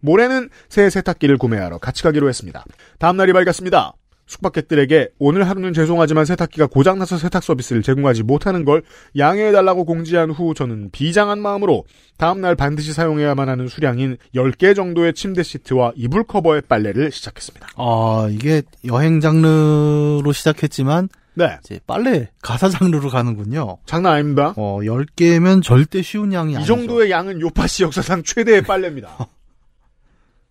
모레는 0.00 0.50
새 0.68 0.90
세탁기를 0.90 1.38
구매하러 1.38 1.78
같이 1.78 2.02
가기로 2.02 2.28
했습니다. 2.28 2.64
다음날이 2.98 3.32
밝았습니다. 3.32 3.94
숙박객들에게 4.26 5.10
오늘 5.18 5.48
하루는 5.48 5.72
죄송하지만 5.72 6.24
세탁기가 6.24 6.66
고장나서 6.66 7.18
세탁 7.18 7.42
서비스를 7.42 7.82
제공하지 7.82 8.22
못하는 8.22 8.64
걸 8.64 8.82
양해해달라고 9.16 9.84
공지한 9.84 10.30
후 10.30 10.54
저는 10.54 10.90
비장한 10.92 11.40
마음으로 11.40 11.84
다음날 12.16 12.54
반드시 12.54 12.92
사용해야만 12.92 13.48
하는 13.48 13.68
수량인 13.68 14.16
10개 14.34 14.74
정도의 14.74 15.14
침대 15.14 15.42
시트와 15.42 15.92
이불 15.96 16.24
커버의 16.24 16.62
빨래를 16.68 17.10
시작했습니다. 17.10 17.68
아 17.76 18.28
이게 18.30 18.62
여행 18.86 19.20
장르로 19.20 20.32
시작했지만 20.32 21.08
네. 21.34 21.58
이제 21.64 21.80
빨래 21.86 22.30
가사 22.42 22.68
장르로 22.68 23.08
가는군요. 23.08 23.78
장난 23.86 24.14
아닙니다. 24.14 24.54
어 24.56 24.78
10개면 24.82 25.62
절대 25.62 26.00
쉬운 26.02 26.32
양이 26.32 26.52
이 26.52 26.56
아니죠. 26.56 26.74
정도의 26.76 27.10
양은 27.10 27.40
요팟시 27.40 27.82
역사상 27.84 28.22
최대의 28.22 28.62
빨래입니다. 28.62 29.08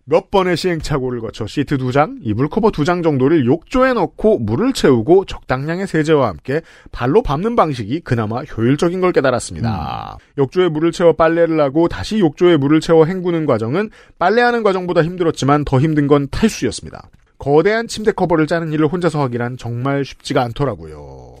몇 0.06 0.30
번의 0.30 0.58
시행착오를 0.58 1.20
거쳐 1.22 1.46
시트 1.46 1.78
두 1.78 1.90
장, 1.90 2.18
이불 2.22 2.50
커버 2.50 2.70
두 2.70 2.84
장 2.84 3.02
정도를 3.02 3.46
욕조에 3.46 3.94
넣고 3.94 4.38
물을 4.38 4.74
채우고 4.74 5.24
적당량의 5.24 5.86
세제와 5.86 6.28
함께 6.28 6.60
발로 6.92 7.22
밟는 7.22 7.56
방식이 7.56 8.00
그나마 8.00 8.42
효율적인 8.42 9.00
걸 9.00 9.12
깨달았습니다. 9.12 10.18
욕조에 10.36 10.68
물을 10.68 10.92
채워 10.92 11.14
빨래를 11.14 11.58
하고 11.58 11.88
다시 11.88 12.18
욕조에 12.18 12.58
물을 12.58 12.80
채워 12.80 13.06
헹구는 13.06 13.46
과정은 13.46 13.88
빨래하는 14.18 14.62
과정보다 14.62 15.02
힘들었지만 15.02 15.64
더 15.64 15.80
힘든 15.80 16.06
건 16.06 16.28
탈수였습니다. 16.30 17.08
거대한 17.38 17.88
침대 17.88 18.12
커버를 18.12 18.46
짜는 18.46 18.72
일을 18.72 18.86
혼자서 18.86 19.20
하기란 19.20 19.56
정말 19.58 20.04
쉽지가 20.04 20.42
않더라고요. 20.42 21.36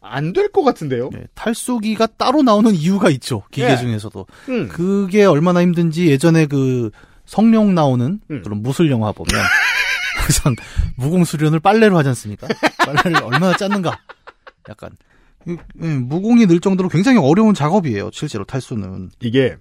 안 0.00 0.32
될 0.32 0.48
것 0.50 0.62
같은데요? 0.62 1.10
네, 1.12 1.24
탈수기가 1.34 2.06
따로 2.18 2.42
나오는 2.42 2.74
이유가 2.74 3.08
있죠. 3.10 3.44
기계 3.50 3.70
예. 3.70 3.76
중에서도. 3.76 4.26
음. 4.48 4.68
그게 4.68 5.24
얼마나 5.24 5.62
힘든지 5.62 6.08
예전에 6.08 6.46
그 6.46 6.90
성룡 7.24 7.74
나오는 7.74 8.20
음. 8.30 8.42
그런 8.42 8.62
무술 8.62 8.90
영화 8.90 9.12
보면 9.12 9.32
항상 10.18 10.54
무공수련을 10.96 11.60
빨래로 11.60 11.96
하지 11.96 12.08
않습니까? 12.10 12.48
빨래를 12.84 13.22
얼마나 13.22 13.56
짰는가. 13.56 13.98
약간 14.68 14.90
무공이 15.74 16.46
늘 16.46 16.60
정도로 16.60 16.88
굉장히 16.88 17.18
어려운 17.18 17.54
작업이에요. 17.54 18.10
실제로 18.12 18.44
탈수는. 18.44 19.10
이게 19.20 19.56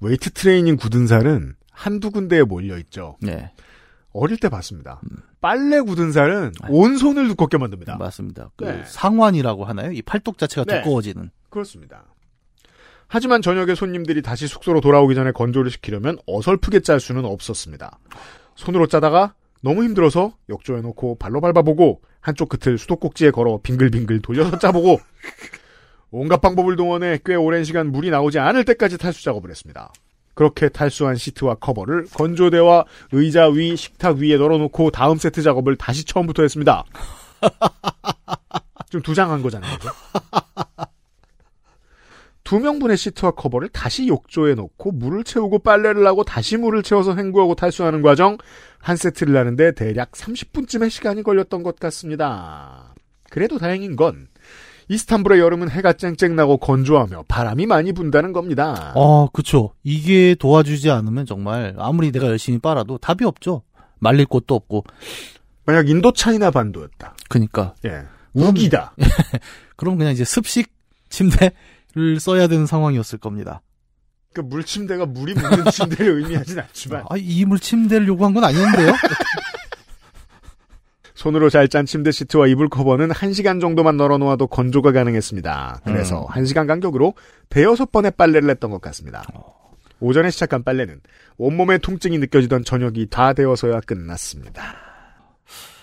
웨이트 0.00 0.30
트레이닝 0.30 0.76
굳은 0.76 1.06
살은 1.06 1.54
한두 1.72 2.10
군데에 2.10 2.42
몰려 2.42 2.78
있죠. 2.78 3.16
네, 3.20 3.50
어릴 4.12 4.38
때 4.38 4.48
봤습니다. 4.48 5.00
빨래 5.40 5.80
굳은 5.80 6.12
살은 6.12 6.52
아. 6.62 6.68
온 6.70 6.96
손을 6.96 7.28
두껍게 7.28 7.58
만듭니다. 7.58 7.96
맞습니다. 7.96 8.50
그 8.56 8.64
네. 8.64 8.82
상완이라고 8.84 9.64
하나요? 9.64 9.92
이 9.92 10.02
팔뚝 10.02 10.38
자체가 10.38 10.64
네. 10.64 10.82
두꺼워지는. 10.82 11.30
그렇습니다. 11.50 12.04
하지만 13.06 13.40
저녁에 13.40 13.74
손님들이 13.74 14.20
다시 14.22 14.46
숙소로 14.46 14.80
돌아오기 14.80 15.14
전에 15.14 15.32
건조를 15.32 15.70
시키려면 15.70 16.18
어설프게 16.26 16.80
짤 16.80 17.00
수는 17.00 17.24
없었습니다. 17.24 17.98
손으로 18.54 18.86
짜다가 18.86 19.34
너무 19.62 19.82
힘들어서 19.82 20.34
욕조에 20.50 20.82
놓고 20.82 21.16
발로 21.18 21.40
밟아보고 21.40 22.02
한쪽 22.20 22.48
끝을 22.48 22.76
수도꼭지에 22.78 23.30
걸어 23.30 23.60
빙글빙글 23.62 24.20
돌려서 24.20 24.58
짜보고 24.58 24.98
온갖 26.10 26.40
방법을 26.40 26.76
동원해 26.76 27.18
꽤 27.24 27.34
오랜 27.34 27.64
시간 27.64 27.90
물이 27.92 28.10
나오지 28.10 28.38
않을 28.38 28.64
때까지 28.64 28.98
탈수 28.98 29.22
작업을 29.24 29.50
했습니다. 29.50 29.92
그렇게 30.38 30.68
탈수한 30.68 31.16
시트와 31.16 31.56
커버를 31.56 32.06
건조대와 32.14 32.84
의자 33.10 33.48
위, 33.48 33.74
식탁 33.74 34.18
위에 34.18 34.36
널어놓고 34.36 34.92
다음 34.92 35.18
세트 35.18 35.42
작업을 35.42 35.74
다시 35.74 36.04
처음부터 36.04 36.42
했습니다. 36.42 36.84
지금 38.86 39.02
두장 39.02 39.32
한 39.32 39.42
거잖아요. 39.42 39.76
두 42.44 42.60
명분의 42.60 42.96
시트와 42.96 43.32
커버를 43.32 43.68
다시 43.70 44.06
욕조에 44.06 44.54
넣고 44.54 44.92
물을 44.92 45.24
채우고 45.24 45.58
빨래를 45.58 46.06
하고 46.06 46.22
다시 46.22 46.56
물을 46.56 46.84
채워서 46.84 47.16
헹구고 47.16 47.56
탈수하는 47.56 48.00
과정 48.02 48.38
한 48.78 48.94
세트를 48.94 49.36
하는데 49.36 49.72
대략 49.72 50.12
30분쯤의 50.12 50.88
시간이 50.90 51.24
걸렸던 51.24 51.64
것 51.64 51.80
같습니다. 51.80 52.94
그래도 53.28 53.58
다행인 53.58 53.96
건 53.96 54.28
이스탄불의 54.88 55.38
여름은 55.40 55.70
해가 55.70 55.92
쨍쨍 55.94 56.34
나고 56.36 56.56
건조하며 56.56 57.24
바람이 57.28 57.66
많이 57.66 57.92
분다는 57.92 58.32
겁니다. 58.32 58.92
어, 58.94 59.28
그쵸. 59.30 59.72
이게 59.84 60.34
도와주지 60.34 60.90
않으면 60.90 61.26
정말 61.26 61.74
아무리 61.78 62.10
내가 62.10 62.26
열심히 62.26 62.58
빨아도 62.58 62.98
답이 62.98 63.24
없죠. 63.24 63.62
말릴 63.98 64.26
곳도 64.26 64.54
없고. 64.54 64.84
만약 65.66 65.88
인도 65.88 66.12
차이나 66.12 66.50
반도였다. 66.50 67.14
그니까. 67.28 67.74
예. 67.84 68.02
우기다. 68.32 68.94
그럼 69.76 69.98
그냥 69.98 70.12
이제 70.12 70.24
습식 70.24 70.72
침대를 71.10 72.20
써야 72.20 72.46
되는 72.46 72.64
상황이었을 72.66 73.18
겁니다. 73.18 73.60
그 74.34 74.40
물침대가 74.42 75.06
물이 75.06 75.34
묻는 75.34 75.64
침대를 75.70 76.18
의미하진 76.22 76.58
않지만 76.60 77.04
아, 77.10 77.16
이 77.16 77.44
물 77.44 77.58
침대를 77.58 78.06
요구한 78.06 78.34
건 78.34 78.44
아니었는데요? 78.44 78.92
손으로 81.18 81.50
잘 81.50 81.68
짠 81.68 81.84
침대 81.84 82.12
시트와 82.12 82.46
이불 82.46 82.68
커버는 82.68 83.08
1시간 83.08 83.60
정도만 83.60 83.96
널어놓아도 83.96 84.46
건조가 84.46 84.92
가능했습니다. 84.92 85.80
그래서 85.84 86.22
음. 86.22 86.26
1시간 86.28 86.68
간격으로 86.68 87.14
대여섯 87.48 87.90
번의 87.90 88.12
빨래를 88.16 88.48
했던 88.48 88.70
것 88.70 88.80
같습니다. 88.80 89.24
오전에 89.98 90.30
시작한 90.30 90.62
빨래는 90.62 91.00
온몸에 91.36 91.78
통증이 91.78 92.18
느껴지던 92.18 92.62
저녁이 92.62 93.06
다 93.10 93.32
되어서야 93.32 93.80
끝났습니다. 93.80 94.76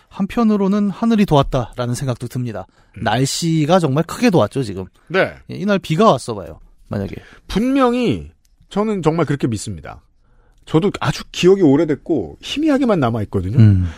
한편으로는 0.08 0.90
하늘이 0.90 1.26
도왔다라는 1.26 1.96
생각도 1.96 2.30
듭니다. 2.30 2.66
날씨가 2.96 3.80
정말 3.80 4.06
크게 4.06 4.30
도왔죠 4.30 4.64
지금. 4.64 4.86
네. 5.10 5.36
예, 5.52 5.56
이날 5.56 5.80
비가 5.80 6.14
왔어 6.14 6.34
봐요. 6.34 6.62
만약에 6.88 7.14
분명히 7.48 8.32
저는 8.70 9.02
정말 9.02 9.26
그렇게 9.26 9.48
믿습니다. 9.48 10.02
저도 10.66 10.92
아주 11.02 11.26
기억이 11.34 11.62
오래됐고 11.62 12.38
희미하게만 12.40 13.02
남아 13.02 13.24
있거든요. 13.24 13.58
음. 13.60 13.90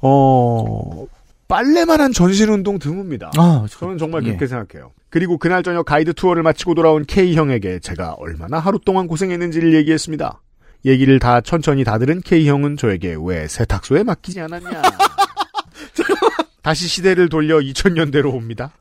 어 0.00 1.06
빨래만 1.48 2.00
한 2.00 2.12
전신운동 2.12 2.78
드뭅니다. 2.78 3.30
아, 3.38 3.66
저는 3.70 3.98
정말 3.98 4.22
예. 4.24 4.28
그렇게 4.28 4.46
생각해요. 4.46 4.92
그리고 5.10 5.38
그날 5.38 5.62
저녁 5.62 5.86
가이드 5.86 6.12
투어를 6.14 6.42
마치고 6.42 6.74
돌아온 6.74 7.04
K 7.06 7.34
형에게 7.36 7.78
제가 7.78 8.14
얼마나 8.14 8.58
하루 8.58 8.78
동안 8.84 9.06
고생했는지를 9.06 9.74
얘기했습니다. 9.74 10.42
얘기를 10.84 11.18
다 11.18 11.40
천천히 11.40 11.84
다 11.84 11.98
들은 11.98 12.20
K 12.20 12.48
형은 12.48 12.76
저에게 12.76 13.16
왜 13.20 13.46
세탁소에 13.48 14.02
맡기지 14.02 14.40
않았냐? 14.40 14.82
다시 16.62 16.88
시대를 16.88 17.28
돌려 17.28 17.58
2000년대로 17.58 18.34
옵니다. 18.34 18.72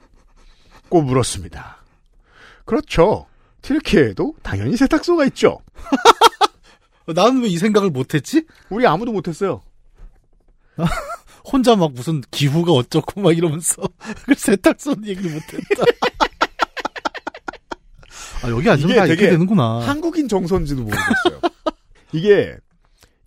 꼭 0.89 1.03
물었습니다. 1.03 1.77
그렇죠. 2.65 3.27
튀르키예에도 3.61 4.33
당연히 4.43 4.75
세탁소가 4.75 5.25
있죠. 5.25 5.59
나는 7.13 7.43
왜 7.43 7.47
이 7.49 7.57
생각을 7.59 7.91
못했지? 7.91 8.45
우리 8.69 8.87
아무도 8.87 9.11
못했어요. 9.11 9.61
혼자 11.51 11.75
막 11.75 11.93
무슨 11.93 12.21
기후가 12.31 12.71
어쩌고 12.71 13.21
막 13.21 13.37
이러면서 13.37 13.81
그 14.25 14.35
세탁소 14.35 14.95
얘기를 15.05 15.31
못했다. 15.31 15.83
아, 18.43 18.49
여기 18.49 18.69
앉으면 18.69 18.91
이게 18.91 18.99
다 18.99 19.05
이렇게 19.05 19.29
되는구나. 19.29 19.79
한국인 19.79 20.27
정서인지도 20.27 20.83
모르겠어요. 20.83 21.41
이게 22.11 22.57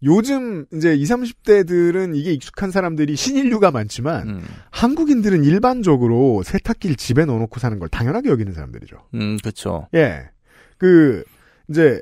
요즘 0.03 0.65
이제 0.73 0.95
20, 0.95 1.17
30대들은 1.17 2.15
이게 2.17 2.33
익숙한 2.33 2.71
사람들이 2.71 3.17
신인류가 3.17 3.73
많지만 3.73 4.29
음, 4.29 4.45
한국인들은 4.71 5.43
일반적으로 5.43 6.43
세탁기를 6.45 6.95
집에 6.97 7.25
넣어놓고 7.25 7.59
사는 7.59 7.79
걸 7.79 7.89
당연하게 7.89 8.31
여기는 8.31 8.53
사람들이죠. 8.53 8.97
음, 9.15 9.39
그쵸. 9.43 9.89
예. 9.95 10.29
그 10.77 11.25
이제 11.69 12.01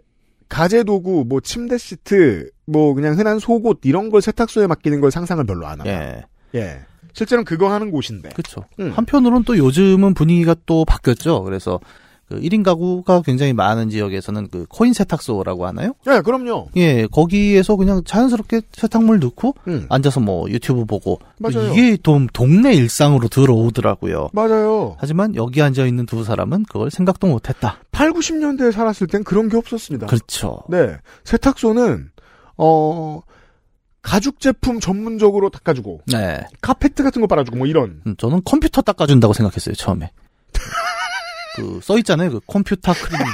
가재 0.49 0.85
도구, 0.85 1.25
뭐 1.27 1.41
침대 1.41 1.79
시트, 1.79 2.51
뭐 2.67 2.95
그냥 2.95 3.19
흔한 3.19 3.39
속옷 3.39 3.81
이런 3.85 4.11
걸 4.11 4.23
세탁소에 4.23 4.67
맡기는 4.67 5.01
걸 5.01 5.11
상상을 5.11 5.45
별로 5.45 5.67
안 5.67 5.81
하고. 5.81 5.91
예. 5.91 6.25
예. 6.55 6.81
실제로는 7.13 7.45
그거 7.45 7.73
하는 7.73 7.91
곳인데. 7.91 8.31
그쵸. 8.31 8.65
음. 8.79 8.91
한편으로는 8.91 9.45
또 9.45 9.57
요즘은 9.57 10.15
분위기가 10.15 10.55
또 10.67 10.85
바뀌었죠. 10.85 11.43
그래서 11.45 11.81
그 12.29 12.41
1인 12.41 12.65
가구가 12.65 13.23
굉장히 13.23 13.53
많은 13.53 13.89
지역에서는 13.89 14.49
그 14.51 14.67
코인 14.69 14.93
세탁소라고 14.93 15.67
하나요? 15.67 15.93
예, 16.09 16.21
그럼요. 16.21 16.69
예, 16.77 17.07
거기에서 17.07 17.77
그냥 17.77 18.03
자연스럽게 18.05 18.63
세탁물 18.73 19.21
넣고 19.21 19.55
음. 19.69 19.87
앉아서 19.89 20.19
뭐 20.21 20.51
유튜브 20.51 20.85
보고 20.85 21.21
맞아요. 21.39 21.73
이게 21.73 21.97
좀 21.97 22.27
동네 22.33 22.75
일상으로 22.75 23.29
들어오더라고요. 23.29 24.31
맞아요. 24.33 24.97
하지만 24.99 25.37
여기 25.37 25.63
앉아 25.63 25.87
있는 25.87 26.05
두 26.05 26.25
사람은 26.25 26.65
그걸 26.65 26.91
생각도 26.91 27.29
못 27.29 27.49
했다. 27.49 27.79
8, 27.93 28.13
90년대에 28.13 28.73
살았을 28.73 29.07
땐 29.07 29.23
그런 29.23 29.49
게 29.49 29.57
없었습니다. 29.57 30.07
그렇죠. 30.07 30.63
네. 30.69 30.97
세탁소는, 31.25 32.11
어, 32.59 33.21
가죽 34.03 34.41
제품 34.41 34.81
전문적으로 34.81 35.49
닦아주고, 35.51 36.03
네. 36.07 36.41
카페트 36.61 37.03
같은 37.03 37.21
거 37.21 37.27
빨아주고, 37.27 37.57
뭐 37.57 37.67
이런. 37.67 38.03
음, 38.07 38.17
저는 38.19 38.43
컴퓨터 38.45 38.83
닦아준다고 38.83 39.33
생각했어요 39.33 39.75
처음에. 39.75 40.11
그 41.57 41.81
써 41.83 41.99
있잖아요. 41.99 42.31
그 42.31 42.41
컴퓨터 42.47 42.93
클리닝. 42.93 43.27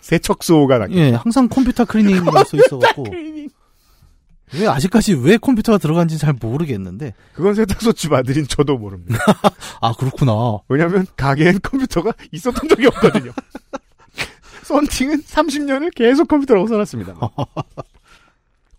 세척소가 0.00 0.78
닦 0.78 0.92
예, 0.92 1.12
항상 1.12 1.48
컴퓨터 1.48 1.84
클리닝이라고 1.84 2.44
써 2.44 2.56
있어갖고. 2.56 3.06
왜 4.54 4.66
아직까지 4.68 5.14
왜 5.14 5.36
컴퓨터가 5.38 5.78
들어간지 5.78 6.18
잘 6.18 6.34
모르겠는데. 6.38 7.14
그건 7.32 7.54
세탁소 7.54 7.94
집 7.94 8.12
아들인 8.12 8.46
저도 8.46 8.76
모릅니다. 8.76 9.18
아 9.80 9.94
그렇구나. 9.94 10.58
왜냐면, 10.68 11.06
가게엔 11.16 11.60
컴퓨터가 11.62 12.12
있었던 12.32 12.68
적이 12.68 12.86
없거든요. 12.88 13.32
썬팅은 14.64 15.22
30년을 15.22 15.94
계속 15.94 16.28
컴퓨터라고 16.28 16.66
살았습니다. 16.68 17.14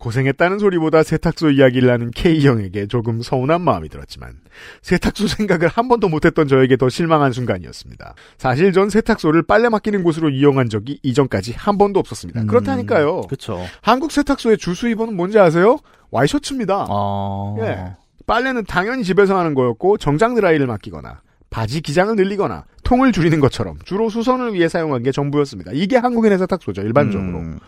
고생했다는 0.05 0.59
소리보다 0.59 1.01
세탁소 1.01 1.49
이야기를 1.49 1.89
하는 1.89 2.11
K형에게 2.11 2.85
조금 2.85 3.23
서운한 3.23 3.61
마음이 3.61 3.89
들었지만 3.89 4.35
세탁소 4.83 5.25
생각을 5.27 5.67
한 5.67 5.87
번도 5.87 6.09
못했던 6.09 6.47
저에게 6.47 6.77
더 6.77 6.89
실망한 6.89 7.31
순간이었습니다. 7.31 8.13
사실 8.37 8.71
전 8.71 8.91
세탁소를 8.91 9.41
빨래 9.43 9.67
맡기는 9.67 10.03
곳으로 10.03 10.29
이용한 10.29 10.69
적이 10.69 10.99
이전까지 11.01 11.53
한 11.53 11.79
번도 11.79 11.99
없었습니다. 11.99 12.41
음, 12.41 12.47
그렇다니까요. 12.47 13.21
그렇죠. 13.21 13.59
한국 13.81 14.11
세탁소의 14.11 14.59
주 14.59 14.75
수입원은 14.75 15.15
뭔지 15.15 15.39
아세요? 15.39 15.79
와이셔츠입니다. 16.11 16.85
아. 16.87 17.55
예. 17.61 17.95
빨래는 18.27 18.65
당연히 18.65 19.03
집에서 19.03 19.37
하는 19.37 19.55
거였고 19.55 19.97
정장 19.97 20.35
드라이를 20.35 20.67
맡기거나 20.67 21.21
바지 21.49 21.81
기장을 21.81 22.15
늘리거나 22.15 22.65
통을 22.83 23.11
줄이는 23.11 23.39
것처럼 23.39 23.79
주로 23.85 24.09
수선을 24.09 24.53
위해 24.53 24.69
사용한 24.69 25.01
게 25.01 25.11
전부였습니다. 25.11 25.71
이게 25.73 25.97
한국인의 25.97 26.37
세탁소죠, 26.37 26.81
일반적으로. 26.83 27.39
음, 27.39 27.59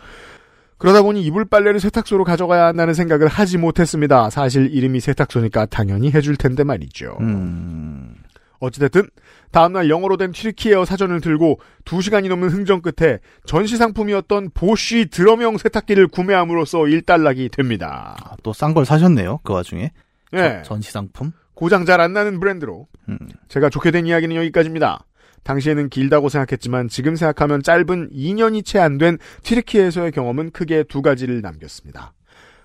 그러다 0.77 1.01
보니 1.01 1.23
이불 1.23 1.45
빨래를 1.45 1.79
세탁소로 1.79 2.23
가져가야 2.23 2.65
한다는 2.65 2.93
생각을 2.93 3.27
하지 3.27 3.57
못했습니다. 3.57 4.29
사실 4.29 4.69
이름이 4.71 4.99
세탁소니까 4.99 5.65
당연히 5.67 6.11
해줄 6.11 6.35
텐데 6.37 6.63
말이죠. 6.63 7.17
음. 7.21 8.15
어찌됐든 8.59 9.07
다음날 9.51 9.89
영어로 9.89 10.17
된 10.17 10.31
튀르키예어 10.31 10.83
사전을 10.85 11.21
들고 11.21 11.59
2시간이 11.85 12.27
넘는 12.29 12.49
흥정 12.49 12.81
끝에 12.81 13.19
전시 13.45 13.77
상품이었던 13.77 14.49
보쉬 14.53 15.07
드럼형 15.11 15.57
세탁기를 15.57 16.07
구매함으로써 16.07 16.87
일단락이 16.87 17.49
됩니다. 17.49 18.15
아, 18.23 18.35
또싼 18.43 18.73
걸 18.73 18.85
사셨네요. 18.85 19.39
그 19.43 19.53
와중에. 19.53 19.91
예. 20.33 20.61
전시 20.65 20.91
상품. 20.91 21.31
고장 21.53 21.85
잘 21.85 22.01
안 22.01 22.13
나는 22.13 22.39
브랜드로 22.39 22.87
음. 23.09 23.17
제가 23.47 23.69
좋게 23.69 23.91
된 23.91 24.05
이야기는 24.05 24.35
여기까지입니다. 24.35 25.05
당시에는 25.43 25.89
길다고 25.89 26.29
생각했지만 26.29 26.89
지금 26.89 27.15
생각하면 27.15 27.63
짧은 27.63 28.09
2년이 28.11 28.65
채 28.65 28.79
안 28.79 28.97
된 28.97 29.17
튀르키예에서의 29.43 30.11
경험은 30.11 30.51
크게 30.51 30.83
두 30.83 31.01
가지를 31.01 31.41
남겼습니다. 31.41 32.13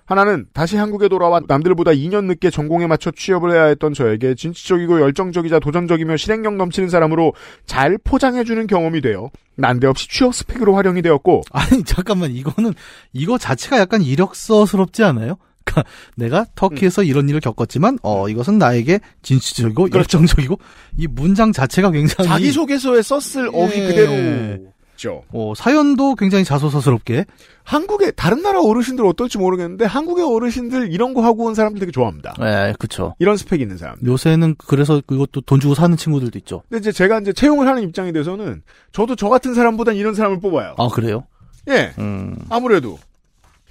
하나는 0.05 0.47
다시 0.53 0.77
한국에 0.77 1.09
돌아와 1.09 1.41
남들보다 1.47 1.93
2년 1.93 2.25
늦게 2.25 2.51
전공에 2.51 2.87
맞춰 2.87 3.11
취업을 3.13 3.53
해야 3.53 3.65
했던 3.65 3.95
저에게 3.95 4.35
진취적이고 4.35 5.01
열정적이자 5.01 5.61
도전적이며 5.61 6.17
실행력 6.17 6.57
넘치는 6.57 6.89
사람으로 6.89 7.35
잘 7.67 7.97
포장해주는 8.03 8.67
경험이 8.67 9.01
되어 9.01 9.31
난데없이 9.57 10.09
취업 10.09 10.35
스펙으로 10.35 10.75
활용이 10.75 11.03
되었고 11.03 11.43
아니 11.53 11.85
잠깐만 11.85 12.33
이거는 12.33 12.75
이거 13.13 13.39
자체가 13.39 13.79
약간 13.79 14.03
이력서스럽지 14.03 15.05
않아요? 15.05 15.37
그러니까 15.65 15.91
내가 16.17 16.47
터키에서 16.55 17.03
이런 17.03 17.29
일을 17.29 17.41
겪었지만 17.41 17.99
어 18.03 18.29
이것은 18.29 18.59
나에게 18.59 19.01
진취적이고 19.23 19.85
그렇죠. 19.85 19.99
열정적이고 19.99 20.59
이 20.99 21.07
문장 21.07 21.53
자체가 21.53 21.91
굉장히 21.91 22.29
자기 22.29 22.53
소개서에 22.53 23.03
썼을 23.03 23.51
어휘 23.53 23.79
예. 23.81 23.87
그대로죠. 23.87 25.25
어, 25.33 25.53
사연도 25.57 26.15
굉장히 26.15 26.45
자소서스럽게 26.45 27.25
한국의 27.65 28.13
다른 28.17 28.43
나라 28.43 28.61
어르신들 28.61 29.05
어떨지 29.07 29.39
모르겠는데 29.39 29.85
한국의 29.85 30.25
어르신들 30.25 30.93
이런 30.93 31.15
거 31.15 31.23
하고 31.23 31.45
온 31.45 31.55
사람들 31.55 31.81
되게 31.81 31.93
좋아합니다. 31.93 32.35
예, 32.41 32.75
그쵸 32.79 33.15
이런 33.19 33.37
스펙 33.37 33.61
있는 33.61 33.77
사람. 33.79 33.97
요새는 34.05 34.57
그래서 34.59 35.01
그것도 35.07 35.43
돈 35.43 35.61
주고 35.61 35.75
사는 35.75 35.97
친구들도 35.97 36.39
있죠. 36.41 36.63
근데 36.69 36.81
이제 36.81 36.93
제가 36.93 37.21
이제 37.21 37.33
채용을 37.33 37.67
하는 37.67 37.83
입장이 37.83 38.13
돼서는 38.13 38.63
저도 38.93 39.17
저 39.17 39.29
같은 39.29 39.55
사람보단 39.55 39.97
이런 39.97 40.15
사람을 40.15 40.41
뽑아요. 40.41 40.75
아 40.79 40.89
그래요? 40.89 41.25
예. 41.69 41.93
음. 41.99 42.37
아무래도 42.49 42.99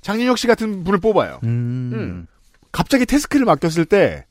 장윤혁 0.02 0.38
씨 0.38 0.47
같은 0.47 0.84
분을 0.84 0.99
뽑아요. 0.99 1.39
음. 1.43 1.91
음. 1.93 2.28
갑자기 2.72 3.06
태스크를 3.06 3.45
맡겼을 3.45 3.86
때 3.86 4.26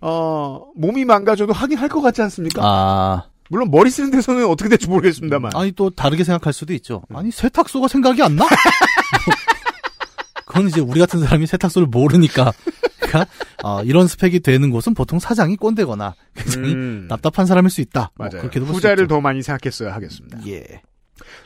어, 0.00 0.66
몸이 0.76 1.04
망가져도 1.04 1.52
하긴 1.52 1.76
할 1.78 1.88
것 1.88 2.00
같지 2.00 2.22
않습니까? 2.22 2.62
아 2.64 3.24
물론 3.50 3.70
머리 3.70 3.90
쓰는 3.90 4.10
데서는 4.10 4.46
어떻게 4.46 4.68
될지 4.68 4.88
모르겠습니다만. 4.88 5.52
아니 5.54 5.72
또 5.72 5.90
다르게 5.90 6.24
생각할 6.24 6.52
수도 6.52 6.72
있죠. 6.74 7.02
아니 7.12 7.30
세탁소가 7.30 7.88
생각이 7.88 8.22
안 8.22 8.36
나? 8.36 8.46
그건 10.46 10.68
이제 10.68 10.80
우리 10.80 10.98
같은 11.00 11.20
사람이 11.20 11.46
세탁소를 11.46 11.88
모르니까. 11.88 12.52
그러니까 13.00 13.26
어, 13.62 13.82
이런 13.82 14.06
스펙이 14.06 14.40
되는 14.40 14.70
곳은 14.70 14.94
보통 14.94 15.18
사장이 15.18 15.56
꼰대거나 15.56 16.14
굉장히 16.34 16.72
음. 16.74 17.06
답답한 17.08 17.46
사람일 17.46 17.70
수 17.70 17.80
있다. 17.80 18.10
뭐 18.14 18.26
맞아요. 18.26 18.42
그렇게도 18.42 18.66
볼수 18.66 18.78
후자를. 18.78 19.06
더 19.08 19.20
많이 19.20 19.42
생각했어야 19.42 19.92
하겠습니다. 19.94 20.38
예. 20.46 20.82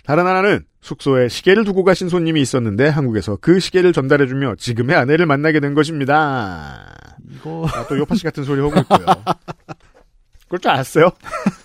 다른 0.04 0.26
하나는 0.26 0.64
숙소에 0.80 1.28
시계를 1.28 1.64
두고 1.64 1.84
가신 1.84 2.08
손님이 2.08 2.40
있었는데 2.42 2.88
한국에서 2.88 3.38
그 3.40 3.58
시계를 3.58 3.92
전달해주며 3.92 4.56
지금의 4.56 4.96
아내를 4.96 5.26
만나게 5.26 5.60
된 5.60 5.74
것입니다. 5.74 6.94
이거 7.32 7.66
아, 7.72 7.86
또 7.86 7.98
요파 7.98 8.14
씨 8.14 8.24
같은 8.24 8.44
소리 8.44 8.60
하고 8.60 8.78
있고요. 8.80 9.06
그럴 10.48 10.60
줄 10.60 10.70
알았어요. 10.70 11.10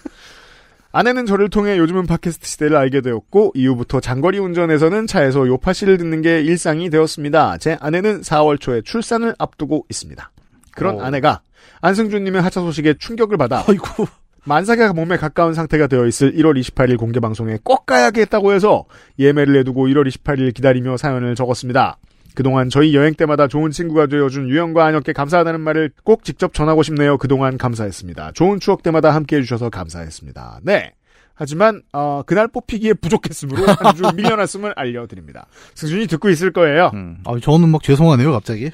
아내는 0.91 1.25
저를 1.25 1.49
통해 1.49 1.77
요즘은 1.77 2.07
팟캐스트 2.07 2.47
시대를 2.47 2.75
알게 2.75 3.01
되었고 3.01 3.51
이후부터 3.53 3.99
장거리 3.99 4.39
운전에서는 4.39 5.05
차에서 5.05 5.47
요파 5.47 5.73
씨를 5.73 5.97
듣는 5.97 6.21
게 6.21 6.41
일상이 6.41 6.89
되었습니다. 6.89 7.57
제 7.57 7.77
아내는 7.79 8.21
4월 8.21 8.59
초에 8.59 8.81
출산을 8.81 9.35
앞두고 9.37 9.85
있습니다. 9.89 10.31
그런 10.71 10.99
어. 10.99 11.03
아내가 11.03 11.41
안승준님의 11.81 12.41
하차 12.41 12.61
소식에 12.61 12.95
충격을 12.97 13.37
받아 13.37 13.63
아이고 13.67 14.07
만삭의 14.45 14.93
몸에 14.93 15.17
가까운 15.17 15.53
상태가 15.53 15.87
되어 15.87 16.05
있을 16.05 16.33
1월 16.33 16.59
28일 16.59 16.97
공개 16.97 17.19
방송에 17.19 17.57
꼭 17.63 17.85
가야겠다고 17.85 18.53
해서 18.53 18.85
예매를 19.17 19.57
해두고 19.59 19.87
1월 19.87 20.07
28일 20.07 20.53
기다리며 20.53 20.97
사연을 20.97 21.35
적었습니다. 21.35 21.97
그동안 22.35 22.69
저희 22.69 22.95
여행 22.95 23.13
때마다 23.15 23.47
좋은 23.47 23.71
친구가 23.71 24.07
되어준 24.07 24.49
유영과 24.49 24.85
안혁께 24.85 25.13
감사하다는 25.13 25.59
말을 25.61 25.91
꼭 26.03 26.23
직접 26.23 26.53
전하고 26.53 26.83
싶네요. 26.83 27.17
그동안 27.17 27.57
감사했습니다. 27.57 28.31
좋은 28.33 28.59
추억 28.59 28.83
때마다 28.83 29.13
함께 29.13 29.37
해 29.37 29.41
주셔서 29.41 29.69
감사했습니다. 29.69 30.61
네. 30.63 30.93
하지만 31.33 31.81
어, 31.93 32.21
그날 32.25 32.49
뽑히기에 32.49 32.95
부족했으므로 32.95 33.65
한주 33.79 34.03
밀려났음을 34.15 34.73
알려드립니다. 34.75 35.47
승준이 35.73 36.07
듣고 36.07 36.29
있을 36.29 36.51
거예요. 36.51 36.91
음. 36.93 37.17
아, 37.25 37.33
저는 37.41 37.69
막 37.69 37.81
죄송하네요, 37.81 38.31
갑자기. 38.33 38.69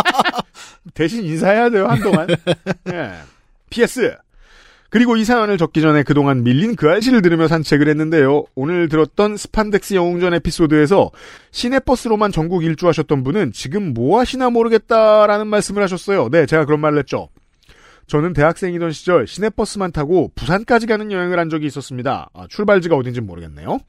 대신 0.94 1.24
인사해야 1.24 1.70
돼요, 1.70 1.86
한동안. 1.88 2.26
예. 2.92 3.12
PS. 3.70 4.16
그리고 4.90 5.16
이 5.16 5.24
사연을 5.24 5.58
적기 5.58 5.82
전에 5.82 6.02
그동안 6.02 6.42
밀린 6.44 6.74
그 6.74 6.88
알씨를 6.88 7.20
들으며 7.20 7.46
산책을 7.46 7.88
했는데요. 7.88 8.44
오늘 8.54 8.88
들었던 8.88 9.36
스판덱스 9.36 9.94
영웅전 9.94 10.32
에피소드에서 10.34 11.10
시내버스로만 11.50 12.32
전국 12.32 12.64
일주하셨던 12.64 13.22
분은 13.22 13.52
지금 13.52 13.92
뭐 13.92 14.18
하시나 14.18 14.48
모르겠다라는 14.48 15.46
말씀을 15.46 15.82
하셨어요. 15.82 16.30
네, 16.30 16.46
제가 16.46 16.64
그런 16.64 16.80
말을 16.80 16.98
했죠. 17.00 17.28
저는 18.06 18.32
대학생이던 18.32 18.92
시절 18.92 19.26
시내버스만 19.26 19.92
타고 19.92 20.32
부산까지 20.34 20.86
가는 20.86 21.12
여행을 21.12 21.38
한 21.38 21.50
적이 21.50 21.66
있었습니다. 21.66 22.30
아, 22.32 22.46
출발지가 22.48 22.96
어딘지 22.96 23.20
모르겠네요. 23.20 23.80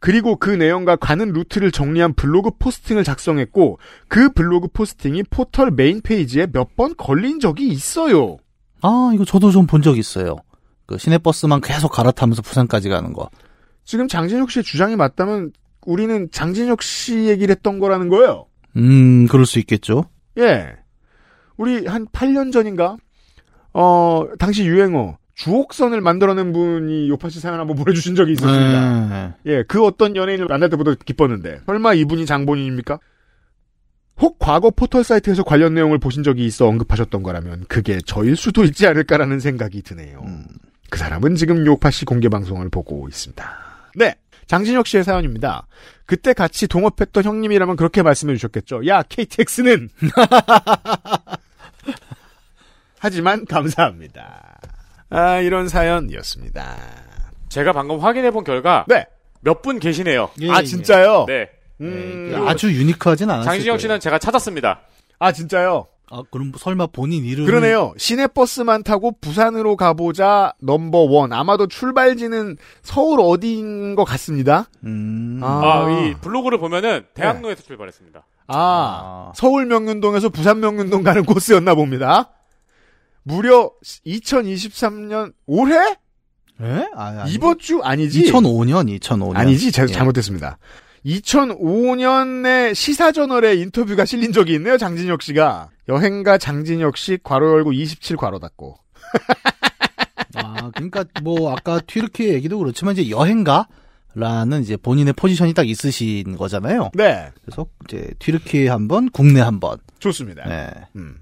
그리고 0.00 0.34
그 0.36 0.50
내용과 0.50 0.96
가는 0.96 1.32
루트를 1.32 1.70
정리한 1.70 2.14
블로그 2.14 2.50
포스팅을 2.58 3.04
작성했고 3.04 3.78
그 4.08 4.30
블로그 4.30 4.66
포스팅이 4.68 5.22
포털 5.30 5.70
메인 5.70 6.00
페이지에 6.00 6.48
몇 6.52 6.74
번 6.76 6.94
걸린 6.96 7.38
적이 7.38 7.68
있어요. 7.68 8.38
아, 8.82 9.10
이거 9.14 9.24
저도 9.24 9.50
좀 9.50 9.66
본 9.66 9.82
적 9.82 9.98
있어요. 9.98 10.36
그 10.86 10.98
시내버스만 10.98 11.60
계속 11.60 11.90
갈아타면서 11.92 12.42
부산까지 12.42 12.88
가는 12.88 13.12
거. 13.12 13.28
지금 13.84 14.08
장진혁 14.08 14.50
씨의 14.50 14.62
주장이 14.64 14.96
맞다면 14.96 15.52
우리는 15.84 16.28
장진혁 16.30 16.82
씨 16.82 17.28
얘기를 17.28 17.54
했던 17.54 17.78
거라는 17.78 18.08
거예요. 18.08 18.46
음, 18.76 19.26
그럴 19.28 19.46
수 19.46 19.58
있겠죠. 19.60 20.04
예. 20.38 20.68
우리 21.56 21.86
한 21.86 22.06
8년 22.06 22.52
전인가? 22.52 22.96
어, 23.72 24.26
당시 24.38 24.64
유행어 24.66 25.18
주옥선을 25.34 26.00
만들어낸 26.00 26.52
분이 26.52 27.08
요파시 27.10 27.40
사연 27.40 27.60
한번 27.60 27.76
보내주신 27.76 28.14
적이 28.14 28.32
있었습니다. 28.32 29.08
네. 29.08 29.52
예, 29.52 29.62
그 29.64 29.84
어떤 29.84 30.16
연예인을 30.16 30.46
만날 30.46 30.70
때보다 30.70 30.94
기뻤는데 31.04 31.60
설마 31.66 31.94
이분이 31.94 32.26
장본인입니까? 32.26 32.98
혹 34.20 34.38
과거 34.38 34.70
포털 34.70 35.04
사이트에서 35.04 35.42
관련 35.42 35.74
내용을 35.74 35.98
보신 35.98 36.22
적이 36.22 36.46
있어 36.46 36.66
언급하셨던 36.66 37.22
거라면 37.22 37.64
그게 37.68 37.98
저일 38.04 38.36
수도 38.36 38.64
있지 38.64 38.86
않을까라는 38.86 39.40
생각이 39.40 39.82
드네요. 39.82 40.24
그 40.90 40.98
사람은 40.98 41.34
지금 41.36 41.66
요파시 41.66 42.04
공개 42.04 42.28
방송을 42.28 42.68
보고 42.70 43.06
있습니다. 43.08 43.56
네. 43.96 44.14
장진혁 44.46 44.86
씨의 44.86 45.04
사연입니다. 45.04 45.66
그때 46.06 46.32
같이 46.32 46.68
동업했던 46.68 47.24
형님이라면 47.24 47.76
그렇게 47.76 48.02
말씀해 48.02 48.34
주셨겠죠. 48.36 48.86
야, 48.86 49.02
KTX는! 49.02 49.88
하지만 52.98 53.44
감사합니다. 53.44 54.58
아, 55.10 55.38
이런 55.40 55.68
사연이었습니다. 55.68 56.76
제가 57.48 57.72
방금 57.72 57.98
확인해 58.00 58.30
본 58.30 58.44
결과 58.44 58.84
네. 58.88 59.06
몇 59.40 59.62
분 59.62 59.78
계시네요. 59.78 60.30
예, 60.40 60.50
아, 60.50 60.60
예. 60.60 60.64
진짜요? 60.64 61.26
네. 61.26 61.48
음, 61.80 62.28
네, 62.32 62.36
아주 62.48 62.72
유니크하진 62.72 63.28
않았어요. 63.30 63.50
장진영 63.52 63.78
씨는 63.78 64.00
제가 64.00 64.18
찾았습니다. 64.18 64.80
아, 65.18 65.32
진짜요? 65.32 65.86
아, 66.08 66.22
그럼 66.30 66.52
설마 66.56 66.86
본인 66.88 67.24
이름 67.24 67.46
그러네요. 67.46 67.92
시내버스만 67.98 68.84
타고 68.84 69.12
부산으로 69.20 69.76
가보자 69.76 70.52
넘버 70.62 70.98
원. 70.98 71.32
아마도 71.32 71.66
출발지는 71.66 72.56
서울 72.82 73.20
어디인 73.20 73.96
것 73.96 74.04
같습니다. 74.04 74.68
음. 74.84 75.40
아, 75.42 75.86
이 75.90 76.14
블로그를 76.20 76.58
보면은 76.58 77.04
대학로에서 77.14 77.62
출발했습니다. 77.64 78.24
아, 78.48 79.32
서울 79.34 79.66
명륜동에서 79.66 80.28
부산 80.28 80.60
명륜동 80.60 81.02
가는 81.02 81.24
코스였나 81.24 81.74
봅니다. 81.74 82.30
무려 83.24 83.72
2023년 84.06 85.32
올해? 85.46 85.74
예? 86.62 86.88
아. 86.94 87.24
이번 87.28 87.58
주 87.58 87.80
아니지? 87.82 88.22
2005년, 88.30 88.98
2005년. 89.00 89.36
아니지, 89.36 89.72
제가 89.72 89.88
예. 89.88 89.92
잘못했습니다. 89.92 90.58
2005년에 91.06 92.74
시사저널에 92.74 93.54
인터뷰가 93.54 94.04
실린 94.04 94.32
적이 94.32 94.54
있네요, 94.54 94.76
장진혁 94.76 95.22
씨가. 95.22 95.70
여행가 95.88 96.36
장진혁 96.36 96.96
씨, 96.96 97.18
괄호 97.22 97.46
열고 97.52 97.72
27 97.72 98.16
괄호 98.16 98.40
닫고. 98.40 98.76
아, 100.34 100.70
그러니까 100.72 101.04
뭐 101.22 101.52
아까 101.52 101.80
튀르키예 101.80 102.34
얘기도 102.34 102.58
그렇지만 102.58 102.96
이제 102.96 103.08
여행가 103.08 103.68
라는 104.14 104.62
이제 104.62 104.76
본인의 104.76 105.12
포지션이 105.12 105.54
딱 105.54 105.68
있으신 105.68 106.36
거잖아요. 106.36 106.90
네, 106.94 107.30
그래서 107.44 107.66
이제 107.84 108.12
튀르키예 108.18 108.68
한 108.68 108.88
번, 108.88 109.08
국내 109.10 109.40
한 109.40 109.60
번. 109.60 109.78
좋습니다. 109.98 110.48
네. 110.48 110.70
음. 110.96 111.18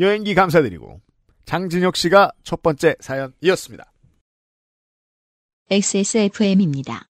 여행기 0.00 0.34
감사드리고 0.34 1.00
장진혁 1.46 1.96
씨가 1.96 2.32
첫 2.42 2.62
번째 2.62 2.96
사연이었습니다. 3.00 3.90
XSFM입니다. 5.70 7.07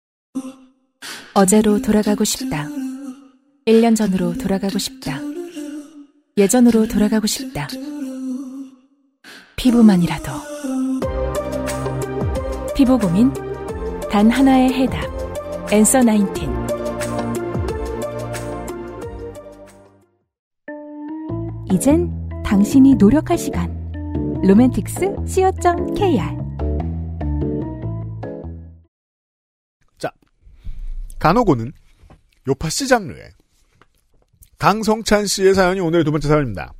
어제로 1.35 1.81
돌아가고 1.81 2.25
싶다. 2.25 2.69
1년 3.67 3.97
전으로 3.97 4.35
돌아가고 4.35 4.79
싶다. 4.79 5.19
예전으로 6.37 6.87
돌아가고 6.89 7.27
싶다. 7.27 7.69
피부만이라도. 9.57 10.33
피부 12.75 12.99
고민 12.99 13.33
단 14.11 14.31
하나의 14.31 14.73
해답. 14.73 15.03
엔서 15.73 16.03
나인틴. 16.03 16.53
이젠 21.73 22.11
당신이 22.45 22.97
노력할 22.97 23.39
시간. 23.39 23.73
로맨틱스 24.43 25.17
co.kr 25.27 26.44
간호고는 31.29 31.73
요파시 32.47 32.87
장르에 32.87 33.31
강성찬 34.59 35.25
씨의 35.25 35.55
사연이 35.55 35.81
오늘의 35.81 36.05
두 36.05 36.11
번째 36.11 36.29
사연입니다. 36.29 36.75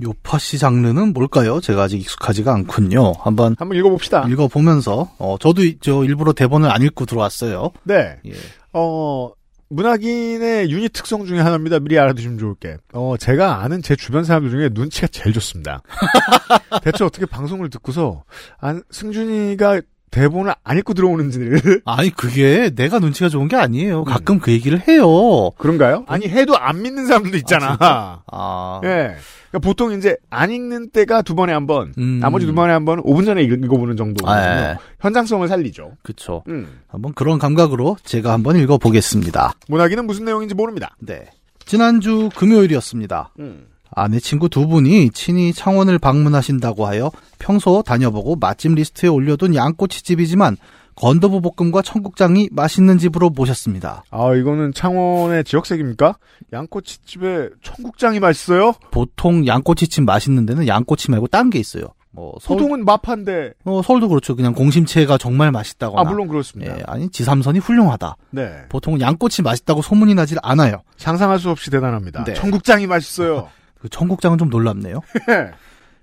요파시 0.00 0.58
장르는 0.58 1.12
뭘까요? 1.12 1.60
제가 1.60 1.82
아직 1.82 1.98
익숙하지가 1.98 2.54
않군요. 2.54 3.14
한번 3.18 3.56
한번 3.58 3.76
읽어봅시다. 3.76 4.28
읽어보면서, 4.28 5.16
어, 5.18 5.36
저도 5.40 5.64
이- 5.64 5.76
저 5.80 6.04
일부러 6.04 6.32
대본을 6.32 6.70
안 6.70 6.82
읽고 6.82 7.04
들어왔어요. 7.04 7.72
네. 7.82 8.16
예. 8.26 8.32
어, 8.74 9.32
문학인의 9.70 10.70
유닛 10.70 10.92
특성 10.92 11.26
중에 11.26 11.40
하나입니다. 11.40 11.80
미리 11.80 11.98
알아두시면 11.98 12.38
좋을 12.38 12.54
게. 12.54 12.76
어, 12.92 13.16
제가 13.18 13.60
아는 13.64 13.82
제 13.82 13.96
주변 13.96 14.22
사람들 14.22 14.50
중에 14.52 14.68
눈치가 14.72 15.08
제일 15.08 15.32
좋습니다. 15.34 15.82
대체 16.84 17.02
어떻게 17.04 17.26
방송을 17.26 17.70
듣고서, 17.70 18.22
안, 18.60 18.84
승준이가 18.92 19.80
대본을 20.12 20.52
안 20.62 20.78
읽고 20.78 20.94
들어오는지를. 20.94 21.82
아니, 21.86 22.10
그게 22.10 22.70
내가 22.74 22.98
눈치가 23.00 23.28
좋은 23.28 23.48
게 23.48 23.56
아니에요. 23.56 24.04
가끔 24.04 24.38
그 24.38 24.52
얘기를 24.52 24.78
해요. 24.86 25.50
그런가요? 25.58 26.04
아니, 26.06 26.28
해도 26.28 26.56
안 26.56 26.82
믿는 26.82 27.06
사람들도 27.06 27.36
있잖아. 27.38 27.76
아, 28.30 28.80
예. 28.84 29.16
그러니까 29.50 29.58
보통 29.62 29.92
이제 29.92 30.16
안 30.30 30.50
읽는 30.50 30.90
때가 30.90 31.22
두 31.22 31.34
번에 31.34 31.52
한 31.52 31.66
번, 31.66 31.92
음. 31.98 32.20
나머지 32.20 32.46
두 32.46 32.54
번에 32.54 32.72
한 32.72 32.84
번은 32.84 33.02
5분 33.04 33.24
전에 33.24 33.42
읽- 33.42 33.64
읽어보는 33.64 33.96
정도거든요. 33.96 34.38
아, 34.40 34.70
예. 34.72 34.76
현장성을 35.00 35.46
살리죠. 35.48 35.92
그쵸. 36.02 36.42
음. 36.48 36.80
한번 36.88 37.12
그런 37.14 37.38
감각으로 37.38 37.96
제가 38.04 38.32
한번 38.32 38.56
읽어보겠습니다. 38.56 39.54
문학인은 39.68 40.06
무슨 40.06 40.24
내용인지 40.26 40.54
모릅니다. 40.54 40.94
네. 41.00 41.24
지난주 41.64 42.28
금요일이었습니다. 42.36 43.32
음. 43.40 43.66
아내 43.94 44.18
친구 44.18 44.48
두 44.48 44.66
분이 44.66 45.10
친히 45.10 45.52
창원을 45.52 45.98
방문하신다고 45.98 46.86
하여 46.86 47.10
평소 47.38 47.82
다녀보고 47.82 48.36
맛집 48.36 48.74
리스트에 48.74 49.08
올려둔 49.08 49.54
양꼬치집이지만 49.54 50.56
건두부 50.94 51.40
볶음과 51.40 51.82
청국장이 51.82 52.48
맛있는 52.52 52.98
집으로 52.98 53.30
모셨습니다. 53.30 54.04
아, 54.10 54.34
이거는 54.34 54.72
창원의 54.74 55.44
지역색입니까? 55.44 56.16
양꼬치집에 56.52 57.48
청국장이 57.62 58.20
맛있어요? 58.20 58.74
보통 58.90 59.46
양꼬치집 59.46 60.04
맛있는 60.04 60.44
데는 60.46 60.66
양꼬치 60.68 61.10
말고 61.10 61.28
딴 61.28 61.50
게 61.50 61.58
있어요. 61.58 61.84
뭐 62.14 62.34
서울, 62.42 62.58
보통은 62.58 62.84
마파인데, 62.84 63.54
어, 63.64 63.80
서울도 63.82 64.08
그렇죠. 64.10 64.36
그냥 64.36 64.52
공심채가 64.52 65.16
정말 65.16 65.50
맛있다거나. 65.50 65.98
아, 65.98 66.04
물론 66.04 66.28
그렇습니다. 66.28 66.76
예, 66.78 66.82
아니 66.86 67.08
지삼선이 67.08 67.58
훌륭하다. 67.58 68.16
네. 68.30 68.52
보통 68.68 69.00
양꼬치 69.00 69.40
맛있다고 69.40 69.80
소문이 69.80 70.14
나질 70.14 70.36
않아요. 70.42 70.82
상상할 70.98 71.38
수 71.38 71.48
없이 71.48 71.70
대단합니다. 71.70 72.24
네. 72.24 72.34
청국장이 72.34 72.86
맛있어요. 72.86 73.48
그 73.82 73.88
청국장은 73.88 74.38
좀 74.38 74.48
놀랍네요. 74.48 75.00
네. 75.26 75.50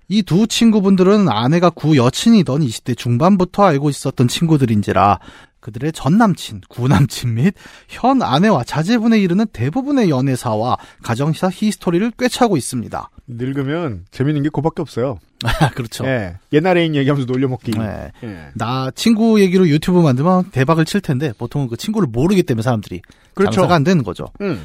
이 0.08 0.21
두 0.21 0.46
친구분들은 0.46 1.28
아내가 1.28 1.70
구 1.70 1.96
여친이던 1.96 2.60
20대 2.60 2.98
중반부터 2.98 3.64
알고 3.64 3.88
있었던 3.88 4.28
친구들인지라 4.28 5.18
그들의 5.60 5.92
전 5.92 6.18
남친, 6.18 6.62
구 6.68 6.88
남친 6.88 7.34
및 7.34 7.54
현 7.88 8.22
아내와 8.22 8.64
자제분에 8.64 9.18
이르는 9.18 9.46
대부분의 9.52 10.10
연애사와 10.10 10.78
가정사 11.02 11.48
history를 11.52 12.12
꿰차고 12.18 12.56
있습니다. 12.56 13.10
늙으면 13.28 14.04
재밌는 14.10 14.42
게 14.42 14.48
그밖에 14.50 14.82
없어요. 14.82 15.18
아, 15.44 15.70
그렇죠. 15.72 16.04
예. 16.06 16.36
옛날에 16.52 16.84
인 16.86 16.94
얘기하면서 16.96 17.30
놀려먹기. 17.30 17.72
네. 17.72 18.10
예. 18.24 18.48
나 18.54 18.90
친구 18.94 19.40
얘기로 19.40 19.68
유튜브 19.68 20.00
만들면 20.00 20.50
대박을 20.50 20.84
칠 20.86 21.00
텐데 21.00 21.32
보통은 21.38 21.68
그 21.68 21.76
친구를 21.76 22.08
모르기 22.10 22.42
때문에 22.42 22.62
사람들이 22.62 23.00
그렇죠. 23.34 23.52
장사가 23.52 23.74
안 23.74 23.84
되는 23.84 24.02
거죠. 24.02 24.26
음. 24.40 24.60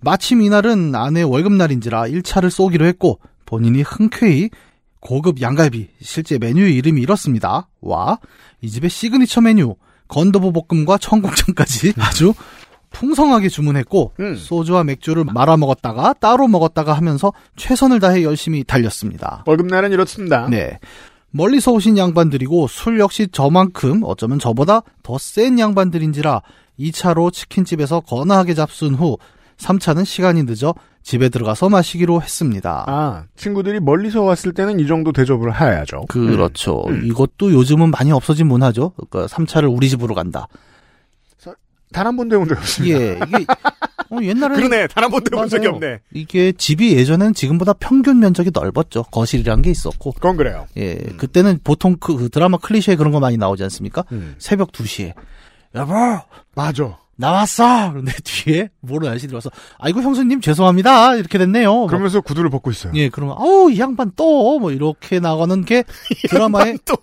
마침 0.00 0.42
이날은 0.42 0.94
아내 0.94 1.22
월급날인지라 1.22 2.02
1차를 2.04 2.50
쏘기로 2.50 2.84
했고 2.86 3.18
본인이 3.44 3.82
흔쾌히 3.82 4.50
고급 5.00 5.40
양갈비 5.40 5.88
실제 6.00 6.38
메뉴 6.38 6.66
이름이 6.66 7.00
이렇습니다. 7.00 7.68
와, 7.80 8.18
이 8.60 8.68
집의 8.70 8.90
시그니처 8.90 9.40
메뉴 9.42 9.74
건두부 10.08 10.52
볶음과 10.52 10.98
청국장까지 10.98 11.94
아주 11.98 12.34
풍성하게 12.90 13.48
주문했고 13.48 14.12
음. 14.20 14.36
소주와 14.36 14.84
맥주를 14.84 15.24
말아 15.24 15.56
먹었다가 15.56 16.14
따로 16.14 16.48
먹었다가 16.48 16.92
하면서 16.94 17.32
최선을 17.56 18.00
다해 18.00 18.22
열심히 18.22 18.64
달렸습니다. 18.64 19.42
월급날은 19.46 19.92
이렇습니다. 19.92 20.48
네. 20.48 20.78
멀리서 21.30 21.72
오신 21.72 21.98
양반들이고 21.98 22.66
술 22.68 22.98
역시 22.98 23.28
저만큼 23.30 24.00
어쩌면 24.04 24.38
저보다 24.38 24.82
더 25.02 25.18
센 25.18 25.58
양반들인지라 25.58 26.40
2차로 26.78 27.32
치킨집에서 27.32 28.00
거나하게 28.00 28.54
잡순 28.54 28.94
후 28.94 29.18
3차는 29.58 30.04
시간이 30.04 30.42
늦어 30.44 30.74
집에 31.02 31.28
들어가서 31.28 31.68
마시기로 31.68 32.20
했습니다. 32.20 32.84
아, 32.88 33.24
친구들이 33.36 33.80
멀리서 33.80 34.22
왔을 34.22 34.52
때는 34.52 34.80
이 34.80 34.86
정도 34.86 35.12
대접을 35.12 35.58
해야죠. 35.60 36.06
그렇죠. 36.08 36.84
음. 36.88 37.02
이것도 37.04 37.52
요즘은 37.52 37.90
많이 37.90 38.10
없어진 38.12 38.48
문화죠. 38.48 38.90
그러니까 39.08 39.26
3차를 39.34 39.74
우리 39.74 39.88
집으로 39.88 40.14
간다. 40.14 40.48
단 41.92 42.04
한 42.06 42.16
번도 42.16 42.34
해본 42.34 42.48
적이 42.48 42.58
없습니다. 42.60 42.98
예, 43.00 43.18
이게 43.28 43.46
어, 44.10 44.18
옛날에 44.20 44.56
그러네. 44.56 44.86
단 44.88 45.04
한 45.04 45.10
번도 45.10 45.36
해본 45.36 45.48
적이. 45.48 45.68
없네. 45.68 46.00
이게 46.12 46.50
집이 46.52 46.96
예전에는 46.96 47.32
지금보다 47.32 47.72
평균 47.74 48.18
면적이 48.18 48.50
넓었죠. 48.52 49.04
거실이란 49.04 49.62
게 49.62 49.70
있었고. 49.70 50.10
그건 50.12 50.36
그래요. 50.36 50.66
예, 50.76 50.96
그때는 51.16 51.60
보통 51.62 51.96
그, 52.00 52.16
그 52.16 52.28
드라마 52.28 52.58
클리셰 52.58 52.96
그런 52.96 53.12
거 53.12 53.20
많이 53.20 53.36
나오지 53.36 53.62
않습니까? 53.62 54.04
음. 54.10 54.34
새벽 54.38 54.72
2시에 54.72 55.14
여보 55.76 55.92
맞아. 56.56 56.98
나왔어. 57.16 57.90
그런데 57.90 58.12
뒤에 58.24 58.68
모르는 58.80 59.12
아저씨 59.12 59.26
들어와서 59.26 59.50
아이고 59.78 60.02
형수님 60.02 60.40
죄송합니다 60.40 61.16
이렇게 61.16 61.38
됐네요. 61.38 61.86
그러면서 61.86 62.20
구두를 62.20 62.50
벗고 62.50 62.70
있어요. 62.70 62.92
예, 62.94 63.08
그러면 63.08 63.36
아우 63.38 63.70
이 63.70 63.78
양반 63.78 64.12
또 64.16 64.58
뭐 64.58 64.70
이렇게 64.72 65.18
나가는 65.20 65.64
게 65.64 65.84
드라마에 66.30 66.78
또, 66.84 66.96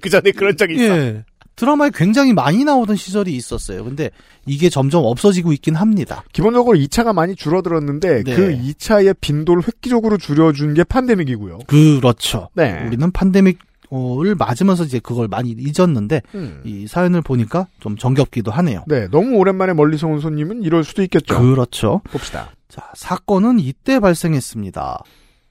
그 0.00 0.08
전에 0.10 0.30
그런 0.32 0.56
적이 0.56 0.74
있어. 0.74 0.96
예 0.98 1.24
드라마에 1.58 1.90
굉장히 1.92 2.32
많이 2.32 2.64
나오던 2.64 2.94
시절이 2.96 3.34
있었어요. 3.34 3.82
근데 3.84 4.10
이게 4.46 4.70
점점 4.70 5.04
없어지고 5.04 5.52
있긴 5.52 5.74
합니다. 5.74 6.22
기본적으로 6.32 6.78
2차가 6.78 7.12
많이 7.12 7.34
줄어들었는데 7.34 8.22
네. 8.22 8.34
그 8.36 8.52
2차의 8.56 9.16
빈도를 9.20 9.64
획기적으로 9.66 10.18
줄여준 10.18 10.74
게 10.74 10.84
팬데믹이고요. 10.84 11.58
그렇죠. 11.66 12.48
네. 12.54 12.84
우리는 12.86 13.10
팬데믹 13.10 13.58
을 13.92 14.34
맞으면서 14.34 14.84
이제 14.84 14.98
그걸 14.98 15.28
많이 15.28 15.54
잊었는데 15.58 16.20
음. 16.34 16.60
이 16.64 16.86
사연을 16.86 17.22
보니까 17.22 17.68
좀 17.80 17.96
정겹기도 17.96 18.50
하네요. 18.50 18.84
네, 18.86 19.08
너무 19.08 19.36
오랜만에 19.36 19.72
멀리서 19.72 20.06
온 20.06 20.20
손님은 20.20 20.62
이럴 20.62 20.84
수도 20.84 21.02
있겠죠. 21.02 21.38
그렇죠. 21.38 22.02
봅시다. 22.10 22.50
자, 22.68 22.82
사건은 22.94 23.58
이때 23.60 23.98
발생했습니다. 23.98 25.02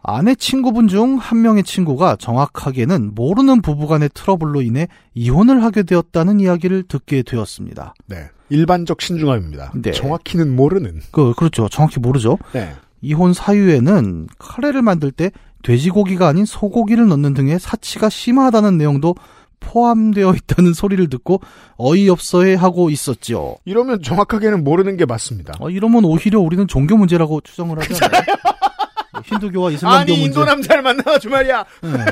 아내 0.04 0.36
친구분 0.36 0.88
중 0.88 1.18
한 1.18 1.42
명의 1.42 1.64
친구가 1.64 2.16
정확하게는 2.18 3.16
모르는 3.16 3.62
부부간의 3.62 4.12
트러블로 4.14 4.62
인해 4.62 4.88
이혼을 5.16 5.64
하게 5.64 5.84
되었다는 5.84 6.40
이야기를 6.40 6.84
듣게 6.84 7.24
되었습니다. 7.24 7.94
네. 8.06 8.28
일반적 8.50 9.02
신중함입니다. 9.02 9.74
네. 9.82 9.92
정확히는 9.92 10.56
모르는. 10.56 11.02
그, 11.12 11.34
그렇죠. 11.34 11.68
정확히 11.70 12.00
모르죠. 12.00 12.38
네. 12.54 12.72
이혼 13.02 13.34
사유에는 13.34 14.28
카레를 14.40 14.82
만들 14.82 15.12
때 15.12 15.32
돼지고기가 15.64 16.28
아닌 16.28 16.46
소고기를 16.46 17.08
넣는 17.08 17.34
등의 17.34 17.60
사치가 17.60 18.10
심하다는 18.10 18.78
내용도 18.78 19.16
포함되어 19.60 20.34
있다는 20.36 20.74
소리를 20.74 21.10
듣고 21.10 21.42
어이없어해 21.78 22.56
하고 22.56 22.90
있었죠. 22.90 23.58
이러면 23.66 24.02
정확하게는 24.02 24.64
모르는 24.64 24.98
게 24.98 25.06
맞습니다. 25.06 25.54
어, 25.60 25.70
이러면 25.70 26.06
오히려 26.06 26.40
우리는 26.40 26.68
종교 26.68 26.96
문제라고 26.96 27.42
추정을 27.42 27.80
하잖아요. 27.80 28.22
뭐 29.14 29.22
힌두교와 29.26 29.72
이슬람교 29.72 29.98
아니 29.98 30.12
문제. 30.12 30.26
인도 30.26 30.46
남자를 30.46 30.84
만나가지고 30.84 31.32
말이야. 31.34 31.66
네. 31.82 31.90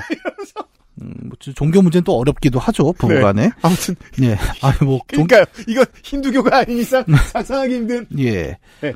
음, 1.02 1.14
뭐 1.24 1.32
종교 1.54 1.82
문제는 1.82 2.04
또 2.06 2.18
어렵기도 2.18 2.58
하죠 2.58 2.94
부부간에. 2.94 3.52
아무튼 3.62 3.96
예, 4.24 4.38
아니 4.62 4.78
뭐 4.82 5.00
종, 5.14 5.28
그러니까요. 5.28 5.44
이건 5.68 5.86
힌두교가 6.04 6.60
아닌 6.60 6.78
이상 6.80 7.04
상상하기 7.32 7.76
힘든. 7.76 8.08
예. 8.18 8.58
네. 8.82 8.94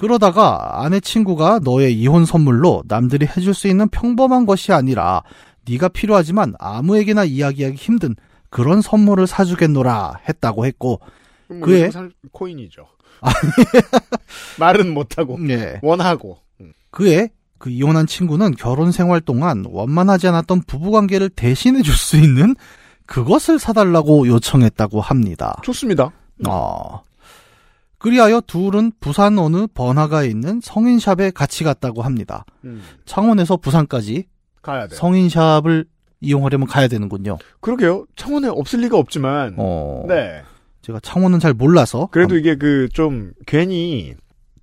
그러다가 0.00 0.82
아내 0.82 0.98
친구가 0.98 1.60
너의 1.62 1.92
이혼 1.94 2.24
선물로 2.24 2.84
남들이 2.88 3.26
해줄 3.26 3.52
수 3.52 3.68
있는 3.68 3.86
평범한 3.90 4.46
것이 4.46 4.72
아니라 4.72 5.22
네가 5.68 5.88
필요하지만 5.88 6.54
아무에게나 6.58 7.24
이야기하기 7.24 7.76
힘든 7.76 8.16
그런 8.48 8.80
선물을 8.80 9.26
사주겠노라 9.26 10.20
했다고 10.26 10.64
했고 10.64 11.00
요즘 11.50 11.90
살- 11.90 12.10
코인이죠. 12.32 12.86
말은 14.58 14.94
못하고 14.94 15.38
예. 15.50 15.78
원하고. 15.82 16.38
그에 16.90 17.28
그 17.58 17.68
이혼한 17.68 18.06
친구는 18.06 18.54
결혼 18.56 18.92
생활 18.92 19.20
동안 19.20 19.64
원만하지 19.68 20.28
않았던 20.28 20.62
부부 20.66 20.92
관계를 20.92 21.28
대신해 21.28 21.82
줄 21.82 21.94
수 21.94 22.16
있는 22.16 22.56
그것을 23.04 23.58
사달라고 23.58 24.26
요청했다고 24.28 25.02
합니다. 25.02 25.60
좋습니다. 25.62 26.10
어. 26.48 27.02
그리하여 28.00 28.40
둘은 28.46 28.92
부산 28.98 29.38
어느 29.38 29.66
번화가에 29.72 30.26
있는 30.26 30.60
성인샵에 30.62 31.30
같이 31.32 31.64
갔다고 31.64 32.02
합니다. 32.02 32.44
음, 32.64 32.82
창원에서 33.04 33.58
부산까지 33.58 34.24
가야 34.62 34.88
돼. 34.88 34.96
성인샵을 34.96 35.84
이용하려면 36.22 36.66
가야 36.66 36.88
되는군요. 36.88 37.38
그러게요. 37.60 38.06
창원에 38.16 38.48
없을 38.48 38.80
리가 38.80 38.96
없지만. 38.98 39.54
어. 39.58 40.04
네. 40.08 40.42
제가 40.82 40.98
창원은 41.00 41.38
잘 41.40 41.52
몰라서. 41.52 42.08
그래도 42.10 42.36
이게 42.36 42.56
그 42.56 42.88
좀 42.92 43.32
괜히 43.46 44.14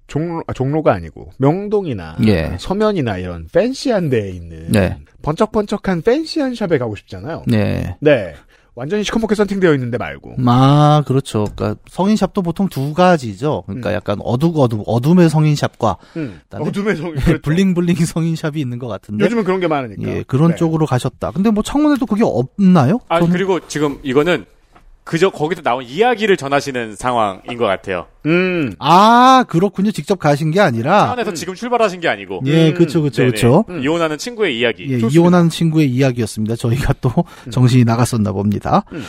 종로 0.08 0.42
아, 0.48 0.54
종로가 0.54 0.94
아니고 0.94 1.32
명동이나 1.38 2.18
예. 2.28 2.56
서면이나 2.60 3.18
이런 3.18 3.48
팬시한 3.52 4.10
데에 4.10 4.30
있는 4.32 4.72
네. 4.72 4.98
번쩍번쩍한 5.22 6.02
팬시한 6.02 6.56
샵에 6.56 6.78
가고 6.78 6.96
싶잖아요. 6.96 7.44
네. 7.46 7.98
네. 8.00 8.34
완전히 8.78 9.04
시커멓게 9.04 9.34
선팅되어 9.34 9.74
있는데 9.74 9.98
말고. 9.98 10.36
아, 10.46 11.02
그렇죠. 11.08 11.46
그러니까 11.56 11.82
성인샵도 11.90 12.44
보통 12.44 12.70
두 12.70 12.94
가지죠. 12.94 13.64
그러니까 13.66 13.90
음. 13.90 13.96
약간 13.96 14.18
어둑어둑 14.22 14.84
어둠의 14.86 15.32
성인샵과 15.32 15.98
음. 16.18 16.40
어둠의 16.52 16.96
성. 16.96 17.12
그렇죠. 17.16 17.42
블링블링 17.42 17.96
성인샵이 17.96 18.60
있는 18.62 18.78
것 18.78 18.88
같은데. 18.88 19.26
요즘은 19.26 19.46
그런 19.46 19.60
게 19.60 19.68
많으니까. 19.68 20.04
예, 20.04 20.24
그런 20.28 20.52
네. 20.52 20.56
쪽으로 20.58 20.86
가셨다. 20.86 21.32
근데 21.32 21.50
뭐 21.50 21.64
창원에도 21.64 22.06
그게 22.06 22.22
없나요? 22.24 23.00
아 23.10 23.20
저는- 23.20 23.32
그리고 23.32 23.60
지금 23.68 23.98
이거는 24.04 24.46
그저 25.08 25.30
거기서 25.30 25.62
나온 25.62 25.84
이야기를 25.84 26.36
전하시는 26.36 26.96
상황인 26.98 27.58
것 27.58 27.66
같아요. 27.66 28.08
음. 28.26 28.74
아, 28.78 29.46
그렇군요. 29.48 29.92
직접 29.92 30.20
가신 30.20 30.52
게 30.52 30.60
아니라. 30.60 31.00
창원에서 31.00 31.34
지금 31.34 31.56
출발하신 31.56 32.02
게 32.02 32.10
아니고. 32.10 32.42
예, 32.46 32.70
음, 32.70 32.74
그쵸, 32.74 33.02
그쵸, 33.02 33.22
네네. 33.22 33.32
그쵸. 33.32 33.64
음. 33.70 33.82
이혼하는 33.82 34.18
친구의 34.18 34.60
이야기. 34.60 34.84
예, 34.84 35.00
좋습니다. 35.00 35.14
이혼한 35.14 35.50
친구의 35.50 35.90
이야기였습니다. 35.90 36.58
저희가 36.58 36.94
또 37.00 37.12
정신이 37.52 37.86
나갔었나 37.86 38.34
봅니다. 38.34 38.84
음. 38.92 39.02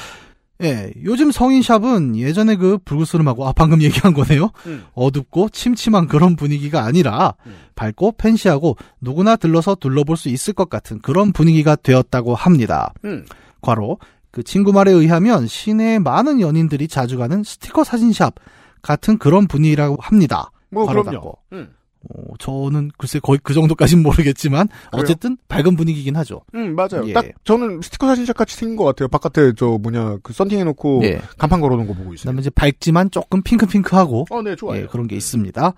예, 0.62 0.92
요즘 1.04 1.32
성인샵은 1.32 2.16
예전에 2.16 2.54
그 2.54 2.78
불구스름하고, 2.84 3.48
아, 3.48 3.52
방금 3.52 3.82
얘기한 3.82 4.14
거네요. 4.14 4.50
음. 4.66 4.84
어둡고 4.94 5.48
침침한 5.48 6.06
그런 6.06 6.36
분위기가 6.36 6.84
아니라 6.84 7.34
음. 7.46 7.56
밝고 7.74 8.12
팬시하고 8.18 8.76
누구나 9.00 9.34
들러서 9.34 9.74
둘러볼 9.74 10.16
수 10.16 10.28
있을 10.28 10.54
것 10.54 10.70
같은 10.70 11.00
그런 11.00 11.32
분위기가 11.32 11.74
되었다고 11.74 12.36
합니다. 12.36 12.92
음. 13.04 13.24
과로 13.60 13.98
그 14.30 14.42
친구 14.42 14.72
말에 14.72 14.90
의하면 14.92 15.46
시내에 15.46 15.98
많은 15.98 16.40
연인들이 16.40 16.88
자주 16.88 17.16
가는 17.18 17.42
스티커 17.42 17.84
사진샵 17.84 18.34
같은 18.82 19.18
그런 19.18 19.46
분위기라고 19.46 19.96
합니다. 20.00 20.50
뭐 20.70 20.86
그럼요. 20.86 21.34
음. 21.52 21.74
어, 22.10 22.22
저는 22.38 22.90
글쎄 22.96 23.18
거의 23.18 23.40
그 23.42 23.54
정도까지는 23.54 24.02
모르겠지만 24.02 24.68
어쨌든 24.92 25.36
밝은 25.48 25.76
분위기긴 25.76 26.16
하죠. 26.16 26.42
음, 26.54 26.76
맞아요. 26.76 27.06
예. 27.06 27.12
딱 27.12 27.26
저는 27.44 27.80
스티커 27.82 28.06
사진샵 28.06 28.36
같이 28.36 28.56
생긴 28.56 28.76
것 28.76 28.84
같아요. 28.84 29.08
바깥에 29.08 29.52
저 29.56 29.78
뭐냐 29.82 30.18
그 30.22 30.32
썬팅 30.32 30.58
해놓고 30.60 31.00
예. 31.04 31.20
간판 31.38 31.60
걸어놓은 31.60 31.86
거 31.88 31.94
보고 31.94 32.14
있어요. 32.14 32.24
그다음에 32.24 32.40
이제 32.40 32.50
밝지만 32.50 33.10
조금 33.10 33.42
핑크핑크하고 33.42 34.26
어, 34.30 34.42
네, 34.42 34.54
좋아요. 34.54 34.82
예, 34.82 34.86
그런 34.86 35.08
게 35.08 35.16
있습니다. 35.16 35.74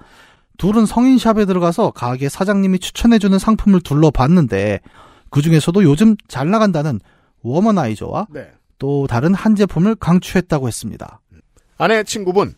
둘은 0.59 0.84
성인샵에 0.84 1.46
들어가서 1.46 1.92
가게 1.92 2.28
사장님이 2.28 2.80
추천해주는 2.80 3.38
상품을 3.38 3.80
둘러봤는데 3.80 4.80
그 5.30 5.40
중에서도 5.40 5.82
요즘 5.84 6.16
잘 6.28 6.51
나간다는 6.51 7.01
워머나이저와 7.43 8.26
네. 8.30 8.51
또 8.78 9.07
다른 9.07 9.34
한 9.34 9.55
제품을 9.55 9.95
강추했다고 9.97 10.68
했습니다. 10.68 11.20
아내 11.78 12.03
친구분 12.05 12.55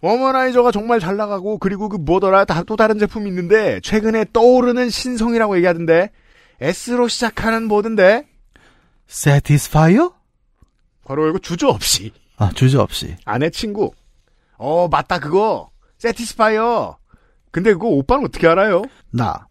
워머나이저가 0.00 0.72
정말 0.72 0.98
잘 1.00 1.16
나가고 1.16 1.58
그리고 1.58 1.88
그 1.88 1.96
뭐더라 1.96 2.44
다, 2.44 2.62
또 2.64 2.76
다른 2.76 2.98
제품이 2.98 3.28
있는데 3.28 3.80
최근에 3.80 4.26
떠오르는 4.32 4.90
신성이라고 4.90 5.56
얘기하던데 5.56 6.10
S로 6.60 7.08
시작하는 7.08 7.64
뭐던데 7.68 8.26
세티스파이어? 9.06 10.12
바로 11.04 11.28
이거 11.28 11.38
주저 11.38 11.68
없이 11.68 12.12
아 12.36 12.50
주저 12.54 12.80
없이. 12.80 13.16
아내 13.24 13.50
친구 13.50 13.92
어 14.56 14.88
맞다 14.88 15.18
그거 15.18 15.70
세티스파이어 15.98 16.96
근데 17.50 17.72
그거 17.72 17.88
오빠는 17.88 18.24
어떻게 18.24 18.48
알아요? 18.48 18.82
나 19.10 19.46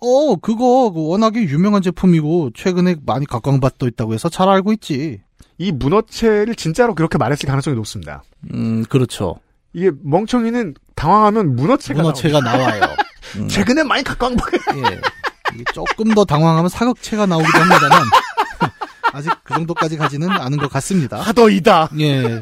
어, 0.00 0.36
그거 0.36 0.90
그 0.92 1.06
워낙에 1.08 1.40
유명한 1.42 1.82
제품이고 1.82 2.50
최근에 2.54 2.96
많이 3.04 3.26
각광받고 3.26 3.86
있다고 3.88 4.14
해서 4.14 4.28
잘 4.28 4.48
알고 4.48 4.72
있지. 4.74 5.20
이 5.58 5.72
문어체를 5.72 6.54
진짜로 6.54 6.94
그렇게 6.94 7.18
말했을 7.18 7.46
가능성이 7.46 7.76
높습니다. 7.76 8.22
음, 8.52 8.84
그렇죠. 8.88 9.36
이게 9.72 9.90
멍청이는 10.02 10.74
당황하면 10.94 11.56
문어체가, 11.56 12.00
문어체가 12.02 12.40
나와요. 12.40 12.82
음. 13.36 13.48
최근에 13.48 13.82
많이 13.82 14.02
각광받 14.04 14.46
예. 14.76 15.00
이게 15.54 15.64
조금 15.74 16.14
더 16.14 16.24
당황하면 16.24 16.68
사각체가 16.68 17.26
나오기도 17.26 17.58
합니다만 17.58 18.02
아직 19.12 19.32
그 19.44 19.54
정도까지 19.54 19.96
가지는 19.96 20.30
않은 20.30 20.58
것 20.58 20.70
같습니다. 20.70 21.20
하더이다. 21.20 21.90
예. 22.00 22.38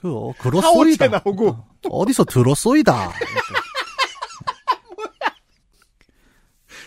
그 0.00 0.14
어, 0.14 0.32
그렇소이다. 0.38 1.08
나오고. 1.08 1.56
어디서 1.90 2.24
들었소이다. 2.24 3.10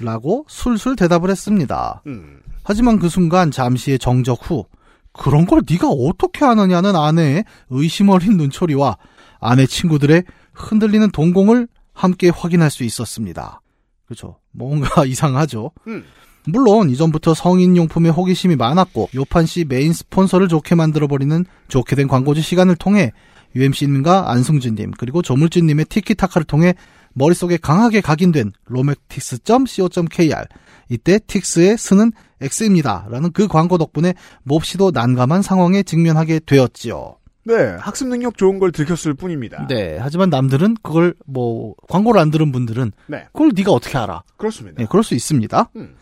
라고 0.01 0.45
술술 0.47 0.95
대답을 0.95 1.29
했습니다. 1.29 2.01
음. 2.07 2.39
하지만 2.63 2.99
그 2.99 3.09
순간 3.09 3.51
잠시의 3.51 3.99
정적 3.99 4.49
후 4.49 4.65
그런 5.13 5.45
걸 5.45 5.61
네가 5.67 5.87
어떻게 5.87 6.45
아느냐는 6.45 6.95
아내의 6.95 7.45
의심 7.69 8.09
어린 8.09 8.37
눈초리와 8.37 8.97
아내 9.39 9.65
친구들의 9.65 10.23
흔들리는 10.53 11.09
동공을 11.11 11.67
함께 11.93 12.29
확인할 12.29 12.69
수 12.69 12.83
있었습니다. 12.83 13.61
그렇죠. 14.05 14.37
뭔가 14.51 15.03
이상하죠. 15.05 15.71
음. 15.87 16.03
물론 16.45 16.89
이전부터 16.89 17.33
성인 17.33 17.75
용품에 17.75 18.09
호기심이 18.09 18.55
많았고 18.55 19.09
요팟시 19.15 19.65
메인 19.65 19.91
스폰서를 19.91 20.47
좋게 20.47 20.75
만들어 20.75 21.07
버리는 21.07 21.45
좋게 21.67 21.95
된 21.97 22.07
광고주 22.07 22.41
시간을 22.41 22.77
통해 22.77 23.11
UMC님과 23.55 24.31
안승준님 24.31 24.91
그리고 24.97 25.21
조물주님의 25.21 25.85
티키타카를 25.85 26.45
통해 26.45 26.73
머릿속에 27.17 27.57
강하게 27.57 28.01
각인된 28.01 28.53
로맥틱스.co.kr 28.65 30.45
이때 30.89 31.19
틱스의 31.25 31.77
스는 31.77 32.11
X입니다. 32.39 33.07
라는 33.09 33.31
그 33.31 33.47
광고 33.47 33.77
덕분에 33.77 34.13
몹시도 34.43 34.91
난감한 34.91 35.41
상황에 35.41 35.83
직면하게 35.83 36.41
되었지요. 36.45 37.17
네, 37.43 37.53
학습 37.79 38.09
능력 38.09 38.37
좋은 38.37 38.59
걸 38.59 38.71
들켰을 38.71 39.13
뿐입니다. 39.13 39.67
네. 39.67 39.97
하지만 39.99 40.29
남들은 40.29 40.75
그걸 40.83 41.15
뭐 41.25 41.73
광고를 41.87 42.19
안 42.21 42.29
들은 42.29 42.51
분들은 42.51 42.91
네, 43.07 43.25
그걸 43.31 43.51
네가 43.55 43.71
어떻게 43.71 43.97
알아? 43.97 44.23
그렇습니다. 44.35 44.81
네, 44.81 44.87
그럴 44.89 45.03
수 45.03 45.15
있습니다. 45.15 45.71
음. 45.77 45.95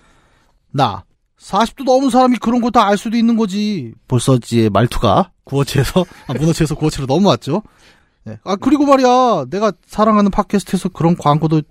나 0.72 1.06
40도 1.40 1.84
넘은 1.84 2.10
사람이 2.10 2.38
그런 2.38 2.62
걸다알 2.62 2.98
수도 2.98 3.16
있는 3.16 3.38
거지. 3.38 3.94
벌써 4.08 4.36
이제 4.36 4.70
말투가 4.74 5.32
구어체에서 5.44 6.04
아, 6.28 6.34
문어체에서 6.34 6.76
구어체로 6.76 7.06
넘어왔죠. 7.06 7.62
네. 8.26 8.40
아 8.44 8.56
그리고 8.56 8.86
말이야, 8.86 9.46
내가 9.50 9.72
사랑하는 9.86 10.32
팟캐스트에서 10.32 10.90
그런 10.90 11.16
광고도 11.16 11.62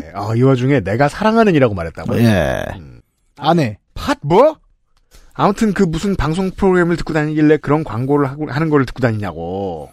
네. 0.00 0.10
아, 0.14 0.32
이 0.34 0.42
와중에 0.42 0.80
내가 0.80 1.08
사랑하는 1.08 1.54
이라고 1.54 1.74
말했다고. 1.74 2.18
예. 2.18 2.64
음. 2.76 3.00
안 3.36 3.58
해. 3.58 3.78
팟 3.94 4.14
뭐? 4.22 4.56
아무튼 5.34 5.72
그 5.72 5.82
무슨 5.82 6.16
방송 6.16 6.50
프로그램을 6.50 6.96
듣고 6.96 7.12
다니길래 7.12 7.58
그런 7.58 7.84
광고를 7.84 8.28
하고, 8.28 8.50
하는 8.50 8.70
걸 8.70 8.84
듣고 8.86 9.00
다니냐고. 9.00 9.90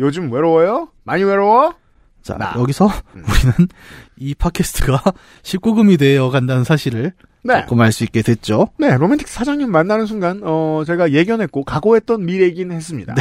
요즘 0.00 0.32
외로워요? 0.32 0.88
많이 1.04 1.22
외로워? 1.24 1.74
자 2.22 2.36
나. 2.38 2.54
여기서 2.56 2.86
음. 3.16 3.24
우리는 3.28 3.68
이 4.16 4.34
팟캐스트가 4.34 5.02
19금이 5.42 5.98
되어 5.98 6.30
간다는 6.30 6.64
사실을 6.64 7.12
네. 7.44 7.62
조금 7.62 7.80
알 7.80 7.90
수 7.92 8.04
있게 8.04 8.22
됐죠. 8.22 8.68
네, 8.78 8.96
로맨틱 8.96 9.26
사장님 9.28 9.70
만나는 9.70 10.06
순간, 10.06 10.40
어, 10.44 10.84
제가 10.86 11.10
예견했고, 11.10 11.64
각오했던 11.64 12.24
미래이긴 12.24 12.70
했습니다. 12.70 13.14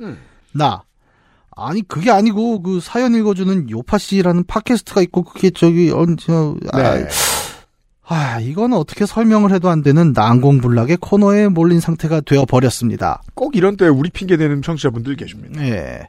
음. 0.00 0.18
나 0.52 0.84
아니 1.56 1.82
그게 1.82 2.10
아니고 2.10 2.62
그 2.62 2.80
사연 2.80 3.14
읽어주는 3.14 3.70
요파 3.70 3.98
씨라는 3.98 4.44
팟캐스트가 4.44 5.02
있고 5.02 5.22
그게 5.22 5.50
저기 5.50 5.90
언저 5.90 6.56
아, 6.72 6.94
네. 6.94 7.08
아 8.04 8.40
이거는 8.40 8.76
어떻게 8.76 9.06
설명을 9.06 9.52
해도 9.52 9.68
안 9.68 9.82
되는 9.82 10.12
난공불락의 10.12 10.96
코너에 10.96 11.48
몰린 11.48 11.78
상태가 11.78 12.20
되어 12.20 12.44
버렸습니다. 12.44 13.22
꼭 13.34 13.56
이런 13.56 13.76
때에 13.76 13.88
우리 13.88 14.10
핑계 14.10 14.36
대는 14.36 14.62
청취자분들 14.62 15.16
계십니다. 15.16 15.62
예. 15.64 16.08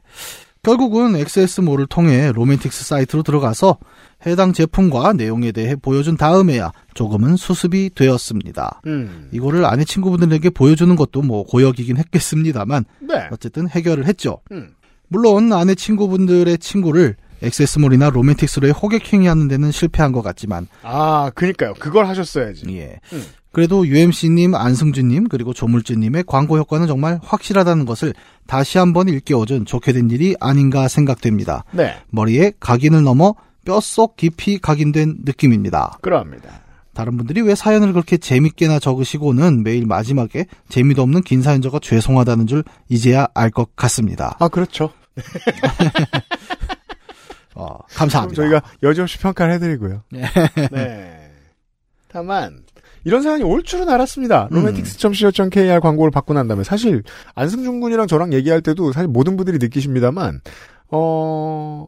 결국은 0.72 1.16
XS몰을 1.16 1.86
통해 1.86 2.30
로맨틱스 2.30 2.84
사이트로 2.84 3.24
들어가서 3.24 3.78
해당 4.24 4.52
제품과 4.52 5.14
내용에 5.14 5.50
대해 5.50 5.74
보여준 5.74 6.16
다음에야 6.16 6.70
조금은 6.94 7.34
수습이 7.34 7.90
되었습니다. 7.96 8.82
음. 8.86 9.28
이거를 9.32 9.64
아내 9.64 9.82
친구분들에게 9.84 10.50
보여주는 10.50 10.94
것도 10.94 11.22
뭐 11.22 11.42
고역이긴 11.42 11.96
했겠습니다만 11.96 12.84
네. 13.00 13.26
어쨌든 13.32 13.68
해결을 13.68 14.06
했죠. 14.06 14.38
음. 14.52 14.72
물론 15.08 15.52
아내 15.52 15.74
친구분들의 15.74 16.56
친구를 16.58 17.16
액세스몰이나 17.42 18.10
로맨틱스로의 18.10 18.72
호객행위 18.72 19.26
하는 19.26 19.48
데는 19.48 19.72
실패한 19.72 20.12
것 20.12 20.22
같지만 20.22 20.68
아, 20.84 21.32
그니까요. 21.34 21.74
그걸 21.74 22.06
하셨어야지. 22.06 22.66
예. 22.76 23.00
음. 23.12 23.24
그래도 23.52 23.86
UMC님, 23.86 24.54
안승준님, 24.54 25.28
그리고 25.28 25.52
조물주님의 25.52 26.24
광고 26.26 26.58
효과는 26.58 26.86
정말 26.86 27.18
확실하다는 27.22 27.84
것을 27.86 28.14
다시 28.46 28.78
한번 28.78 29.08
일깨워준 29.08 29.66
좋게 29.66 29.92
된 29.92 30.10
일이 30.10 30.34
아닌가 30.40 30.88
생각됩니다. 30.88 31.64
네. 31.72 31.96
머리에 32.10 32.52
각인을 32.60 33.02
넘어 33.02 33.34
뼛속 33.64 34.16
깊이 34.16 34.58
각인된 34.58 35.18
느낌입니다. 35.24 35.98
그러합니다. 36.00 36.60
다른 36.94 37.16
분들이 37.16 37.40
왜 37.40 37.54
사연을 37.54 37.92
그렇게 37.92 38.18
재밌게나 38.18 38.78
적으시고는 38.78 39.62
매일 39.62 39.86
마지막에 39.86 40.46
재미도 40.68 41.02
없는 41.02 41.22
긴 41.22 41.42
사연 41.42 41.62
적어 41.62 41.78
죄송하다는 41.78 42.46
줄 42.46 42.64
이제야 42.88 43.28
알 43.34 43.50
것 43.50 43.74
같습니다. 43.76 44.36
아, 44.40 44.48
그렇죠. 44.48 44.90
어, 47.54 47.78
감사합니다. 47.94 48.42
저희가 48.42 48.62
여지없이 48.82 49.18
평가를 49.18 49.54
해드리고요. 49.54 50.02
네. 50.10 50.22
네. 50.70 51.30
다만, 52.08 52.62
이런 53.04 53.22
사연이 53.22 53.42
올 53.42 53.62
줄은 53.62 53.88
알았습니다. 53.88 54.48
음. 54.52 54.56
로맨틱스.co.kr 54.56 55.80
광고를 55.80 56.10
받고 56.10 56.34
난 56.34 56.48
다음에 56.48 56.64
사실 56.64 57.02
안승준 57.34 57.80
군이랑 57.80 58.06
저랑 58.06 58.32
얘기할 58.32 58.60
때도 58.60 58.92
사실 58.92 59.08
모든 59.08 59.36
분들이 59.36 59.58
느끼십니다만 59.58 60.40
어 60.90 61.86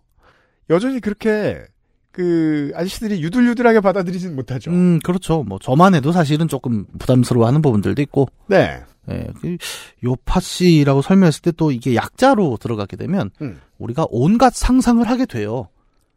여전히 0.71 1.01
그렇게 1.01 1.63
그 2.11 2.71
아저씨들이 2.75 3.21
유들유들하게 3.23 3.81
받아들이진 3.81 4.37
못하죠. 4.37 4.71
음, 4.71 5.01
그렇죠. 5.03 5.43
뭐 5.43 5.59
저만 5.61 5.95
해도 5.97 6.13
사실은 6.13 6.47
조금 6.47 6.87
부담스러워하는 6.99 7.61
부분들도 7.61 8.01
있고, 8.03 8.29
네. 8.47 8.81
예, 9.11 9.27
그 9.41 9.59
요파 10.05 10.41
씨라고 10.41 11.03
설명했을 11.03 11.43
때 11.43 11.53
또 11.57 11.73
이게 11.73 11.95
약자로 11.95 12.57
들어가게 12.61 12.97
되면 12.97 13.31
음. 13.43 13.61
우리가 13.79 14.07
온갖 14.11 14.55
상상을 14.55 15.07
하게 15.07 15.27
돼요. 15.27 15.69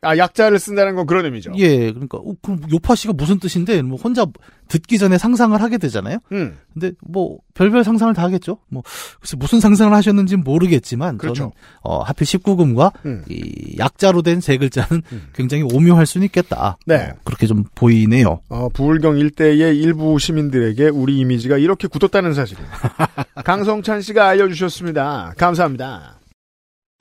아 0.07 0.17
약자를 0.17 0.57
쓴다는 0.59 0.95
건 0.95 1.05
그런 1.05 1.25
의미죠. 1.25 1.51
예, 1.57 1.91
그러니까 1.91 2.17
어, 2.17 2.33
그럼 2.41 2.61
요파 2.71 2.95
씨가 2.95 3.13
무슨 3.13 3.39
뜻인데 3.39 3.81
뭐 3.81 3.97
혼자 3.97 4.25
듣기 4.69 4.97
전에 4.97 5.17
상상을 5.17 5.59
하게 5.61 5.77
되잖아요. 5.77 6.19
음. 6.31 6.57
근데 6.73 6.91
뭐 7.05 7.39
별별 7.53 7.83
상상을 7.83 8.13
다 8.13 8.23
하겠죠. 8.23 8.59
뭐 8.69 8.83
글쎄 9.19 9.35
무슨 9.37 9.59
상상을 9.59 9.93
하셨는지 9.93 10.35
는 10.35 10.43
모르겠지만 10.43 11.17
그렇죠. 11.17 11.35
저는 11.35 11.51
어, 11.81 12.01
하필 12.03 12.25
19금과 12.25 12.93
음. 13.05 13.23
이 13.29 13.75
약자로 13.77 14.21
된 14.21 14.37
세 14.41 14.57
글자는 14.57 15.01
음. 15.11 15.27
굉장히 15.33 15.63
오묘할 15.63 16.05
수는 16.05 16.23
있겠다. 16.25 16.77
네. 16.85 17.09
어, 17.11 17.15
그렇게 17.25 17.47
좀 17.47 17.65
보이네요. 17.75 18.39
어, 18.49 18.69
부울경 18.69 19.17
일대의 19.17 19.77
일부 19.77 20.17
시민들에게 20.19 20.87
우리 20.89 21.17
이미지가 21.17 21.57
이렇게 21.57 21.87
굳었다는 21.87 22.33
사실을 22.33 22.63
강성찬 23.43 24.01
씨가 24.01 24.27
알려 24.27 24.47
주셨습니다. 24.47 25.33
감사합니다. 25.37 26.19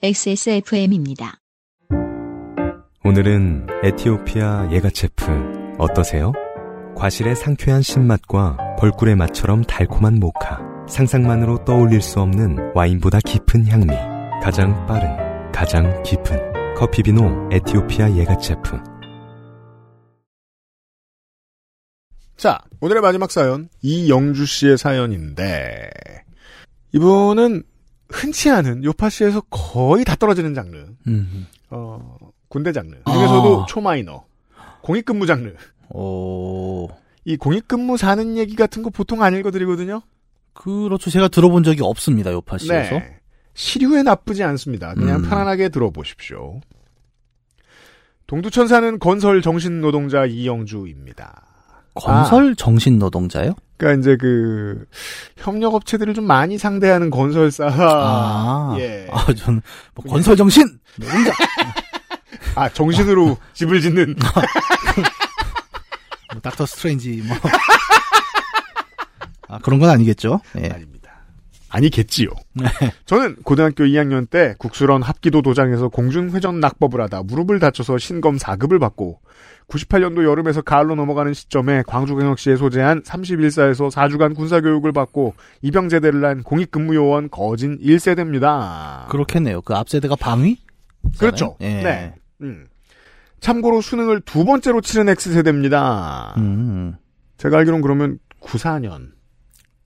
XSFM입니다. 0.03 1.39
오늘은 3.07 3.69
에티오피아 3.85 4.71
예가체프 4.73 5.77
어떠세요? 5.79 6.33
과실의 6.97 7.37
상쾌한 7.37 7.81
신맛과 7.81 8.75
벌꿀의 8.81 9.15
맛처럼 9.15 9.63
달콤한 9.63 10.19
모카. 10.19 10.61
상상만으로 10.89 11.65
떠올릴 11.65 12.01
수 12.03 12.19
없는 12.19 12.73
와인보다 12.75 13.21
깊은 13.21 13.69
향미. 13.69 13.95
가장 14.43 14.85
빠른, 14.87 15.53
가장 15.53 16.03
깊은 16.03 16.75
커피 16.77 17.05
비노 17.05 17.49
에티오피아 17.53 18.17
예가체프. 18.17 18.77
자, 22.37 22.59
오늘의 22.81 23.03
마지막 23.03 23.31
사연 23.31 23.69
이영주 23.83 24.47
씨의 24.47 24.79
사연인데 24.79 25.91
이분은 26.93 27.63
흔치 28.11 28.51
않은 28.51 28.83
요파 28.83 29.11
씨에서 29.11 29.43
거의 29.43 30.05
다 30.05 30.17
떨어지는 30.17 30.55
장르. 30.55 30.89
음. 31.07 31.47
어, 31.71 32.17
군대 32.49 32.73
장르. 32.73 32.97
중에서도 33.07 33.63
아. 33.63 33.67
초마이너. 33.67 34.25
공익근무 34.83 35.27
장르. 35.27 35.55
어, 35.89 36.87
이 37.25 37.37
공익근무 37.37 37.97
사는 37.97 38.37
얘기 38.37 38.55
같은 38.57 38.83
거 38.83 38.91
보통 38.91 39.23
안 39.23 39.35
읽어드리거든요. 39.35 40.03
그렇죠. 40.53 41.11
제가 41.11 41.29
들어본 41.29 41.65
적이 41.65 41.83
없습니다. 41.83 42.33
요파씨에서. 42.33 42.95
네. 42.95 43.17
시류에 43.55 44.03
나쁘지 44.03 44.43
않습니다. 44.45 44.95
그냥 44.95 45.21
음. 45.25 45.29
편안하게 45.29 45.71
들어보십시오. 45.71 46.61
동두천 48.27 48.69
사는 48.69 48.99
건설 48.99 49.41
정신 49.43 49.81
노동자 49.81 50.27
이영주입니다. 50.27 51.43
건설 51.95 52.55
정신 52.55 52.99
노동자요? 52.99 53.55
그러니까 53.79 54.01
이제 54.01 54.17
그 54.17 54.85
협력 55.37 55.75
업체들을 55.75 56.13
좀 56.15 56.27
많이 56.27 56.59
상대하는 56.59 57.11
건설사. 57.11 57.67
아, 57.69 58.77
예. 58.79 59.07
아, 59.11 59.33
저는 59.33 59.63
뭐 59.95 60.05
건설 60.05 60.37
정신 60.37 60.79
노동자. 60.99 61.33
아, 62.57 62.69
정신으로 62.69 63.37
집을 63.55 63.81
짓는. 63.81 64.17
뭐 66.33 66.41
닥터 66.43 66.67
스트레인지 66.67 67.23
뭐. 67.27 67.37
아, 69.49 69.59
그런 69.59 69.79
건 69.79 69.91
아니겠죠? 69.91 70.41
예. 70.59 70.71
아닙니다. 70.71 70.97
아니겠지요. 71.69 72.29
네. 72.55 72.65
저는 73.05 73.37
고등학교 73.43 73.85
2학년 73.85 74.29
때 74.29 74.55
국수런 74.59 75.03
합기도 75.03 75.43
도장에서 75.43 75.89
공중회전 75.89 76.61
낙법을 76.61 77.01
하다 77.03 77.25
무릎을 77.25 77.59
다쳐서 77.59 77.99
신검 77.99 78.39
4급을 78.39 78.81
받고 78.81 79.21
98년도 79.69 80.25
여름에서 80.25 80.63
가을로 80.63 80.95
넘어가는 80.95 81.35
시점에 81.35 81.83
광주광역시에 81.87 82.57
소재한 82.57 83.03
31사에서 83.03 83.91
4주간 83.91 84.35
군사교육을 84.37 84.93
받고 84.93 85.35
입영제대를 85.63 86.21
난 86.21 86.43
공익근무요원 86.43 87.31
거진 87.31 87.79
1세대입니다. 87.81 89.09
그렇겠네요. 89.09 89.61
그 89.63 89.75
앞세대가 89.75 90.17
방위? 90.17 90.59
그렇죠. 91.19 91.57
예. 91.61 91.83
네. 91.83 92.15
음. 92.43 92.67
참고로 93.41 93.81
수능을 93.81 94.21
두 94.23 94.45
번째로 94.45 94.81
치른 94.81 95.09
X세대입니다. 95.09 96.35
음. 96.39 96.97
제가 97.37 97.59
알기로는 97.59 97.83
그러면 97.83 98.19
94년. 98.41 99.11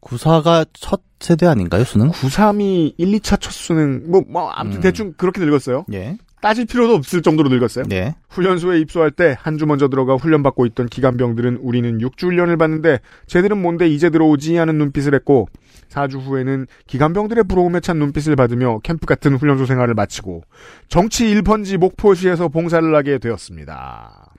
구사가 0.01 0.65
첫 0.73 1.03
세대 1.21 1.47
아닌가요, 1.47 1.85
수능? 1.85 2.11
93이 2.11 2.95
1, 2.97 3.13
2차 3.21 3.41
첫 3.41 3.53
수능, 3.53 4.11
뭐, 4.11 4.23
뭐, 4.27 4.51
아무튼 4.51 4.79
음. 4.79 4.83
대충 4.83 5.13
그렇게 5.17 5.41
늙었어요. 5.41 5.85
예. 5.93 6.17
따질 6.41 6.65
필요도 6.67 6.95
없을 6.95 7.21
정도로 7.23 7.49
늙었어요. 7.51 7.85
네. 7.89 8.15
훈련소에 8.31 8.79
입소할 8.81 9.11
때 9.11 9.37
한 9.39 9.59
주 9.59 9.67
먼저 9.67 9.89
들어가 9.89 10.15
훈련받고 10.17 10.65
있던 10.67 10.87
기간병들은 10.89 11.57
우리는 11.57 11.99
6주 11.99 12.27
훈련을 12.29 12.57
받는데 12.57 13.01
쟤들은 13.27 13.61
뭔데 13.61 13.89
이제 13.89 14.09
들어오지 14.11 14.57
하는 14.57 14.79
눈빛을 14.79 15.15
했고 15.15 15.49
4주 15.91 16.21
후에는 16.21 16.67
기간병들의 16.87 17.45
부러움에 17.45 17.81
찬 17.81 17.99
눈빛을 17.99 18.37
받으며 18.37 18.79
캠프 18.83 19.07
같은 19.07 19.37
훈련소 19.37 19.67
생활을 19.67 19.95
마치고 19.95 20.43
정치 20.89 21.25
1번지 21.35 21.77
목포시에서 21.77 22.49
봉사를 22.49 22.95
하게 22.95 23.19
되었습니다. 23.19 24.33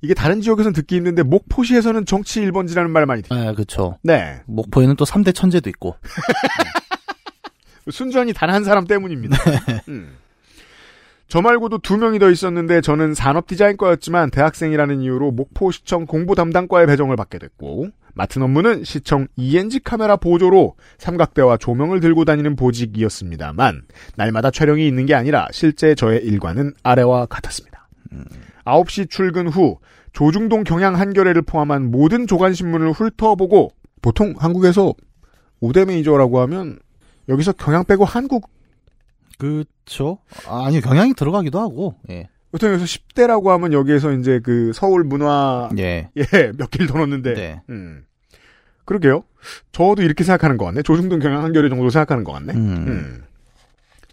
이게 0.00 0.14
다른 0.14 0.40
지역에서는 0.40 0.72
듣기 0.74 0.96
힘든데 0.96 1.24
목포시에서는 1.24 2.04
정치 2.06 2.40
1번지라는 2.40 2.88
말을 2.90 3.06
많이 3.06 3.22
들어요. 3.22 3.48
아, 3.48 3.52
그렇죠. 3.52 3.98
네. 4.02 4.40
목포에는 4.46 4.96
또 4.96 5.04
3대 5.04 5.34
천재도 5.34 5.68
있고. 5.70 5.96
순전히 7.90 8.32
단 8.32 8.50
한 8.50 8.64
사람 8.64 8.86
때문입니다. 8.86 9.36
음. 9.88 10.16
저 11.28 11.42
말고도 11.42 11.78
두 11.78 11.98
명이 11.98 12.18
더 12.18 12.30
있었는데 12.30 12.80
저는 12.80 13.12
산업 13.12 13.46
디자인과였지만 13.46 14.30
대학생이라는 14.30 15.02
이유로 15.02 15.30
목포시청 15.32 16.06
공보 16.06 16.34
담당과에 16.34 16.86
배정을 16.86 17.16
받게 17.16 17.38
됐고 17.38 17.88
맡은 18.14 18.40
업무는 18.40 18.82
시청 18.82 19.28
ENG 19.36 19.80
카메라 19.80 20.16
보조로 20.16 20.74
삼각대와 20.96 21.58
조명을 21.58 22.00
들고 22.00 22.24
다니는 22.24 22.56
보직이었습니다만 22.56 23.82
날마다 24.16 24.50
촬영이 24.50 24.88
있는 24.88 25.04
게 25.04 25.14
아니라 25.14 25.46
실제 25.52 25.94
저의 25.94 26.24
일과는 26.24 26.72
아래와 26.82 27.26
같았습니다. 27.26 27.88
9시 28.64 29.10
출근 29.10 29.48
후 29.48 29.78
조중동 30.12 30.64
경향 30.64 30.96
한겨레를 30.98 31.42
포함한 31.42 31.90
모든 31.90 32.26
조간신문을 32.26 32.92
훑어보고 32.92 33.70
보통 34.00 34.34
한국에서 34.38 34.94
5대 35.60 35.86
메이저라고 35.86 36.40
하면 36.40 36.78
여기서 37.28 37.52
경향 37.52 37.84
빼고 37.84 38.06
한국 38.06 38.50
그렇죠. 39.38 40.18
아, 40.46 40.66
아니 40.66 40.80
경향이 40.80 41.14
들어가기도 41.14 41.58
하고. 41.60 41.94
예. 42.10 42.28
보통 42.50 42.70
여기서 42.72 42.84
10대라고 42.86 43.46
하면 43.48 43.72
여기에서 43.72 44.12
이제 44.12 44.40
그 44.42 44.72
서울 44.74 45.04
문화 45.04 45.68
예. 45.78 46.10
예, 46.16 46.52
몇 46.56 46.70
개를 46.70 46.86
더 46.86 46.98
넣는데. 46.98 47.34
네. 47.34 47.62
음. 47.70 48.04
그러게요. 48.84 49.22
저도 49.72 50.02
이렇게 50.02 50.24
생각하는 50.24 50.56
것 50.56 50.64
같네. 50.66 50.82
조중동 50.82 51.20
경향 51.20 51.44
한겨레 51.44 51.68
정도 51.68 51.90
생각하는 51.90 52.24
것 52.24 52.32
같네. 52.32 52.54
음. 52.54 52.84
음. 52.88 53.24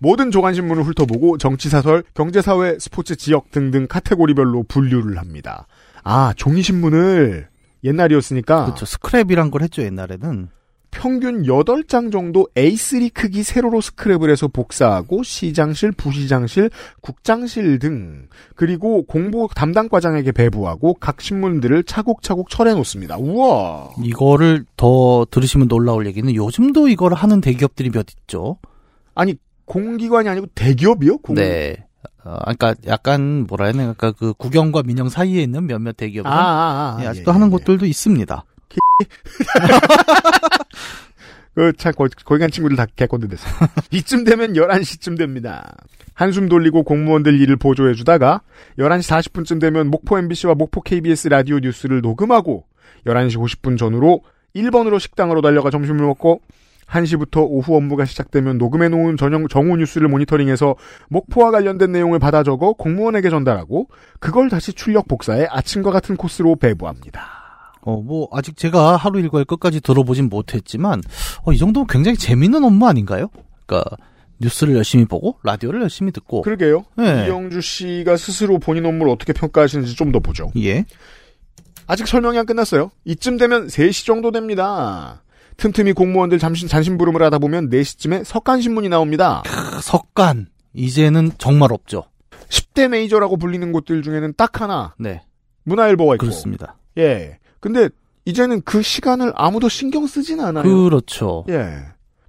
모든 0.02 0.30
조간신문을 0.30 0.84
훑어보고 0.84 1.38
정치사설, 1.38 2.04
경제사회, 2.14 2.78
스포츠 2.80 3.16
지역 3.16 3.52
등등 3.52 3.88
카테고리별로 3.88 4.64
분류를 4.64 5.18
합니다. 5.18 5.68
아, 6.04 6.34
종이신문을 6.36 7.48
옛날이었으니까 7.86 8.66
그렇죠. 8.66 8.86
스크랩이란 8.86 9.52
걸 9.52 9.62
했죠, 9.62 9.82
옛날에는. 9.82 10.50
평균 10.96 11.44
8장 11.44 12.10
정도 12.10 12.48
A3 12.56 13.14
크기 13.14 13.44
세로로 13.44 13.82
스크랩을 13.82 14.30
해서 14.30 14.48
복사하고 14.48 15.24
시장실, 15.24 15.92
부시장실, 15.92 16.70
국장실 17.02 17.80
등 17.80 18.30
그리고 18.56 19.04
공보 19.04 19.50
담당 19.54 19.90
과장에게 19.90 20.32
배부하고 20.32 20.94
각 20.96 21.20
신문들을 21.20 21.84
차곡차곡 21.84 22.50
철해 22.50 22.74
놓습니다. 22.76 23.18
우와. 23.18 23.90
이거를 24.04 24.64
더 24.78 25.28
들으시면 25.30 25.68
놀라울 25.68 26.08
얘기는 26.08 26.34
요즘도 26.34 26.88
이걸 26.88 27.14
하는 27.14 27.42
대기업들이 27.42 27.90
몇 27.90 28.06
있죠. 28.12 28.58
아니 29.14 29.36
공기관이 29.66 30.30
아니고 30.30 30.48
대기업이요? 30.56 31.18
공... 31.18 31.36
네. 31.36 31.76
어, 32.24 32.38
그러니까 32.40 32.74
약간 32.88 33.46
뭐라 33.48 33.66
해야 33.66 33.74
되나, 33.74 33.94
그러니까 33.94 34.14
그 34.14 34.34
국영과 34.34 34.82
민영 34.84 35.10
사이에 35.10 35.44
있는 35.44 35.68
몇몇 35.68 35.98
대기업은 35.98 36.32
아, 36.32 36.34
아, 36.34 36.98
아, 36.98 36.98
예, 37.02 37.08
아, 37.08 37.10
아직도 37.10 37.32
예, 37.32 37.34
하는 37.34 37.48
예. 37.48 37.52
곳들도 37.52 37.86
있습니다. 37.86 38.46
그, 41.54 41.72
참, 41.78 41.94
거, 41.94 42.08
거기 42.26 42.40
간 42.40 42.52
친구들 42.52 42.76
다 42.76 42.86
개꼰대 42.96 43.28
됐어요. 43.28 43.54
이쯤 43.92 44.26
되면 44.26 44.54
11시쯤 44.54 45.18
됩니다. 45.18 45.76
한숨 46.14 46.50
돌리고 46.50 46.84
공무원들 46.84 47.40
일을 47.40 47.56
보조해 47.56 47.94
주다가, 47.94 48.42
11시 48.78 49.32
40분쯤 49.32 49.62
되면 49.62 49.90
목포 49.90 50.18
MBC와 50.18 50.56
목포 50.56 50.82
KBS 50.82 51.30
라디오 51.30 51.60
뉴스를 51.60 52.02
녹음하고, 52.02 52.66
11시 53.06 53.38
50분 53.38 53.78
전후로 53.78 54.24
1번으로 54.56 55.00
식당으로 55.00 55.42
달려가 55.42 55.70
점심을 55.70 56.06
먹고, 56.06 56.42
1시부터 56.88 57.46
오후 57.50 57.76
업무가 57.76 58.06
시작되면 58.06 58.58
녹음해 58.58 58.90
놓은 58.90 59.18
전용 59.18 59.48
정오 59.48 59.78
뉴스를 59.78 60.08
모니터링해서 60.08 60.76
목포와 61.10 61.52
관련된 61.52 61.92
내용을 61.92 62.20
받아 62.20 62.44
적어 62.44 62.74
공무원에게 62.74 63.30
전달하고, 63.30 63.88
그걸 64.20 64.50
다시 64.50 64.74
출력 64.74 65.08
복사해 65.08 65.48
아침과 65.50 65.92
같은 65.92 66.16
코스로 66.16 66.56
배부합니다. 66.58 67.45
어, 67.86 68.02
뭐, 68.02 68.28
아직 68.32 68.58
제가 68.58 68.96
하루 68.98 69.20
일과를 69.20 69.46
끝까지 69.46 69.80
들어보진 69.80 70.28
못했지만, 70.30 71.02
어, 71.44 71.54
이 71.54 71.58
정도면 71.58 71.88
굉장히 71.88 72.18
재밌는 72.18 72.64
업무 72.64 72.88
아닌가요? 72.88 73.30
그러니까, 73.66 73.96
뉴스를 74.40 74.76
열심히 74.76 75.06
보고, 75.06 75.38
라디오를 75.44 75.82
열심히 75.82 76.12
듣고. 76.12 76.42
그러게요. 76.42 76.84
네. 76.98 77.28
이영주 77.28 77.62
씨가 77.62 78.18
스스로 78.18 78.60
본인 78.60 78.86
업무를 78.86 79.12
어떻게 79.14 79.32
평가하시는지 79.34 79.96
좀 79.96 80.12
더 80.12 80.20
보죠. 80.20 80.52
예. 80.58 80.84
아직 81.88 82.08
설명이 82.08 82.38
안 82.38 82.46
끝났어요. 82.46 82.92
이쯤 83.06 83.38
되면 83.38 83.68
3시 83.68 84.06
정도 84.06 84.32
됩니다. 84.32 85.24
틈틈이 85.58 85.94
공무원들 85.94 86.40
잠시 86.40 86.68
잔심부름을 86.68 87.22
하다 87.22 87.38
보면 87.38 87.70
4시쯤에 87.70 88.24
석간신문이 88.26 88.90
나옵니다. 88.90 89.44
크, 89.46 89.82
석간. 89.82 90.48
이제는 90.74 91.32
정말 91.38 91.72
없죠. 91.72 92.04
10대 92.50 92.88
메이저라고 92.90 93.38
불리는 93.38 93.72
곳들 93.72 94.02
중에는 94.02 94.34
딱 94.36 94.60
하나, 94.62 94.94
네. 95.00 95.22
문화일보가 95.64 96.16
있고. 96.16 96.26
그렇습니다. 96.26 96.78
예. 96.98 97.38
근데 97.66 97.90
이제는 98.26 98.62
그 98.62 98.84
시간을 98.84 99.34
아무도 99.34 99.70
신경 99.70 100.06
쓰진 100.06 100.40
않아요. 100.40 100.62
그렇죠. 100.64 101.46
예. 101.50 101.80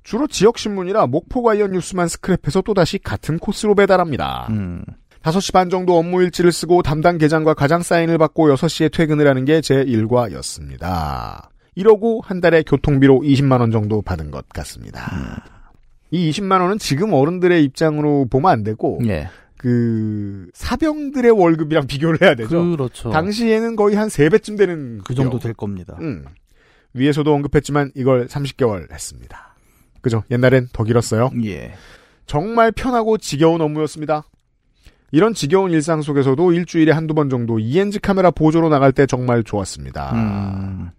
주로 0.03 0.26
지역 0.26 0.57
신문이라 0.57 1.09
목포 1.09 1.43
관련 1.43 1.72
뉴스만 1.72 2.07
스크랩해서 2.07 2.64
또다시 2.64 2.97
같은 2.97 3.39
코스로 3.39 3.74
배달합니다. 3.74 4.47
음. 4.49 4.82
5시 5.22 5.53
반 5.53 5.68
정도 5.68 5.99
업무 5.99 6.22
일지를 6.22 6.53
쓰고 6.53 6.82
담당 6.82 7.18
계장과 7.18 7.53
과장 7.53 7.82
사인을 7.82 8.16
받고 8.16 8.49
6시에 8.55 8.91
퇴근을 8.91 9.28
하는 9.28 9.45
게 9.45 9.61
제 9.61 9.74
일과였습니다. 9.82 11.51
이러고 11.74 12.22
한 12.24 12.41
달에 12.41 12.62
교통비로 12.62 13.20
20만 13.20 13.61
원 13.61 13.70
정도 13.70 14.01
받은 14.01 14.30
것 14.30 14.49
같습니다. 14.49 15.43
이 16.12 16.30
20만 16.30 16.62
원은 16.62 16.78
지금 16.78 17.12
어른들의 17.12 17.62
입장으로 17.62 18.26
보면 18.30 18.51
안 18.51 18.62
되고 18.62 19.01
예. 19.07 19.28
그 19.67 20.49
사병들의 20.55 21.29
월급이랑 21.33 21.89
비교를 21.89 22.21
해야 22.23 22.37
되죠. 22.37 22.71
그렇죠. 22.71 23.11
당시에는 23.11 23.75
거의 23.75 23.97
한 23.97 24.07
3배쯤 24.07 24.57
되는 24.57 25.01
그 25.05 25.12
정도. 25.17 25.41
될 25.41 25.55
겁니다. 25.55 25.97
음. 26.01 26.25
위에서도 26.95 27.35
언급했지만 27.35 27.91
이걸 27.97 28.29
30개월 28.29 28.93
했습니다. 28.93 29.57
그죠? 30.03 30.23
옛날엔 30.31 30.69
더 30.73 30.85
길었어요. 30.85 31.33
예. 31.47 31.75
정말 32.26 32.71
편하고 32.71 33.18
지겨운 33.18 33.61
업무였습니다. 33.61 34.22
이런 35.11 35.34
지겨운 35.34 35.72
일상 35.72 36.01
속에서도 36.01 36.53
일주일에 36.53 36.93
한두 36.93 37.13
번 37.14 37.29
정도 37.29 37.59
ENG 37.59 37.99
카메라 37.99 38.30
보조로 38.30 38.68
나갈 38.68 38.93
때 38.93 39.05
정말 39.07 39.43
좋았습니다. 39.43 40.13
음. 40.14 40.91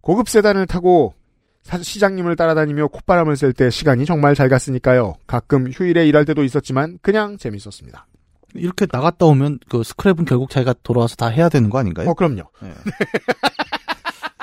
고급 0.00 0.28
세단을 0.28 0.66
타고 0.66 1.14
사- 1.14 1.21
시장님을 1.64 2.36
따라다니며 2.36 2.88
콧바람을 2.88 3.36
쐴 3.36 3.52
때 3.52 3.70
시간이 3.70 4.04
정말 4.04 4.34
잘 4.34 4.48
갔으니까요. 4.48 5.14
가끔 5.26 5.70
휴일에 5.70 6.06
일할 6.06 6.24
때도 6.24 6.44
있었지만 6.44 6.98
그냥 7.02 7.38
재밌었습니다. 7.38 8.06
이렇게 8.54 8.86
나갔다 8.90 9.26
오면 9.26 9.60
그 9.70 9.80
스크랩은 9.80 10.26
결국 10.26 10.50
자기가 10.50 10.74
돌아와서 10.82 11.16
다 11.16 11.28
해야 11.28 11.48
되는 11.48 11.70
거 11.70 11.78
아닌가요? 11.78 12.10
어, 12.10 12.14
그럼요. 12.14 12.42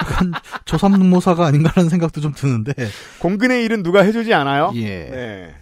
약간 0.01 0.31
조삼모사가 0.65 1.45
아닌가라는 1.45 1.89
생각도 1.89 2.21
좀 2.21 2.33
드는데. 2.33 2.73
공근의 3.19 3.63
일은 3.65 3.83
누가 3.83 4.01
해주지 4.01 4.33
않아요? 4.33 4.71
예. 4.75 5.09
네. 5.09 5.55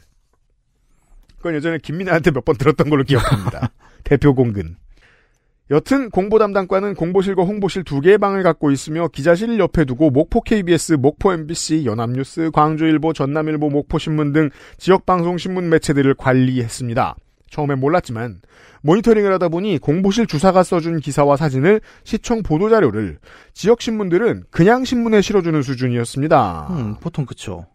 그건 1.38 1.56
예전에 1.56 1.78
김민아한테 1.80 2.32
몇 2.32 2.46
번 2.46 2.56
들었던 2.58 2.90
걸로 2.90 3.04
기억합니다. 3.04 3.72
대표 4.06 4.34
공근. 4.34 4.78
여튼 5.70 6.10
공보 6.10 6.40
담당과는 6.40 6.96
공보실과 6.96 7.44
홍보실 7.44 7.84
두 7.84 8.00
개의 8.00 8.18
방을 8.18 8.42
갖고 8.42 8.72
있으며 8.72 9.10
기자실 9.10 9.60
옆에 9.60 9.84
두고 9.84 10.12
목포 10.12 10.42
KBS, 10.42 10.94
목포 10.94 11.34
MBC, 11.34 11.86
연합뉴스, 11.86 12.52
광주일보, 12.52 13.12
전남일보, 13.14 13.70
목포신문 13.70 14.32
등 14.32 14.50
지역 14.78 15.06
방송 15.06 15.38
신문 15.38 15.70
매체들을 15.70 16.14
관리했습니다. 16.16 17.16
처음엔 17.50 17.80
몰랐지만 17.80 18.42
모니터링을 18.82 19.34
하다 19.34 19.50
보니 19.50 19.80
공보실 19.80 20.28
주사가 20.28 20.64
써준 20.64 21.00
기사와 21.00 21.36
사진을 21.36 21.82
시청 22.04 22.44
보도 22.44 22.70
자료를 22.70 23.20
지역 23.54 23.82
신문들은 23.82 24.46
그냥 24.50 24.86
신문에 24.86 25.22
실어주는 25.22 25.62
수준이었습니다. 25.62 26.68
음, 26.72 26.96
보통 27.02 27.26
그쵸. 27.26 27.66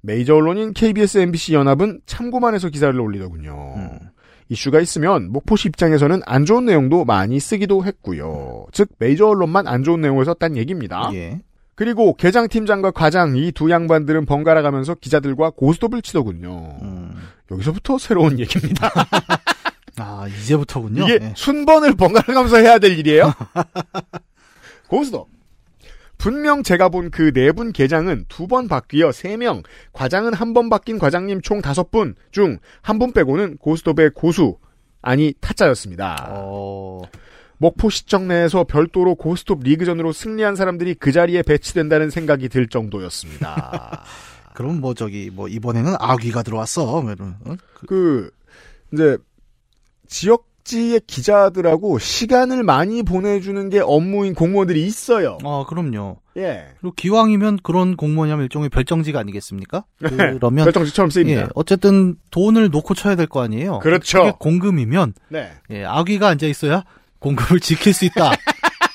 메이저 0.00 0.36
언론인 0.36 0.72
KBS, 0.72 1.18
MBC 1.18 1.54
연합은 1.54 2.00
참고만 2.06 2.54
해서 2.54 2.68
기사를 2.68 2.98
올리더군요. 2.98 3.74
음. 3.76 3.98
이슈가 4.48 4.80
있으면 4.80 5.32
목포시 5.32 5.68
입장에서는 5.68 6.20
안 6.24 6.44
좋은 6.44 6.64
내용도 6.66 7.04
많이 7.04 7.40
쓰기도 7.40 7.84
했고요. 7.84 8.66
즉 8.72 8.88
메이저 8.98 9.26
언론만 9.26 9.66
안 9.66 9.82
좋은 9.82 10.00
내용을 10.00 10.24
썼다는 10.24 10.56
얘기입니다. 10.56 11.10
예. 11.14 11.40
그리고 11.74 12.14
개장 12.14 12.48
팀장과 12.48 12.92
과장 12.92 13.36
이 13.36 13.52
두 13.52 13.70
양반들은 13.70 14.24
번갈아 14.24 14.62
가면서 14.62 14.94
기자들과 14.94 15.50
고스톱을 15.50 16.00
치더군요. 16.02 16.78
음. 16.82 17.10
여기서부터 17.50 17.98
새로운 17.98 18.38
얘기입니다. 18.38 18.90
아, 19.98 20.26
이제부터군요. 20.28 21.02
이게 21.04 21.18
예. 21.20 21.32
순번을 21.36 21.94
번갈아 21.96 22.22
가면서 22.32 22.58
해야 22.58 22.78
될 22.78 22.98
일이에요. 22.98 23.32
고스톱. 24.88 25.28
분명 26.18 26.62
제가 26.62 26.88
본 26.88 27.10
그 27.10 27.30
네 27.32 27.52
분 27.52 27.72
계장은 27.72 28.24
두 28.28 28.46
번 28.48 28.68
바뀌어 28.68 29.12
세 29.12 29.36
명, 29.36 29.62
과장은 29.92 30.32
한 30.34 30.54
번 30.54 30.68
바뀐 30.70 30.98
과장님 30.98 31.40
총 31.42 31.60
다섯 31.60 31.90
분 31.90 32.14
중 32.32 32.58
한 32.82 32.98
분 32.98 33.12
빼고는 33.12 33.58
고스톱의 33.58 34.10
고수, 34.14 34.56
아니 35.02 35.34
타짜였습니다. 35.40 36.28
어, 36.30 37.02
목포 37.58 37.90
시청 37.90 38.28
내에서 38.28 38.64
별도로 38.64 39.14
고스톱 39.14 39.62
리그전으로 39.62 40.12
승리한 40.12 40.56
사람들이 40.56 40.94
그 40.94 41.12
자리에 41.12 41.42
배치된다는 41.42 42.10
생각이 42.10 42.48
들 42.48 42.66
정도였습니다. 42.68 44.02
그럼 44.54 44.80
뭐 44.80 44.94
저기 44.94 45.30
뭐 45.32 45.48
이번에는 45.48 45.94
아귀가 45.98 46.42
들어왔어. 46.42 47.02
뭐 47.02 47.12
이런, 47.12 47.36
어? 47.44 47.54
그- 47.74 47.86
그 47.86 48.30
이제 48.92 49.18
지역 50.06 50.45
지의 50.66 51.00
기자들하고 51.06 51.98
시간을 52.00 52.64
많이 52.64 53.04
보내주는 53.04 53.68
게 53.70 53.78
업무인 53.80 54.34
공무원들이 54.34 54.84
있어요. 54.84 55.38
아, 55.44 55.64
그럼요. 55.68 56.18
예. 56.36 56.66
그리고 56.80 56.92
기왕이면 56.96 57.60
그런 57.62 57.96
공무원이면 57.96 58.42
일종의 58.42 58.68
별정직 58.68 59.14
아니겠습니까? 59.16 59.84
그러면 59.98 60.64
결정지처럼 60.64 61.10
쓰입니다. 61.10 61.42
예, 61.42 61.46
어쨌든 61.54 62.16
돈을 62.32 62.70
놓고 62.70 62.94
쳐야 62.94 63.14
될 63.14 63.26
거 63.28 63.42
아니에요. 63.42 63.78
그렇죠. 63.78 64.36
공금이면 64.38 65.14
네. 65.28 65.52
예, 65.70 65.84
아귀가 65.84 66.28
앉아 66.28 66.46
있어야 66.46 66.84
공금을 67.20 67.60
지킬 67.60 67.92
수 67.94 68.04
있다. 68.04 68.32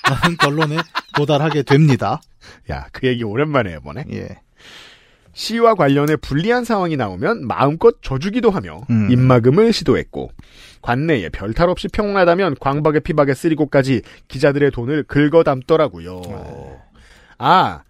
라는 0.09 0.37
결론에 0.37 0.75
도달하게 1.15 1.63
됩니다. 1.63 2.21
야, 2.69 2.87
그 2.91 3.07
얘기 3.07 3.23
오랜만에 3.23 3.71
해보네. 3.75 4.05
예. 4.11 4.27
시와 5.33 5.75
관련해 5.75 6.17
불리한 6.17 6.65
상황이 6.65 6.97
나오면 6.97 7.47
마음껏 7.47 7.95
져주기도 8.01 8.51
하며 8.51 8.81
음. 8.89 9.09
입막음을 9.09 9.71
시도했고 9.71 10.31
관내에 10.81 11.29
별탈 11.29 11.69
없이 11.69 11.87
평온하다면 11.87 12.55
광박에 12.59 12.99
피박에 13.01 13.33
쓰리고까지 13.33 14.01
기자들의 14.27 14.71
돈을 14.71 15.03
긁어 15.03 15.43
담더라고요. 15.43 16.21
아, 17.37 17.81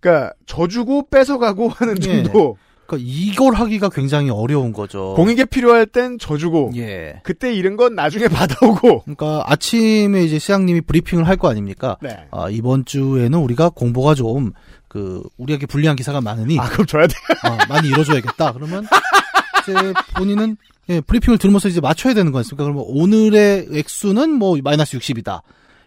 그러니까 0.00 0.32
져주고 0.46 1.08
뺏어가고 1.10 1.68
하는 1.68 1.96
예. 2.02 2.22
정도. 2.22 2.56
그러니까 2.86 3.08
이걸 3.08 3.54
하기가 3.54 3.88
굉장히 3.90 4.30
어려운 4.30 4.72
거죠. 4.72 5.14
공익에 5.14 5.44
필요할 5.44 5.86
땐 5.86 6.18
져주고 6.18 6.72
예. 6.76 7.20
그때 7.22 7.54
잃은 7.54 7.76
건 7.76 7.94
나중에 7.94 8.26
받아오고. 8.28 9.02
그러니까 9.02 9.44
아침에 9.46 10.24
이제 10.24 10.38
시장님이 10.40 10.80
브리핑을 10.82 11.28
할 11.28 11.36
거 11.36 11.48
아닙니까? 11.48 11.96
네. 12.02 12.26
아, 12.32 12.48
이번 12.50 12.84
주에는 12.84 13.38
우리가 13.38 13.68
공보가 13.70 14.14
좀, 14.14 14.52
그, 14.88 15.22
우리에게 15.38 15.66
불리한 15.66 15.94
기사가 15.94 16.20
많으니, 16.20 16.58
아, 16.58 16.68
그럼 16.68 16.84
줘야 16.86 17.06
돼. 17.06 17.14
어, 17.48 17.56
많이 17.68 17.86
이뤄줘야겠다. 17.94 18.52
그러면, 18.54 18.84
이제 19.62 19.92
본인은, 20.16 20.56
예, 20.88 21.00
브리핑을 21.00 21.38
들으면서 21.38 21.68
이제 21.68 21.80
맞춰야 21.80 22.14
되는 22.14 22.32
거 22.32 22.38
아닙니까? 22.38 22.64
그러면 22.64 22.84
오늘의 22.86 23.68
액수는 23.72 24.32
뭐, 24.32 24.56
마이너스 24.62 24.98
60이다. 24.98 25.40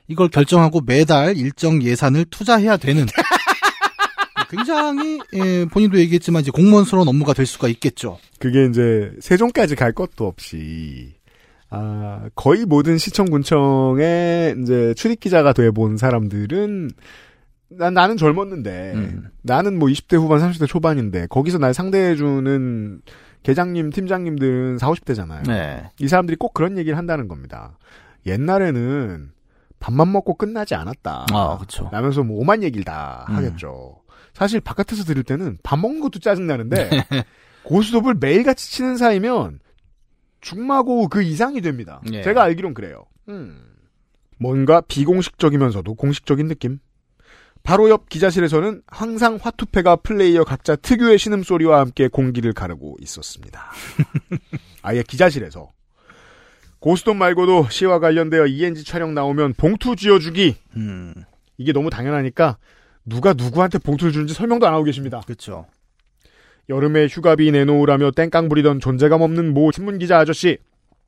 이걸 0.07 0.27
결정하고 0.29 0.81
매달 0.85 1.37
일정 1.37 1.81
예산을 1.81 2.25
투자해야 2.29 2.77
되는. 2.77 3.05
굉장히, 4.49 5.19
예, 5.33 5.65
본인도 5.65 5.97
얘기했지만 5.99 6.41
이제 6.41 6.51
공무원스러운 6.51 7.07
업무가 7.07 7.33
될 7.33 7.45
수가 7.45 7.67
있겠죠. 7.69 8.19
그게 8.39 8.65
이제 8.65 9.11
세종까지 9.19 9.75
갈 9.75 9.93
것도 9.93 10.27
없이 10.27 11.13
아 11.69 12.27
거의 12.35 12.65
모든 12.65 12.99
시청 12.99 13.25
군청에 13.31 14.53
이제 14.61 14.93
출입 14.95 15.19
기자가 15.21 15.53
돼 15.53 15.71
본 15.71 15.97
사람들은 15.97 16.91
난 17.69 17.93
나는 17.95 18.15
젊었는데 18.15 18.91
음. 18.93 19.23
나는 19.41 19.79
뭐 19.79 19.87
20대 19.89 20.17
후반 20.17 20.39
30대 20.39 20.67
초반인데 20.67 21.25
거기서 21.31 21.57
날 21.57 21.73
상대해 21.73 22.15
주는 22.15 23.01
계장님 23.43 23.91
팀장님들은 23.91 24.77
4, 24.77 24.89
50대잖아요. 24.89 25.47
네. 25.47 25.91
이 25.99 26.07
사람들이 26.07 26.37
꼭 26.37 26.53
그런 26.53 26.77
얘기를 26.77 26.97
한다는 26.97 27.27
겁니다. 27.27 27.77
옛날에는 28.25 29.31
밥만 29.79 30.11
먹고 30.11 30.35
끝나지 30.35 30.75
않았다. 30.75 31.25
아, 31.31 31.57
그쵸. 31.57 31.89
라면서 31.91 32.23
뭐 32.23 32.39
오만 32.39 32.63
얘기를 32.63 32.85
다 32.85 33.25
음. 33.29 33.35
하겠죠. 33.35 33.97
사실 34.33 34.61
바깥에서 34.61 35.03
들을 35.03 35.23
때는 35.23 35.57
밥 35.61 35.77
먹는 35.77 35.99
것도 35.99 36.19
짜증나는데 36.19 36.89
고스톱을 37.63 38.15
매일같이 38.15 38.71
치는 38.71 38.97
사이면 38.97 39.59
중마고 40.41 41.07
그 41.07 41.21
이상이 41.21 41.61
됩니다. 41.61 42.01
예. 42.11 42.21
제가 42.21 42.43
알기론 42.43 42.73
그래요. 42.73 43.05
음. 43.29 43.61
뭔가 44.39 44.81
비공식적이면서도 44.81 45.95
공식적인 45.95 46.47
느낌. 46.47 46.79
바로 47.63 47.89
옆 47.89 48.09
기자실에서는 48.09 48.81
항상 48.87 49.39
화투패가 49.41 49.97
플레이어 49.97 50.43
각자 50.43 50.75
특유의 50.75 51.17
신음소리와 51.17 51.79
함께 51.79 52.09
공기를 52.09 52.51
가르고 52.53 52.97
있었습니다. 53.01 53.71
아예 54.83 55.01
기자실에서. 55.01 55.71
고스톱 56.79 57.15
말고도 57.15 57.69
시와 57.69 57.99
관련되어 57.99 58.47
ENG 58.47 58.83
촬영 58.83 59.13
나오면 59.13 59.53
봉투 59.53 59.95
쥐어주기. 59.95 60.55
음, 60.75 61.13
이게 61.57 61.71
너무 61.71 61.89
당연하니까 61.89 62.57
누가 63.05 63.31
누구한테 63.31 63.77
봉투를 63.77 64.11
주는지 64.11 64.33
설명도 64.33 64.67
안 64.67 64.73
하고 64.73 64.83
계십니다. 64.83 65.21
그쵸. 65.25 65.65
여름에 66.67 67.07
휴가비 67.07 67.51
내놓으라며 67.51 68.11
땡깡 68.11 68.49
부리던 68.49 68.81
존재감 68.81 69.21
없는 69.21 69.53
모 69.53 69.71
신문기자 69.71 70.19
아저씨. 70.19 70.57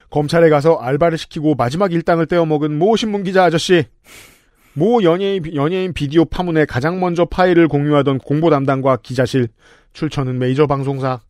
검찰에 0.10 0.49
가서 0.49 0.76
알바를 0.76 1.18
시키고 1.18 1.56
마지막 1.56 1.91
일당을 1.91 2.27
떼어먹은 2.27 2.77
모 2.77 2.95
신문기자 2.95 3.44
아저씨. 3.44 3.86
모 4.76 5.02
연예인, 5.03 5.56
연예인 5.56 5.93
비디오 5.93 6.26
파문에 6.26 6.65
가장 6.65 6.99
먼저 6.99 7.26
파일을 7.26 7.68
공유하던 7.68 8.19
공보 8.19 8.49
담당과 8.49 8.97
기자실. 8.97 9.47
출처는 9.93 10.38
메이저 10.38 10.68
방송사. 10.68 11.22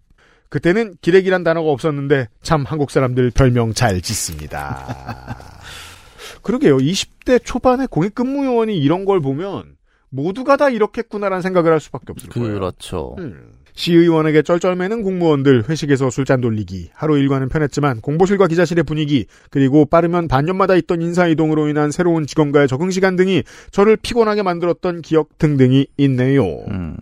그때는 0.50 0.96
기레기란 1.02 1.44
단어가 1.44 1.70
없었는데 1.70 2.28
참 2.42 2.64
한국 2.66 2.90
사람들 2.90 3.32
별명 3.32 3.74
잘 3.74 4.02
짓습니다. 4.02 5.38
그러게요. 6.42 6.78
20대 6.78 7.44
초반에 7.44 7.86
공익근무요원이 7.88 8.78
이런 8.78 9.06
걸 9.06 9.20
보면 9.20 9.76
모두가 10.10 10.58
다 10.58 10.70
이렇겠구나라는 10.70 11.42
생각을 11.42 11.72
할 11.72 11.80
수밖에 11.80 12.06
없을 12.10 12.30
거예요. 12.30 12.54
그렇죠. 12.54 13.16
음. 13.20 13.52
시의원에게 13.76 14.42
쩔쩔매는 14.42 15.04
공무원들 15.04 15.66
회식에서 15.70 16.10
술잔 16.10 16.42
돌리기 16.42 16.92
하루 16.94 17.18
일과는 17.18 17.50
편했지만 17.50 18.02
공보실과 18.02 18.48
기자실의 18.48 18.84
분위기 18.86 19.26
그리고 19.50 19.86
빠르면 19.86 20.28
반년마다 20.28 20.76
있던 20.76 21.02
인사이동으로 21.02 21.68
인한 21.68 21.92
새로운 21.92 22.26
직원과의 22.26 22.68
적응 22.68 22.90
시간 22.90 23.16
등이 23.16 23.44
저를 23.72 23.98
피곤하게 23.98 24.44
만들었던 24.44 25.02
기억 25.02 25.38
등등이 25.38 25.88
있네요. 25.98 26.44
음. 26.70 26.96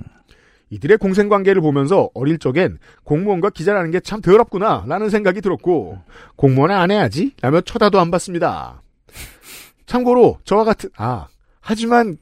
이들의 0.72 0.98
공생 0.98 1.30
관계를 1.30 1.62
보면서 1.62 2.10
어릴 2.16 2.40
적엔 2.40 2.80
공무원과 3.04 3.52
기자라는 3.52 3.92
게 3.92 4.00
참 4.00 4.22
더럽구나 4.22 4.84
라는 4.88 5.10
생각이 5.10 5.40
들었고 5.42 6.00
공무원은 6.36 6.76
안 6.76 6.90
해야지 6.90 7.34
라며 7.42 7.62
쳐다도 7.62 8.00
안 8.00 8.10
봤습니다. 8.10 8.82
참고로 9.86 10.40
저와 10.44 10.64
같은 10.64 10.90
아 10.98 11.28
하지만 11.62 12.18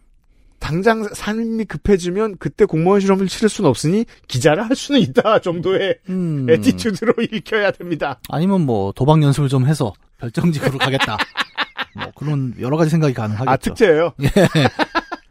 당장 0.62 1.04
삶이 1.04 1.66
급해지면 1.66 2.38
그때 2.38 2.66
공무원 2.66 3.02
시험을 3.02 3.28
치를 3.28 3.50
수는 3.50 3.68
없으니 3.70 4.06
기자를 4.28 4.64
할 4.70 4.76
수는 4.76 5.02
있다 5.02 5.40
정도의 5.40 5.98
음. 6.08 6.48
attitude로 6.50 7.14
읽혀야 7.32 7.72
됩니다. 7.72 8.20
아니면 8.30 8.62
뭐 8.62 8.92
도박 8.94 9.22
연습을 9.24 9.50
좀 9.50 9.66
해서 9.66 9.92
별정직으로 10.20 10.78
가겠다. 10.78 11.18
뭐 11.98 12.06
그런 12.16 12.54
여러 12.62 12.78
가지 12.78 12.92
생각이 12.92 13.14
가능하겠죠. 13.14 13.52
아 13.52 13.58
특제예요. 13.58 14.14
예. 14.24 14.30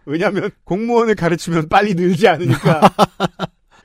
왜냐하면 0.04 0.50
공무원을 0.64 1.14
가르치면 1.14 1.68
빨리 1.68 1.94
늘지 1.94 2.26
않으니까. 2.26 2.80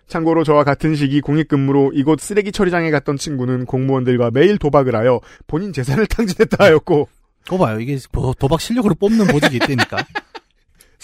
참고로 0.08 0.44
저와 0.44 0.64
같은 0.64 0.96
시기 0.96 1.22
공익근무로 1.22 1.92
이곳 1.94 2.20
쓰레기 2.22 2.52
처리장에 2.52 2.90
갔던 2.92 3.18
친구는 3.18 3.66
공무원들과 3.66 4.32
매일 4.34 4.58
도박을 4.58 4.96
하여 4.96 5.20
본인 5.48 5.74
재산을 5.74 6.06
탕진했다 6.08 6.64
하였고 6.64 7.08
거 7.48 7.58
봐요. 7.60 7.80
이게 7.80 7.98
도- 8.12 8.34
도박 8.40 8.60
실력으로 8.62 8.96
뽑는 8.96 9.28
보직이 9.28 9.58
있다니까. 9.58 9.98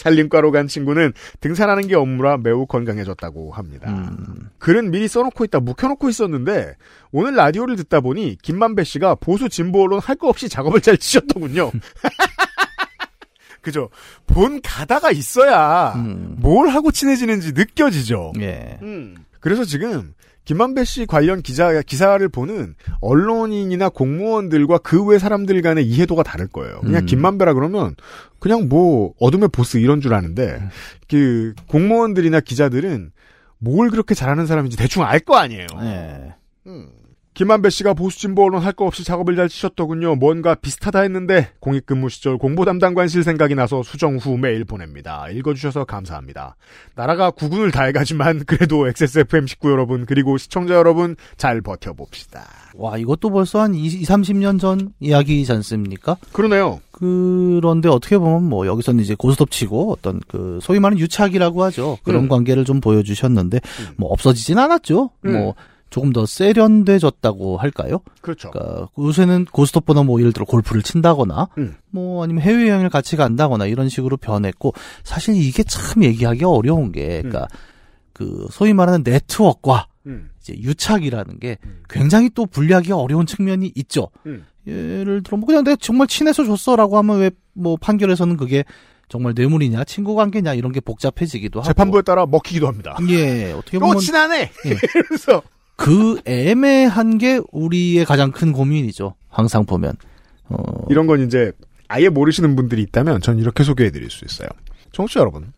살림과로 0.01 0.51
간 0.51 0.67
친구는 0.67 1.13
등산하는 1.41 1.87
게 1.87 1.95
업무라 1.95 2.37
매우 2.37 2.65
건강해졌다고 2.65 3.51
합니다. 3.51 3.91
음. 3.91 4.49
글은 4.57 4.89
미리 4.89 5.07
써놓고 5.07 5.45
있다 5.45 5.59
묵혀놓고 5.59 6.09
있었는데 6.09 6.75
오늘 7.11 7.35
라디오를 7.35 7.75
듣다 7.75 7.99
보니 8.01 8.37
김만배 8.41 8.83
씨가 8.83 9.15
보수 9.15 9.47
진보 9.47 9.83
언론 9.83 9.99
할 9.99 10.15
거 10.15 10.27
없이 10.27 10.49
작업을 10.49 10.81
잘 10.81 10.97
치셨더군요. 10.97 11.71
그죠? 13.61 13.89
본 14.25 14.59
가다가 14.61 15.11
있어야 15.11 15.93
음. 15.95 16.35
뭘 16.39 16.69
하고 16.69 16.91
친해지는지 16.91 17.51
느껴지죠. 17.53 18.33
예. 18.39 18.79
음. 18.81 19.15
그래서 19.39 19.63
지금 19.65 20.13
김만배 20.45 20.83
씨 20.85 21.05
관련 21.05 21.41
기자 21.41 21.81
기사를 21.81 22.27
보는 22.29 22.75
언론인이나 22.99 23.89
공무원들과 23.89 24.79
그 24.79 25.05
외 25.05 25.19
사람들 25.19 25.61
간의 25.61 25.85
이해도가 25.87 26.23
다를 26.23 26.47
거예요. 26.47 26.81
그냥 26.81 27.03
음. 27.03 27.05
김만배라 27.05 27.53
그러면 27.53 27.95
그냥 28.39 28.67
뭐 28.69 29.13
어둠의 29.19 29.49
보스 29.49 29.77
이런 29.77 30.01
줄 30.01 30.13
아는데 30.13 30.61
그 31.09 31.53
공무원들이나 31.67 32.39
기자들은 32.39 33.11
뭘 33.59 33.89
그렇게 33.89 34.15
잘하는 34.15 34.47
사람인지 34.47 34.77
대충 34.77 35.03
알 35.03 35.19
거 35.19 35.35
아니에요. 35.37 35.67
네. 35.79 36.33
김만배 37.41 37.71
씨가 37.71 37.95
보수 37.95 38.19
진보 38.19 38.43
언론 38.45 38.61
할 38.61 38.71
거 38.73 38.85
없이 38.85 39.03
작업을 39.03 39.35
잘 39.35 39.49
치셨더군요. 39.49 40.15
뭔가 40.15 40.53
비슷하다 40.53 41.01
했는데 41.01 41.49
공익근무 41.59 42.07
시절 42.09 42.37
공보 42.37 42.65
담당 42.65 42.93
관실 42.93 43.23
생각이 43.23 43.55
나서 43.55 43.81
수정 43.81 44.17
후 44.17 44.37
메일 44.37 44.63
보냅니다. 44.63 45.27
읽어주셔서 45.29 45.85
감사합니다. 45.85 46.55
나라가 46.95 47.31
구군을 47.31 47.71
다 47.71 47.85
해가지만 47.85 48.43
그래도 48.47 48.87
XSFM 48.87 49.47
식구 49.47 49.71
여러분 49.71 50.05
그리고 50.05 50.37
시청자 50.37 50.75
여러분 50.75 51.15
잘 51.35 51.61
버텨봅시다. 51.61 52.45
와, 52.75 52.97
이것도 52.97 53.31
벌써 53.31 53.59
한 53.61 53.73
20, 53.73 54.03
30년 54.03 54.59
전 54.59 54.93
이야기이지 54.99 55.51
않습니까? 55.51 56.17
그러네요. 56.31 56.79
그런데 56.91 57.89
어떻게 57.89 58.17
보면 58.17 58.43
뭐 58.43 58.67
여기서는 58.67 59.03
이제 59.03 59.15
고스톱 59.15 59.49
치고 59.51 59.91
어떤 59.91 60.21
그 60.27 60.59
소위 60.61 60.79
말하는 60.79 60.99
유착이라고 60.99 61.63
하죠. 61.63 61.97
그런 62.03 62.25
음. 62.25 62.29
관계를 62.29 62.63
좀 62.63 62.79
보여주셨는데 62.79 63.59
뭐 63.97 64.11
없어지진 64.11 64.57
않았죠. 64.59 65.09
음. 65.25 65.33
뭐 65.33 65.55
조금 65.91 66.11
더 66.11 66.25
세련돼졌다고 66.25 67.57
할까요? 67.57 67.99
그렇죠. 68.21 68.49
그러니까 68.49 68.89
요새는 68.97 69.45
고스톱보다 69.45 70.01
뭐 70.01 70.19
예를 70.19 70.33
들어 70.33 70.45
골프를 70.45 70.81
친다거나 70.81 71.49
음. 71.59 71.75
뭐 71.91 72.23
아니면 72.23 72.41
해외 72.41 72.67
여행을 72.69 72.89
같이 72.89 73.15
간다거나 73.15 73.67
이런 73.67 73.87
식으로 73.87 74.17
변했고 74.17 74.73
사실 75.03 75.35
이게 75.35 75.61
참 75.61 76.03
얘기하기 76.03 76.43
어려운 76.43 76.91
게 76.91 77.21
그러니까 77.21 77.47
그 78.13 78.47
소위 78.49 78.73
말하는 78.73 79.03
네트워크와 79.03 79.87
음. 80.07 80.31
이제 80.41 80.55
유착이라는 80.57 81.37
게 81.39 81.57
굉장히 81.87 82.31
또 82.33 82.47
분리하기 82.47 82.91
어려운 82.91 83.27
측면이 83.27 83.71
있죠. 83.75 84.09
음. 84.25 84.45
예를 84.65 85.21
들어 85.21 85.37
뭐 85.37 85.45
그냥 85.45 85.63
내가 85.63 85.75
정말 85.79 86.07
친해서 86.07 86.43
줬어라고 86.43 86.97
하면 86.97 87.19
왜 87.19 87.29
뭐 87.53 87.77
판결에서는 87.77 88.37
그게 88.37 88.63
정말 89.09 89.33
뇌물이냐 89.35 89.83
친구 89.83 90.15
관계냐 90.15 90.53
이런 90.53 90.71
게 90.71 90.79
복잡해지기도 90.79 91.59
하고 91.59 91.67
재판부에 91.67 92.01
따라 92.01 92.25
먹히기도 92.25 92.67
합니다. 92.67 92.97
예 93.09 93.51
어떻게 93.51 93.77
또 93.77 93.85
보면 93.85 93.99
친하네. 93.99 94.51
예. 94.65 94.75
그래서 95.07 95.41
그 95.81 96.21
애매한 96.25 97.17
게 97.17 97.41
우리의 97.51 98.05
가장 98.05 98.31
큰 98.31 98.51
고민이죠. 98.51 99.15
항상 99.29 99.65
보면 99.65 99.93
어 100.49 100.85
이런 100.89 101.07
건 101.07 101.25
이제 101.25 101.51
아예 101.87 102.07
모르시는 102.07 102.55
분들이 102.55 102.83
있다면 102.83 103.21
전 103.21 103.39
이렇게 103.39 103.63
소개해 103.63 103.89
드릴 103.89 104.11
수 104.11 104.23
있어요. 104.23 104.47
청취자 104.91 105.21
여러분, 105.21 105.53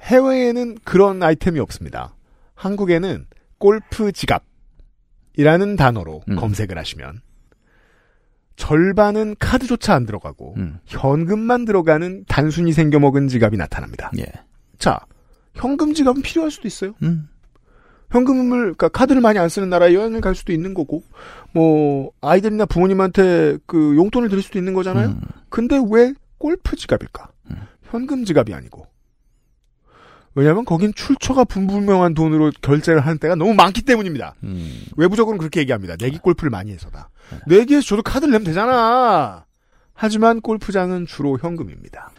해외에는 0.00 0.78
그런 0.84 1.22
아이템이 1.22 1.58
없습니다. 1.58 2.14
한국에는 2.54 3.26
골프 3.58 4.12
지갑이라는 4.12 5.74
단어로 5.76 6.22
음. 6.28 6.36
검색을 6.36 6.78
하시면 6.78 7.20
절반은 8.54 9.34
카드조차 9.40 9.94
안 9.94 10.06
들어가고 10.06 10.54
음. 10.56 10.78
현금만 10.86 11.64
들어가는 11.64 12.24
단순히 12.28 12.72
생겨먹은 12.72 13.26
지갑이 13.26 13.56
나타납니다. 13.56 14.12
예. 14.18 14.26
자, 14.78 15.00
현금 15.54 15.94
지갑은 15.94 16.22
필요할 16.22 16.52
수도 16.52 16.68
있어요. 16.68 16.92
음. 17.02 17.28
현금을 18.14 18.60
그러니까 18.60 18.88
카드를 18.88 19.20
많이 19.20 19.40
안 19.40 19.48
쓰는 19.48 19.68
나라에 19.68 19.92
여행을 19.92 20.20
갈 20.20 20.36
수도 20.36 20.52
있는 20.52 20.72
거고 20.72 21.02
뭐 21.52 22.12
아이들이나 22.20 22.64
부모님한테 22.64 23.58
그 23.66 23.96
용돈을 23.96 24.28
드릴 24.28 24.42
수도 24.42 24.58
있는 24.58 24.72
거잖아요. 24.72 25.08
음. 25.08 25.20
근데 25.48 25.80
왜 25.90 26.14
골프 26.38 26.76
지갑일까? 26.76 27.28
현금 27.90 28.24
지갑이 28.24 28.54
아니고. 28.54 28.86
왜냐하면 30.36 30.64
거긴 30.64 30.92
출처가 30.94 31.44
분분명한 31.44 32.14
돈으로 32.14 32.50
결제를 32.60 33.00
하는 33.00 33.18
때가 33.18 33.36
너무 33.36 33.54
많기 33.54 33.82
때문입니다. 33.82 34.34
음. 34.44 34.84
외부적으로는 34.96 35.38
그렇게 35.38 35.60
얘기합니다. 35.60 35.96
내기 35.96 36.18
골프를 36.18 36.50
많이 36.50 36.72
해서다. 36.72 37.10
내기에서 37.46 37.86
저도 37.86 38.02
카드를 38.02 38.32
내면 38.32 38.44
되잖아. 38.44 39.44
하지만 39.92 40.40
골프장은 40.40 41.06
주로 41.06 41.38
현금입니다. 41.38 42.10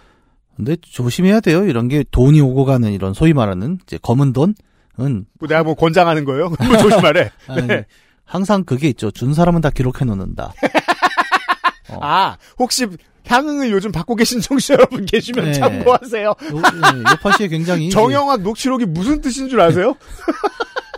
근데 0.55 0.77
조심해야 0.81 1.41
돼요. 1.41 1.65
이런 1.65 1.89
게 1.89 2.05
돈이 2.09 2.39
오고 2.39 2.63
가는 2.63 2.89
이런 2.91 3.13
소위 3.13 3.33
말하는 3.33 3.79
이제 3.83 3.97
검은 4.01 4.31
돈 4.31 4.55
은 4.99 5.25
뭐 5.39 5.47
내가 5.47 5.63
뭐 5.63 5.73
권장하는 5.75 6.25
거예요? 6.25 6.49
뭐 6.59 6.77
조심하래. 6.77 7.31
네. 7.67 7.85
항상 8.23 8.63
그게 8.63 8.87
있죠. 8.89 9.11
준 9.11 9.33
사람은 9.33 9.61
다 9.61 9.69
기록해 9.69 10.05
놓는다. 10.05 10.53
어. 11.89 11.99
아, 12.01 12.37
혹시 12.57 12.87
향응을 13.27 13.71
요즘 13.71 13.91
받고 13.91 14.15
계신 14.15 14.39
청취자 14.41 14.75
여러분 14.75 15.05
계시면 15.05 15.45
네. 15.45 15.53
참고하세요. 15.53 16.27
요, 16.29 16.35
예, 16.41 17.11
요파 17.11 17.37
씨의 17.37 17.49
굉장히 17.49 17.89
정영학 17.89 18.41
녹취록이 18.41 18.85
무슨 18.85 19.21
뜻인 19.21 19.49
줄 19.49 19.61
아세요? 19.61 19.95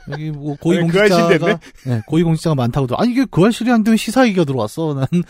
여기 0.10 0.32
뭐그 0.32 0.60
고위공직자가? 0.62 1.60
네, 1.86 2.02
고위공직자가 2.08 2.56
많다고 2.56 2.88
도 2.88 2.98
아니 2.98 3.12
이게 3.12 3.26
그 3.30 3.44
알실이 3.44 3.70
아닌데 3.72 3.92
왜 3.92 3.98
시사 3.98 4.26
얘기가 4.28 4.46
들어왔어? 4.46 4.94
난 4.94 5.24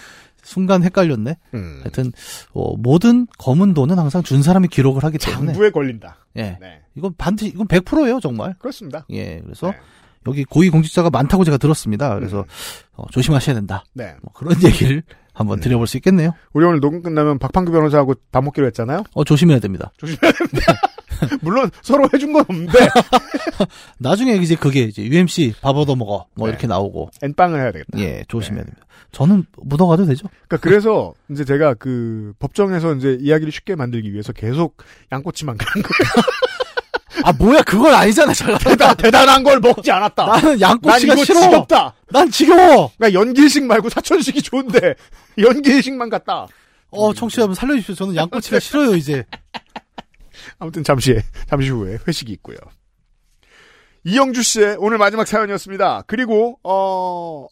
순간 0.47 0.81
헷갈렸네. 0.81 1.37
음, 1.55 1.79
하여튼 1.81 2.13
어, 2.53 2.77
모든 2.77 3.27
검은 3.37 3.73
돈은 3.73 3.99
항상 3.99 4.23
준 4.23 4.41
사람이 4.41 4.69
기록을 4.69 5.03
하기 5.03 5.17
때문에 5.17 5.47
장부에 5.47 5.71
걸린다. 5.71 6.17
예. 6.37 6.57
네, 6.61 6.81
이건 6.95 7.13
반드시 7.17 7.49
이건 7.49 7.67
100%예요, 7.67 8.19
정말. 8.21 8.55
그렇습니다. 8.59 9.05
예. 9.09 9.41
그래서 9.43 9.71
네. 9.71 9.77
여기 10.25 10.45
고위 10.45 10.69
공직자가 10.69 11.09
많다고 11.09 11.43
제가 11.43 11.57
들었습니다. 11.57 12.15
그래서 12.15 12.39
음. 12.39 12.45
어, 12.95 13.05
조심하셔야 13.11 13.55
된다. 13.55 13.83
네. 13.93 14.15
뭐 14.21 14.31
그런 14.33 14.55
얘기를 14.63 15.03
한번 15.33 15.59
드려볼 15.59 15.85
수 15.85 15.97
있겠네요. 15.97 16.31
우리 16.53 16.65
오늘 16.65 16.79
녹음 16.79 17.01
끝나면 17.01 17.39
박판규 17.39 17.71
변호사하고 17.71 18.15
밥 18.31 18.43
먹기로 18.43 18.65
했잖아요. 18.67 19.03
어, 19.13 19.23
조심해야 19.23 19.59
됩니다. 19.59 19.91
물론 21.41 21.69
서로 21.81 22.07
해준 22.13 22.31
건 22.31 22.45
없는데 22.47 22.71
나중에 23.99 24.35
이제 24.35 24.55
그게 24.55 24.81
이제 24.83 25.03
UMC 25.03 25.55
밥 25.61 25.75
얻어 25.75 25.95
먹어. 25.95 26.27
뭐 26.35 26.47
네. 26.47 26.51
이렇게 26.51 26.67
나오고. 26.67 27.09
엔 27.21 27.33
빵을 27.33 27.59
해야 27.59 27.71
되겠다. 27.71 27.99
예, 27.99 28.23
조심해야 28.27 28.63
네. 28.63 28.69
됩니다. 28.69 28.86
저는 29.11 29.45
묻어가도 29.57 30.05
되죠? 30.05 30.27
그러니까 30.47 30.57
그래서 30.57 31.13
이제 31.31 31.43
제가 31.45 31.73
그 31.75 32.33
법정에서 32.39 32.95
이제 32.95 33.17
이야기를 33.19 33.51
쉽게 33.51 33.75
만들기 33.75 34.11
위해서 34.11 34.33
계속 34.33 34.77
양꼬치만 35.11 35.57
가는 35.57 35.83
거예요. 35.83 36.25
아, 37.23 37.33
뭐야, 37.33 37.63
그건 37.63 37.93
아니잖아, 37.95 38.31
제가. 38.31 38.59
대단, 38.59 38.95
대단한 38.95 39.43
걸 39.43 39.59
먹지 39.59 39.89
않았다. 39.91 40.25
나는 40.25 40.49
난 40.51 40.61
양꼬치가 40.61 41.13
이거 41.15 41.25
싫어. 41.25 41.41
지겹다. 41.41 41.93
난 42.11 42.29
지겨워. 42.29 42.91
그러니까 42.95 43.19
연길식 43.19 43.65
말고 43.65 43.89
사천식이 43.89 44.43
좋은데 44.43 44.93
연길식만 45.39 46.09
갔다. 46.09 46.45
어, 46.89 47.13
청취자 47.13 47.41
여러분 47.41 47.55
살려주십시오. 47.55 47.95
저는 47.95 48.15
양꼬치가 48.15 48.59
싫어요, 48.59 48.95
이제. 48.95 49.25
아무튼 50.59 50.83
잠시 50.83 51.19
잠시 51.47 51.69
후에 51.69 51.97
회식이 52.07 52.31
있고요. 52.33 52.57
이영주 54.03 54.41
씨의 54.43 54.77
오늘 54.79 54.97
마지막 54.97 55.27
사연이었습니다. 55.27 56.03
그리고 56.07 56.59
어 56.63 57.47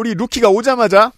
우리 0.00 0.14
루키가 0.14 0.48
오자마자 0.48 1.12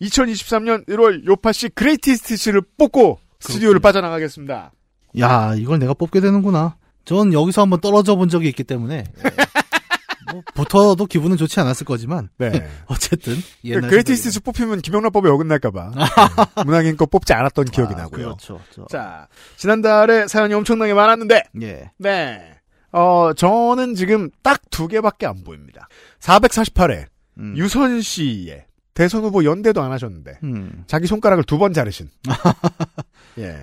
2023년 0.00 0.88
1월 0.88 1.26
요팟시 1.26 1.68
greatest 1.68 2.36
shit을 2.36 2.62
뽑고 2.78 3.18
스튜디오를 3.38 3.80
빠져나가겠습니다. 3.80 4.72
야, 5.20 5.54
이걸 5.58 5.78
내가 5.78 5.92
뽑게 5.92 6.20
되는구나. 6.20 6.76
전 7.04 7.34
여기서 7.34 7.60
한번 7.60 7.82
떨어져 7.82 8.16
본 8.16 8.30
적이 8.30 8.48
있기 8.48 8.64
때문에. 8.64 9.04
예. 9.18 10.32
뭐, 10.32 10.42
붙어도 10.54 11.04
기분은 11.04 11.36
좋지 11.36 11.60
않았을 11.60 11.84
거지만. 11.84 12.30
네. 12.38 12.50
어쨌든. 12.88 13.36
옛날 13.62 13.90
그레이티스트. 13.90 14.30
씨 14.30 14.40
뽑히면 14.40 14.80
김영란법에 14.80 15.28
어긋날까봐 15.28 15.92
문학인 16.64 16.96
거 16.96 17.04
뽑지 17.04 17.34
않았던 17.34 17.66
기억이 17.66 17.92
아, 17.92 17.98
나고요. 17.98 18.24
그렇죠. 18.24 18.58
저- 18.74 18.86
자 18.86 19.28
지난달에 19.58 20.28
사연이 20.28 20.54
엄청나게 20.54 20.94
많았는데 20.94 21.42
예. 21.60 21.90
네. 21.98 22.54
어 22.90 23.32
저는 23.36 23.94
지금 23.96 24.30
딱 24.42 24.62
두 24.70 24.88
개밖에 24.88 25.26
안 25.26 25.44
보입니다. 25.44 25.88
448회 26.20 27.04
음. 27.38 27.54
유선 27.56 28.00
씨의 28.00 28.64
대선 28.94 29.24
후보 29.24 29.44
연대도 29.44 29.82
안 29.82 29.90
하셨는데 29.92 30.38
음. 30.44 30.84
자기 30.86 31.06
손가락을 31.06 31.44
두 31.44 31.58
번 31.58 31.72
자르신. 31.72 32.08
예. 33.38 33.58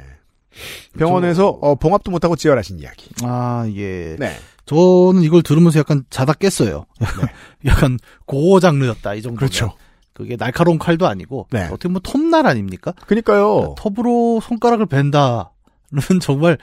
병원에서 0.98 1.48
어, 1.48 1.76
봉합도 1.76 2.12
못하고 2.12 2.36
지혈하신 2.36 2.80
이야기. 2.80 3.10
아, 3.24 3.66
예. 3.76 4.16
네. 4.20 4.36
저는 4.66 5.22
이걸 5.24 5.42
들으면서 5.42 5.80
약간 5.80 6.04
자다 6.10 6.34
깼어요. 6.34 6.86
약간 7.66 7.98
고어 8.26 8.60
장르였다, 8.60 9.14
이 9.16 9.22
정도. 9.22 9.38
그렇죠. 9.40 9.74
그게 10.14 10.36
날카로운 10.36 10.78
칼도 10.78 11.08
아니고. 11.08 11.48
네. 11.52 11.66
어떻게 11.68 11.88
보면 11.88 12.02
톱날 12.04 12.46
아닙니까? 12.46 12.94
그니까요. 13.08 13.76
톱으로 13.78 14.42
손가락을 14.42 14.86
벤다는 14.86 15.46
정말 16.22 16.58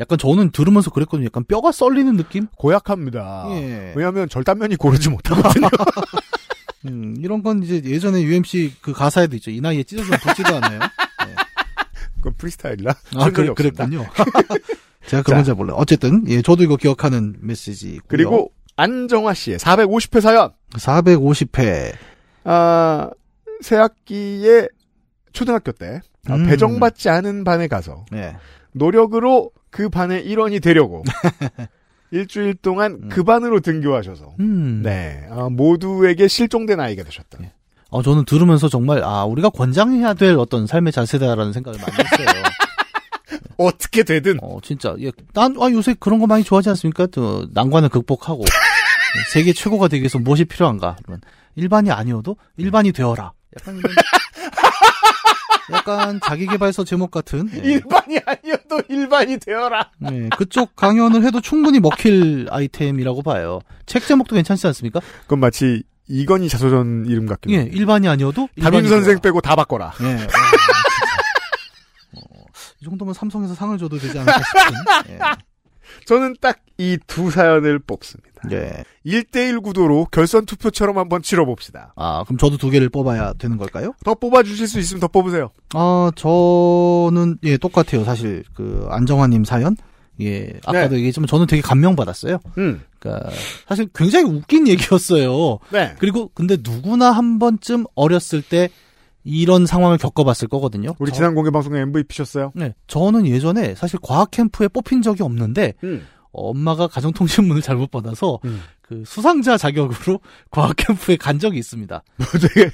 약간 0.00 0.18
저는 0.18 0.50
들으면서 0.50 0.90
그랬거든요. 0.90 1.26
약간 1.26 1.44
뼈가 1.44 1.70
썰리는 1.70 2.16
느낌? 2.16 2.46
고약합니다. 2.56 3.46
예. 3.50 3.92
왜냐하면 3.94 4.28
절단면이 4.28 4.76
고르지 4.76 5.10
못하거든요. 5.10 5.68
음, 6.86 7.16
이런 7.18 7.42
건 7.42 7.62
이제 7.62 7.82
예전에 7.84 8.22
UMC 8.22 8.76
그 8.80 8.92
가사에도 8.92 9.36
있죠. 9.36 9.50
이 9.50 9.60
나이에 9.60 9.82
찢어져 9.84 10.16
붙지도 10.18 10.56
않아요. 10.56 10.80
그건 12.16 12.34
프리스타일이라. 12.38 12.90
아, 13.16 13.24
없습니다. 13.26 13.54
그랬군요. 13.54 14.06
제가 15.06 15.22
그런 15.22 15.38
건잘 15.40 15.54
몰라요. 15.54 15.76
어쨌든, 15.76 16.24
예, 16.28 16.40
저도 16.40 16.62
이거 16.62 16.76
기억하는 16.76 17.36
메시지. 17.40 18.00
그리고 18.08 18.50
안정화 18.76 19.34
씨의 19.34 19.58
450회 19.58 20.20
사연. 20.22 20.52
450회. 20.72 21.92
아, 22.44 23.10
새 23.60 23.76
학기에 23.76 24.68
초등학교 25.32 25.72
때 25.72 26.00
아, 26.26 26.36
음. 26.36 26.46
배정받지 26.46 27.08
않은 27.10 27.44
반에 27.44 27.68
가서 27.68 28.04
네. 28.10 28.36
노력으로 28.72 29.50
그 29.70 29.88
반의 29.88 30.24
일원이 30.24 30.60
되려고 30.60 31.02
일주일 32.14 32.54
동안 32.54 33.00
음. 33.02 33.08
그 33.08 33.24
반으로 33.24 33.60
등교하셔서 33.60 34.36
음. 34.40 34.82
네 34.82 35.26
아, 35.30 35.48
모두에게 35.50 36.28
실종된 36.28 36.78
아이가 36.80 37.02
되셨다. 37.02 37.38
어, 37.90 38.02
저는 38.02 38.24
들으면서 38.24 38.68
정말, 38.68 39.04
아, 39.04 39.24
우리가 39.24 39.50
권장해야 39.50 40.14
될 40.14 40.36
어떤 40.36 40.66
삶의 40.66 40.92
자세다라는 40.92 41.52
생각을 41.52 41.78
많이 41.78 41.92
했어요. 41.92 42.42
어떻게 43.56 44.02
되든 44.02 44.40
어, 44.42 44.58
진짜. 44.62 44.96
예, 45.00 45.12
난, 45.32 45.54
아, 45.60 45.70
요새 45.70 45.94
그런 46.00 46.18
거 46.18 46.26
많이 46.26 46.42
좋아하지 46.42 46.70
않습니까? 46.70 47.06
또, 47.06 47.46
난관을 47.52 47.90
극복하고, 47.90 48.40
예, 48.42 48.44
세계 49.32 49.52
최고가 49.52 49.86
되기 49.86 50.02
위해서 50.02 50.18
무엇이 50.18 50.44
필요한가? 50.44 50.96
그러면, 51.04 51.20
일반이 51.54 51.92
아니어도 51.92 52.36
일반이 52.56 52.90
되어라. 52.90 53.32
약간, 53.60 53.76
이런, 53.76 53.92
약간 55.72 56.20
자기개발서 56.22 56.84
제목 56.84 57.10
같은, 57.10 57.48
예, 57.54 57.58
일반이 57.58 58.18
아니어도 58.26 58.82
일반이 58.88 59.38
되어라. 59.38 59.90
예, 60.12 60.28
그쪽 60.36 60.76
강연을 60.76 61.24
해도 61.24 61.40
충분히 61.40 61.80
먹힐 61.80 62.46
아이템이라고 62.50 63.22
봐요. 63.22 63.60
책 63.86 64.06
제목도 64.06 64.34
괜찮지 64.34 64.66
않습니까? 64.68 65.00
그건 65.22 65.40
마치 65.40 65.82
이건희 66.06 66.48
자서전 66.50 67.06
이름 67.06 67.26
같긴 67.26 67.52
예, 67.52 67.58
해요. 67.60 67.68
일반이 67.72 68.08
아니어도 68.08 68.48
담임 68.60 68.80
일반이 68.80 68.88
선생 68.88 69.04
되어라. 69.14 69.20
빼고 69.20 69.40
다 69.40 69.56
바꿔라. 69.56 69.92
예. 70.02 70.14
어. 70.14 70.18
어, 72.20 72.44
이 72.80 72.84
정도면 72.84 73.14
삼성에서 73.14 73.54
상을 73.54 73.76
줘도 73.78 73.98
되지 73.98 74.18
않을까 74.18 74.38
싶은. 74.38 75.18
저는 76.06 76.36
딱 76.40 76.58
이 76.78 76.98
두 77.06 77.30
사연을 77.30 77.78
뽑습니다. 77.78 78.30
예. 78.50 78.84
예. 79.06 79.20
1대1 79.20 79.62
구도로 79.62 80.06
결선 80.10 80.44
투표처럼 80.44 80.98
한번 80.98 81.22
치러봅시다. 81.22 81.92
아, 81.96 82.24
그럼 82.24 82.36
저도 82.38 82.56
두 82.56 82.68
개를 82.70 82.88
뽑아야 82.88 83.32
되는 83.34 83.56
걸까요? 83.56 83.94
더 84.04 84.14
뽑아주실 84.14 84.66
수 84.66 84.78
있으면 84.80 85.00
더 85.00 85.08
뽑으세요. 85.08 85.50
아, 85.74 86.10
저는, 86.16 87.38
예, 87.44 87.56
똑같아요. 87.56 88.04
사실, 88.04 88.44
그, 88.54 88.86
안정환님 88.90 89.44
사연? 89.44 89.76
예, 90.20 90.52
아까도 90.64 90.90
네. 90.90 90.96
얘기했지만 90.96 91.26
저는 91.26 91.46
되게 91.46 91.60
감명받았어요. 91.62 92.38
음. 92.58 92.82
그니까, 92.98 93.28
사실 93.68 93.88
굉장히 93.94 94.26
웃긴 94.30 94.68
얘기였어요. 94.68 95.58
네. 95.70 95.94
그리고, 95.98 96.30
근데 96.34 96.56
누구나 96.60 97.10
한 97.12 97.38
번쯤 97.38 97.84
어렸을 97.94 98.42
때 98.42 98.68
이런 99.24 99.64
상황을 99.66 99.96
겪어봤을 99.98 100.48
거거든요. 100.48 100.94
우리 100.98 101.10
저- 101.10 101.16
지난 101.16 101.34
공개 101.34 101.50
방송에 101.50 101.80
MVP셨어요? 101.80 102.52
네, 102.54 102.74
저는 102.88 103.26
예전에 103.26 103.74
사실 103.74 103.98
과학 104.02 104.30
캠프에 104.30 104.68
뽑힌 104.68 105.00
적이 105.02 105.22
없는데, 105.22 105.72
음. 105.82 106.06
엄마가 106.34 106.88
가정통신문을 106.88 107.62
잘못 107.62 107.90
받아서 107.90 108.38
음. 108.44 108.62
그 108.82 109.02
수상자 109.06 109.56
자격으로 109.56 110.20
과학 110.50 110.74
캠프에 110.76 111.16
간 111.16 111.38
적이 111.38 111.58
있습니다. 111.58 112.02
되게 112.54 112.70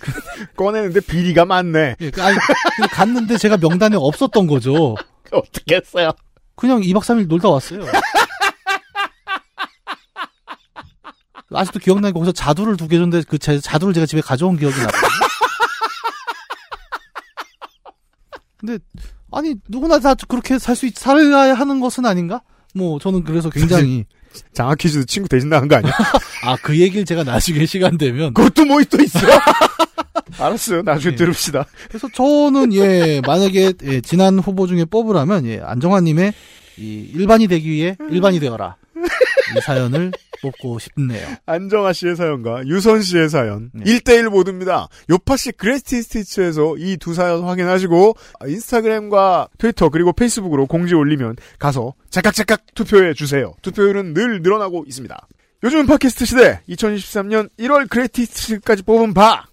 꺼내는데 0.57 1.01
비리가 1.01 1.45
많네. 1.45 1.97
예, 2.01 2.11
그- 2.11 2.23
아니, 2.23 2.37
근데 2.77 2.89
갔는데 2.89 3.37
제가 3.39 3.57
명단에 3.59 3.97
없었던 3.97 4.47
거죠. 4.47 4.97
어떻게 5.31 5.77
했어요? 5.77 6.11
그냥 6.57 6.81
2박 6.81 7.01
3일 7.03 7.27
놀다 7.29 7.49
왔어요. 7.51 7.83
아직도 11.53 11.79
기억나는 11.81 12.11
게 12.11 12.13
거기서 12.15 12.33
자두를 12.33 12.77
두 12.77 12.87
개 12.89 12.97
줬는데 12.97 13.23
그 13.29 13.39
제 13.39 13.59
자두를 13.61 13.93
제가 13.95 14.07
집에 14.07 14.21
가져온 14.21 14.57
기억이 14.57 14.79
나거든요. 14.79 15.01
근데 18.59 18.79
아니 19.33 19.55
누구나 19.69 19.99
다 19.99 20.15
그렇게 20.29 20.59
살 20.59 20.77
수 20.77 20.89
살아야 20.95 21.55
하는 21.55 21.81
것은 21.81 22.05
아닌가? 22.07 22.43
뭐 22.75 22.99
저는 22.99 23.25
그래서 23.25 23.51
굉장히 23.51 24.05
장학 24.53 24.79
퀴즈도 24.79 25.05
친구 25.07 25.29
대신 25.29 25.49
나간 25.49 25.69
거 25.69 25.77
아니야? 25.77 25.93
아 26.45 26.57
그 26.63 26.79
얘기를 26.79 27.05
제가 27.05 27.25
나중에 27.25 27.67
시간 27.67 27.99
되면 27.99 28.33
그것도 28.33 28.65
뭐 28.65 28.81
또 28.91 29.03
있어? 29.03 29.19
알았어요. 30.39 30.83
나중에 30.83 31.13
예. 31.13 31.17
들읍시다. 31.17 31.67
그래서 31.89 32.09
저는 32.15 32.73
예 32.75 33.21
만약에 33.27 33.73
예, 33.85 34.01
지난 34.01 34.39
후보 34.39 34.67
중에 34.67 34.85
뽑으라면 34.85 35.47
예 35.47 35.61
안정환님의 35.63 36.33
이 36.79 37.11
일반이 37.15 37.47
되기 37.49 37.71
위해 37.71 37.97
일반이 38.11 38.41
되어라 38.41 38.77
이 39.57 39.61
사연을 39.63 40.13
뽑고 40.43 40.79
싶네요. 40.79 41.29
안정아 41.45 41.93
씨의 41.93 42.17
사연과 42.17 42.67
유선 42.67 43.03
씨의 43.03 43.29
사연 43.29 43.71
네. 43.75 43.85
1대1 43.99 44.31
모두입니다. 44.31 44.89
요파 45.11 45.37
씨 45.37 45.53
그레스티 45.53 46.01
스티치에서 46.03 46.77
이 46.79 46.97
두 46.97 47.13
사연 47.13 47.43
확인하시고 47.45 48.15
인스타그램과 48.47 49.49
트위터 49.59 49.89
그리고 49.91 50.13
페이스북으로 50.13 50.67
공지 50.67 50.95
올리면 50.95 51.37
가서 51.59 51.93
작각작각 52.11 52.75
투표해 52.75 53.13
주세요. 53.15 53.53
투표율은 53.63 54.15
늘 54.15 54.41
늘어나고 54.43 54.85
있습니다. 54.87 55.27
요즘 55.63 55.87
팟캐스트 55.87 56.25
시대 56.25 56.61
2023년 56.71 57.51
1월 57.59 57.89
그레이티스트까지 57.91 58.83
뽑은 58.85 59.13
바 59.13 59.45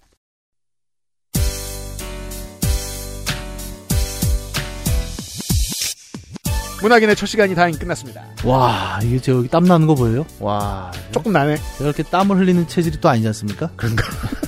문학인의 6.80 7.16
첫 7.16 7.26
시간이 7.26 7.54
다행 7.54 7.74
끝났습니다. 7.76 8.24
와 8.44 9.00
이게 9.02 9.18
저 9.20 9.32
여기 9.32 9.48
땀 9.48 9.64
나는 9.64 9.86
거 9.86 9.94
보여요? 9.94 10.24
와 10.40 10.92
조금 11.12 11.32
나네. 11.32 11.56
제가 11.56 11.84
이렇게 11.84 12.02
땀을 12.02 12.36
흘리는 12.38 12.66
체질이 12.68 13.00
또 13.00 13.08
아니지 13.08 13.26
않습니까? 13.28 13.70
그런가? 13.76 14.04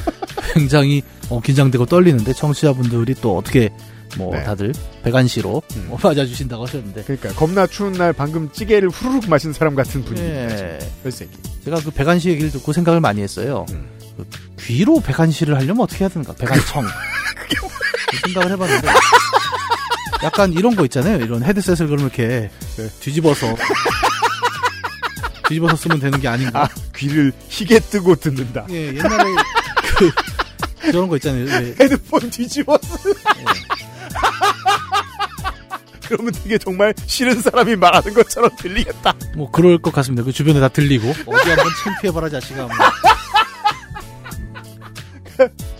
굉장히 0.54 1.02
어, 1.28 1.40
긴장되고 1.40 1.86
떨리는데 1.86 2.32
청취자분들이 2.32 3.14
또 3.14 3.36
어떻게 3.36 3.70
뭐 4.16 4.34
네. 4.34 4.42
다들 4.42 4.72
배관시로 5.02 5.62
음. 5.76 5.86
뭐 5.88 5.98
맞아주신다고 6.02 6.66
하셨는데 6.66 7.04
그러니까 7.04 7.28
겁나 7.34 7.66
추운 7.66 7.92
날 7.92 8.12
방금 8.12 8.50
찌개를 8.52 8.88
후루룩 8.88 9.28
마신 9.28 9.52
사람 9.52 9.74
같은 9.74 10.04
분위기입니다. 10.04 10.58
예. 10.58 10.78
별새끼. 11.02 11.30
제가 11.64 11.80
그 11.80 11.90
배관시 11.90 12.30
얘기를 12.30 12.50
듣고 12.50 12.72
생각을 12.72 13.00
많이 13.00 13.22
했어요. 13.22 13.66
음. 13.70 13.88
그 14.16 14.26
귀로 14.60 15.00
배관시를 15.00 15.54
하려면 15.56 15.80
어떻게 15.80 16.04
해야 16.04 16.08
되는가? 16.08 16.34
배관청. 16.34 16.84
그 18.10 18.16
생각을 18.24 18.50
해봤는데 18.52 18.88
약간 20.22 20.52
이런 20.52 20.76
거 20.76 20.84
있잖아요. 20.84 21.16
이런 21.18 21.42
헤드셋을 21.42 21.86
그러면 21.88 22.06
이렇게 22.06 22.50
네. 22.76 22.88
뒤집어서 23.00 23.54
뒤집어서 25.48 25.76
쓰면 25.76 26.00
되는 26.00 26.20
게 26.20 26.28
아닌가? 26.28 26.64
아, 26.64 26.68
귀를 26.94 27.32
희게 27.48 27.80
뜨고 27.80 28.14
듣는다. 28.16 28.66
예, 28.70 28.88
옛날에 28.88 29.24
그 29.96 30.10
저런 30.92 31.08
거 31.08 31.16
있잖아요. 31.16 31.44
왜 31.46 31.74
헤드폰 31.80 32.30
뒤집었어. 32.30 32.96
그러면 36.06 36.32
되게 36.32 36.58
정말 36.58 36.92
싫은 37.06 37.40
사람이 37.40 37.76
말하는 37.76 38.12
것처럼 38.14 38.50
들리겠다. 38.56 39.14
뭐 39.36 39.48
그럴 39.50 39.78
것 39.78 39.92
같습니다. 39.92 40.24
그 40.24 40.32
주변에 40.32 40.58
다 40.58 40.68
들리고 40.68 41.08
어디 41.08 41.48
한번 41.48 41.66
창피해봐라 41.84 42.28
자식아. 42.28 42.62
뭐. 42.62 42.70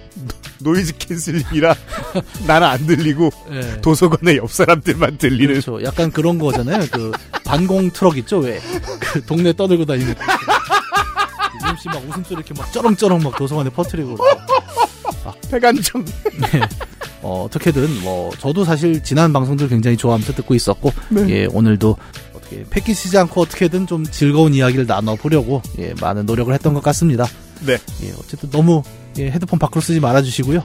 noise 0.63 0.97
canceling이라 0.99 1.75
나는 2.47 2.67
안 2.67 2.87
들리고 2.87 3.31
예. 3.53 3.81
도서관의 3.81 4.37
옆 4.39 4.51
사람들만 4.53 5.19
들리는. 5.19 5.61
그렇죠. 5.61 5.83
약간 5.83 6.11
그런 6.11 6.39
거잖아요. 6.39 6.87
그 6.91 7.13
반공 7.45 7.91
트럭 7.91 8.19
있죠, 8.19 8.39
왜? 8.39 8.61
그 9.01 9.25
동네 9.25 9.53
떠들고 9.53 9.85
다니는. 9.85 10.15
유임씨 11.65 11.89
막 11.89 11.97
웃음소리 12.09 12.37
이렇게 12.37 12.55
막 12.55 12.73
쩌렁쩌렁 12.73 13.23
막 13.23 13.37
도서관에 13.37 13.71
퍼뜨리고. 13.71 14.17
폐간청. 15.51 16.05
네. 16.05 16.61
어, 17.23 17.45
어떻게든 17.45 18.01
뭐 18.03 18.31
저도 18.39 18.65
사실 18.65 19.03
지난 19.03 19.33
방송들 19.33 19.69
굉장히 19.69 19.97
좋아하면서 19.97 20.33
듣고 20.35 20.55
있었고 20.55 20.93
네. 21.11 21.29
예, 21.29 21.47
오늘도 21.47 21.97
어떻게 22.35 22.65
폐 22.71 22.85
끼치지 22.85 23.19
않고 23.19 23.43
어떻게든 23.43 23.87
좀 23.87 24.05
즐거운 24.05 24.55
이야기를 24.55 24.87
나눠 24.87 25.17
보려고 25.17 25.61
예, 25.79 25.93
많은 26.01 26.25
노력을 26.25 26.53
했던 26.55 26.73
것 26.73 26.83
같습니다. 26.83 27.27
네. 27.67 27.75
예, 28.03 28.13
어쨌든 28.19 28.51
너무 28.51 28.83
예, 29.19 29.31
헤드폰 29.31 29.59
밖으로 29.59 29.81
쓰지 29.81 30.01
말아 30.01 30.23
주시고요. 30.23 30.65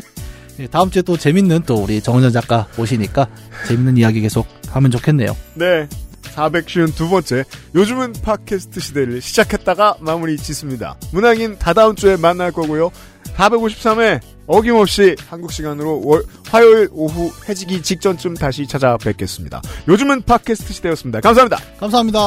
예, 0.60 0.66
다음 0.66 0.90
주에 0.90 1.02
또 1.02 1.16
재밌는 1.16 1.62
또 1.66 1.76
우리 1.76 2.00
정은전 2.00 2.32
작가 2.32 2.66
오시니까 2.78 3.28
재밌는 3.68 3.96
이야기 3.96 4.20
계속 4.20 4.46
하면 4.70 4.90
좋겠네요. 4.90 5.36
네. 5.54 5.88
452번째 6.34 7.44
요즘은 7.74 8.12
팟캐스트 8.22 8.80
시대를 8.80 9.20
시작했다가 9.20 9.96
마무리 10.00 10.36
짓습니다. 10.36 10.96
문학인 11.12 11.58
다다음 11.58 11.96
주에 11.96 12.16
만날 12.16 12.52
거고요. 12.52 12.90
453회 13.36 14.20
어김없이 14.46 15.16
한국 15.28 15.52
시간으로 15.52 16.00
월, 16.04 16.24
화요일 16.46 16.88
오후 16.92 17.30
해지기 17.48 17.82
직전쯤 17.82 18.34
다시 18.34 18.66
찾아뵙겠습니다. 18.66 19.60
요즘은 19.88 20.22
팟캐스트 20.22 20.72
시대였습니다. 20.72 21.20
감사합니다. 21.20 21.58
감사합니다. 21.78 22.18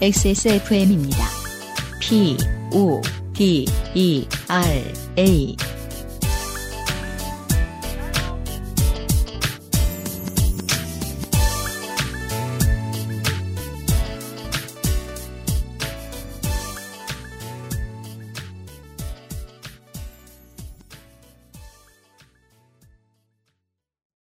XSFM입니다. 0.00 1.39
P, 2.10 2.36
O, 2.72 3.00
D, 3.34 3.68
E, 3.94 4.26
R, 4.48 4.82
A. 5.16 5.79